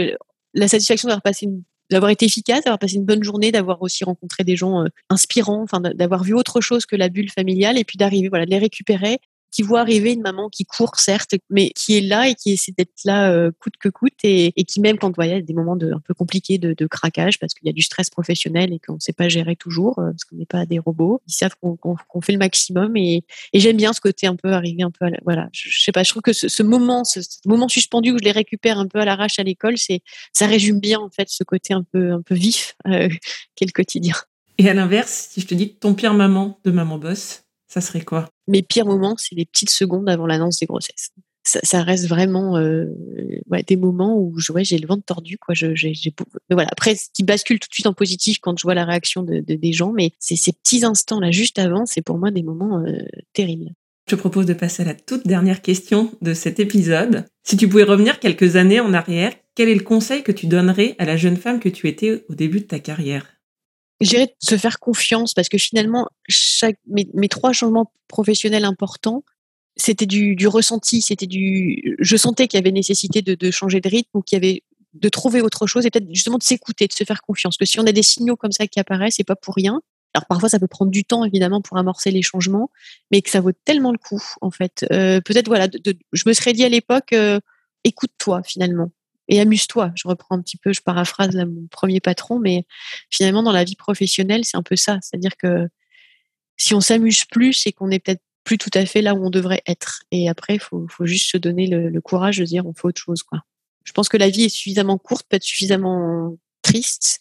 la 0.54 0.68
satisfaction 0.68 1.08
d'avoir 1.08 1.20
passé 1.20 1.44
une 1.44 1.62
d'avoir 1.90 2.10
été 2.10 2.26
efficace, 2.26 2.64
d'avoir 2.64 2.78
passé 2.78 2.96
une 2.96 3.04
bonne 3.04 3.22
journée, 3.22 3.52
d'avoir 3.52 3.82
aussi 3.82 4.04
rencontré 4.04 4.44
des 4.44 4.56
gens 4.56 4.84
euh, 4.84 4.88
inspirants, 5.10 5.62
enfin 5.62 5.80
d'avoir 5.80 6.22
vu 6.24 6.34
autre 6.34 6.60
chose 6.60 6.86
que 6.86 6.96
la 6.96 7.08
bulle 7.08 7.30
familiale 7.30 7.78
et 7.78 7.84
puis 7.84 7.96
d'arriver, 7.96 8.28
voilà, 8.28 8.46
de 8.46 8.50
les 8.50 8.58
récupérer 8.58 9.20
qui 9.58 9.64
voit 9.64 9.80
arriver 9.80 10.12
une 10.12 10.22
maman 10.22 10.48
qui 10.48 10.64
court 10.64 11.00
certes, 11.00 11.34
mais 11.50 11.70
qui 11.70 11.98
est 11.98 12.00
là 12.00 12.28
et 12.28 12.36
qui 12.36 12.52
essaie 12.52 12.70
d'être 12.70 12.92
là 13.04 13.32
euh, 13.32 13.50
coûte 13.58 13.72
que 13.80 13.88
coûte 13.88 14.12
et, 14.22 14.52
qui 14.52 14.80
même 14.80 14.98
quand 14.98 15.12
il 15.20 15.28
y 15.28 15.32
a 15.32 15.40
des 15.40 15.52
moments 15.52 15.74
de, 15.74 15.90
un 15.90 15.98
peu 15.98 16.14
compliqués 16.14 16.58
de, 16.58 16.86
craquage 16.86 17.40
parce 17.40 17.54
qu'il 17.54 17.66
y 17.66 17.68
a 17.68 17.72
du 17.72 17.82
stress 17.82 18.08
professionnel 18.08 18.72
et 18.72 18.78
qu'on 18.78 18.94
ne 18.94 19.00
sait 19.00 19.12
pas 19.12 19.28
gérer 19.28 19.56
toujours 19.56 19.98
euh, 19.98 20.12
parce 20.12 20.24
qu'on 20.26 20.36
n'est 20.36 20.46
pas 20.46 20.64
des 20.64 20.78
robots, 20.78 21.20
ils 21.26 21.32
savent 21.32 21.56
qu'on 21.60 22.20
fait 22.20 22.30
le 22.30 22.38
maximum 22.38 22.96
et, 22.96 23.24
j'aime 23.52 23.76
bien 23.76 23.92
ce 23.92 24.00
côté 24.00 24.28
un 24.28 24.36
peu 24.36 24.52
arriver 24.52 24.84
un 24.84 24.92
peu 24.92 25.06
à 25.06 25.10
voilà, 25.24 25.48
je, 25.50 25.82
sais 25.82 25.90
pas, 25.90 26.04
je 26.04 26.10
trouve 26.10 26.22
que 26.22 26.32
ce, 26.32 26.46
ce 26.46 26.62
moment, 26.62 27.02
ce, 27.02 27.18
moment 27.44 27.66
suspendu 27.66 28.12
où 28.12 28.18
je 28.18 28.24
les 28.24 28.30
récupère 28.30 28.78
un 28.78 28.86
peu 28.86 29.00
à 29.00 29.04
l'arrache 29.04 29.40
à 29.40 29.42
l'école, 29.42 29.76
c'est 29.76 30.02
ça 30.32 30.46
résume 30.46 30.78
bien 30.78 31.00
en 31.00 31.10
fait 31.10 31.28
ce 31.30 31.42
côté 31.42 31.74
un 31.74 31.82
peu 31.82 32.12
un 32.12 32.22
peu 32.22 32.36
vif 32.36 32.76
euh, 32.86 33.08
qu'est 33.56 33.66
le 33.66 33.72
quotidien. 33.72 34.14
Et 34.58 34.68
à 34.68 34.74
l'inverse, 34.74 35.30
si 35.32 35.40
je 35.40 35.48
te 35.48 35.54
dis 35.56 35.74
ton 35.74 35.94
pire 35.94 36.14
maman 36.14 36.60
de 36.64 36.70
maman 36.70 36.98
boss, 36.98 37.42
ça 37.68 37.80
serait 37.80 38.00
quoi? 38.00 38.28
Mes 38.46 38.62
pires 38.62 38.86
moments, 38.86 39.16
c'est 39.18 39.34
les 39.34 39.44
petites 39.44 39.70
secondes 39.70 40.08
avant 40.08 40.26
l'annonce 40.26 40.58
des 40.58 40.66
grossesses. 40.66 41.10
Ça, 41.44 41.82
reste 41.82 42.08
vraiment 42.08 42.58
euh, 42.58 42.84
des 43.66 43.76
moments 43.76 44.18
où 44.18 44.34
j'ai 44.38 44.76
le 44.76 44.86
ventre 44.86 45.04
tordu. 45.04 45.38
Quoi. 45.38 45.54
Je, 45.54 45.68
voilà. 46.50 46.68
Après, 46.70 46.94
ce 46.94 47.06
qui 47.14 47.22
bascule 47.22 47.58
tout 47.58 47.68
de 47.68 47.72
suite 47.72 47.86
en 47.86 47.94
positif 47.94 48.38
quand 48.38 48.58
je 48.58 48.64
vois 48.64 48.74
la 48.74 48.84
réaction 48.84 49.22
de, 49.22 49.40
des 49.40 49.72
gens, 49.72 49.92
mais 49.92 50.10
c'est 50.18 50.36
ces 50.36 50.52
petits 50.52 50.84
instants-là 50.84 51.30
juste 51.30 51.58
avant, 51.58 51.86
c'est 51.86 52.02
pour 52.02 52.18
moi 52.18 52.30
des 52.30 52.42
moments 52.42 52.80
euh, 52.80 52.98
terribles. 53.32 53.72
Je 54.08 54.16
te 54.16 54.20
propose 54.20 54.44
de 54.44 54.52
passer 54.52 54.82
à 54.82 54.86
la 54.86 54.94
toute 54.94 55.26
dernière 55.26 55.62
question 55.62 56.12
de 56.20 56.34
cet 56.34 56.60
épisode. 56.60 57.24
Si 57.44 57.56
tu 57.56 57.66
pouvais 57.66 57.84
revenir 57.84 58.20
quelques 58.20 58.56
années 58.56 58.80
en 58.80 58.92
arrière, 58.92 59.32
quel 59.54 59.70
est 59.70 59.74
le 59.74 59.82
conseil 59.82 60.22
que 60.22 60.32
tu 60.32 60.48
donnerais 60.48 60.96
à 60.98 61.06
la 61.06 61.16
jeune 61.16 61.36
femme 61.36 61.60
que 61.60 61.68
tu 61.68 61.88
étais 61.88 62.24
au 62.28 62.34
début 62.34 62.60
de 62.60 62.66
ta 62.66 62.78
carrière? 62.78 63.37
Je 64.00 64.08
dirais 64.08 64.34
se 64.38 64.56
faire 64.56 64.78
confiance 64.78 65.34
parce 65.34 65.48
que 65.48 65.58
finalement, 65.58 66.08
chaque, 66.28 66.78
mes, 66.86 67.08
mes 67.14 67.28
trois 67.28 67.52
changements 67.52 67.92
professionnels 68.06 68.64
importants, 68.64 69.24
c'était 69.76 70.06
du, 70.06 70.36
du, 70.36 70.48
ressenti, 70.48 71.02
c'était 71.02 71.26
du, 71.26 71.96
je 71.98 72.16
sentais 72.16 72.48
qu'il 72.48 72.58
y 72.58 72.62
avait 72.62 72.72
nécessité 72.72 73.22
de, 73.22 73.34
de 73.34 73.50
changer 73.50 73.80
de 73.80 73.88
rythme 73.88 74.10
ou 74.14 74.22
qu'il 74.22 74.36
y 74.36 74.44
avait 74.44 74.62
de 74.94 75.08
trouver 75.08 75.40
autre 75.40 75.66
chose 75.66 75.86
et 75.86 75.90
peut-être 75.90 76.08
justement 76.12 76.38
de 76.38 76.42
s'écouter, 76.42 76.86
de 76.86 76.92
se 76.92 77.04
faire 77.04 77.22
confiance. 77.22 77.56
Que 77.56 77.64
si 77.64 77.78
on 77.78 77.86
a 77.86 77.92
des 77.92 78.02
signaux 78.02 78.36
comme 78.36 78.52
ça 78.52 78.66
qui 78.66 78.80
apparaissent, 78.80 79.14
c'est 79.16 79.24
pas 79.24 79.36
pour 79.36 79.54
rien. 79.54 79.80
Alors 80.14 80.26
parfois 80.26 80.48
ça 80.48 80.58
peut 80.58 80.66
prendre 80.66 80.90
du 80.90 81.04
temps 81.04 81.24
évidemment 81.24 81.60
pour 81.60 81.76
amorcer 81.76 82.10
les 82.10 82.22
changements, 82.22 82.70
mais 83.10 83.20
que 83.22 83.30
ça 83.30 83.40
vaut 83.40 83.52
tellement 83.52 83.92
le 83.92 83.98
coup 83.98 84.22
en 84.40 84.50
fait. 84.50 84.86
Euh, 84.90 85.20
peut-être 85.20 85.46
voilà, 85.48 85.68
je 86.12 86.22
me 86.26 86.32
serais 86.32 86.52
dit 86.52 86.64
à 86.64 86.68
l'époque, 86.68 87.12
euh, 87.12 87.38
écoute-toi 87.84 88.42
finalement 88.42 88.90
et 89.28 89.40
amuse-toi. 89.40 89.92
Je 89.94 90.08
reprends 90.08 90.36
un 90.36 90.42
petit 90.42 90.56
peu, 90.56 90.72
je 90.72 90.80
paraphrase 90.80 91.34
mon 91.36 91.66
premier 91.70 92.00
patron, 92.00 92.38
mais 92.38 92.64
finalement 93.10 93.42
dans 93.42 93.52
la 93.52 93.64
vie 93.64 93.76
professionnelle, 93.76 94.44
c'est 94.44 94.56
un 94.56 94.62
peu 94.62 94.76
ça. 94.76 94.98
C'est-à-dire 95.02 95.36
que 95.36 95.68
si 96.56 96.74
on 96.74 96.80
s'amuse 96.80 97.24
plus, 97.24 97.52
c'est 97.52 97.72
qu'on 97.72 97.90
est 97.90 98.00
peut-être 98.00 98.22
plus 98.44 98.58
tout 98.58 98.70
à 98.74 98.86
fait 98.86 99.02
là 99.02 99.14
où 99.14 99.24
on 99.24 99.30
devrait 99.30 99.62
être. 99.66 100.02
Et 100.10 100.28
après, 100.28 100.54
il 100.54 100.60
faut, 100.60 100.88
juste 101.02 101.30
se 101.30 101.36
donner 101.36 101.66
le, 101.66 102.00
courage 102.00 102.38
de 102.38 102.44
dire 102.44 102.66
on 102.66 102.72
fait 102.72 102.86
autre 102.86 103.00
chose. 103.00 103.22
Je 103.84 103.92
pense 103.92 104.08
que 104.08 104.16
la 104.16 104.30
vie 104.30 104.44
est 104.44 104.48
suffisamment 104.48 104.98
courte, 104.98 105.26
peut 105.28 105.36
être 105.36 105.42
suffisamment 105.42 106.36
triste, 106.62 107.20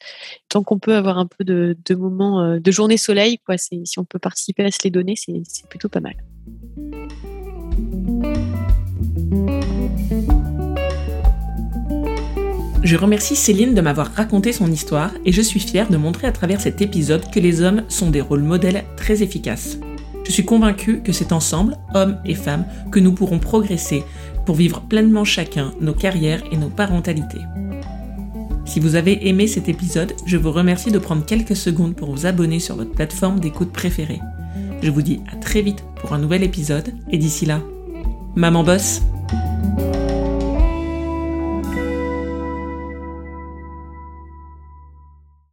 tant 0.50 0.64
qu'on 0.64 0.80
peut 0.80 0.96
avoir 0.96 1.18
un 1.18 1.28
peu 1.28 1.44
de, 1.44 1.78
de 1.86 1.96
moments 1.96 2.42
euh, 2.42 2.60
de 2.60 2.72
journée 2.72 2.98
soleil, 2.98 3.40
quoi. 3.40 3.58
Si 3.58 3.84
on 3.98 4.06
peut 4.06 4.20
participer 4.20 4.64
à 4.64 4.72
se 4.72 4.80
les 4.84 4.90
donner, 4.90 5.16
c'est 5.16 5.68
plutôt 5.70 5.90
pas 5.90 6.02
mal. 6.02 6.16
Je 12.88 12.96
remercie 12.96 13.36
Céline 13.36 13.74
de 13.74 13.82
m'avoir 13.82 14.14
raconté 14.14 14.54
son 14.54 14.72
histoire 14.72 15.12
et 15.26 15.34
je 15.34 15.42
suis 15.42 15.60
fière 15.60 15.90
de 15.90 15.98
montrer 15.98 16.26
à 16.26 16.32
travers 16.32 16.62
cet 16.62 16.82
épisode 16.82 17.30
que 17.30 17.42
les 17.42 17.62
hommes 17.62 17.84
sont 17.90 18.12
des 18.12 18.22
rôles 18.22 18.44
modèles 18.44 18.86
très 18.96 19.24
efficaces. 19.24 19.78
Je 20.26 20.32
suis 20.32 20.46
convaincue 20.46 21.02
que 21.02 21.12
c'est 21.12 21.34
ensemble, 21.34 21.76
hommes 21.94 22.18
et 22.24 22.34
femmes, 22.34 22.64
que 22.90 23.02
nous 23.02 23.12
pourrons 23.12 23.40
progresser 23.40 24.06
pour 24.46 24.56
vivre 24.56 24.80
pleinement 24.80 25.26
chacun 25.26 25.74
nos 25.82 25.94
carrières 25.94 26.42
et 26.50 26.56
nos 26.56 26.70
parentalités. 26.70 27.42
Si 28.64 28.80
vous 28.80 28.96
avez 28.96 29.28
aimé 29.28 29.48
cet 29.48 29.68
épisode, 29.68 30.14
je 30.26 30.38
vous 30.38 30.54
remercie 30.54 30.90
de 30.90 30.98
prendre 30.98 31.26
quelques 31.26 31.58
secondes 31.58 31.94
pour 31.94 32.16
vous 32.16 32.26
abonner 32.26 32.62
sur 32.62 32.78
votre 32.78 32.92
plateforme 32.92 33.42
d'écoute 33.42 33.74
préférée. 33.74 34.22
Je 34.82 34.92
vous 34.92 35.02
dis 35.02 35.20
à 35.30 35.36
très 35.36 35.62
vite 35.62 35.84
pour 35.98 36.14
un 36.14 36.20
nouvel 36.20 36.42
épisode 36.42 36.94
et 37.12 37.18
d'ici 37.18 37.46
là, 37.46 37.62
maman 38.38 38.64
bosse 38.64 39.02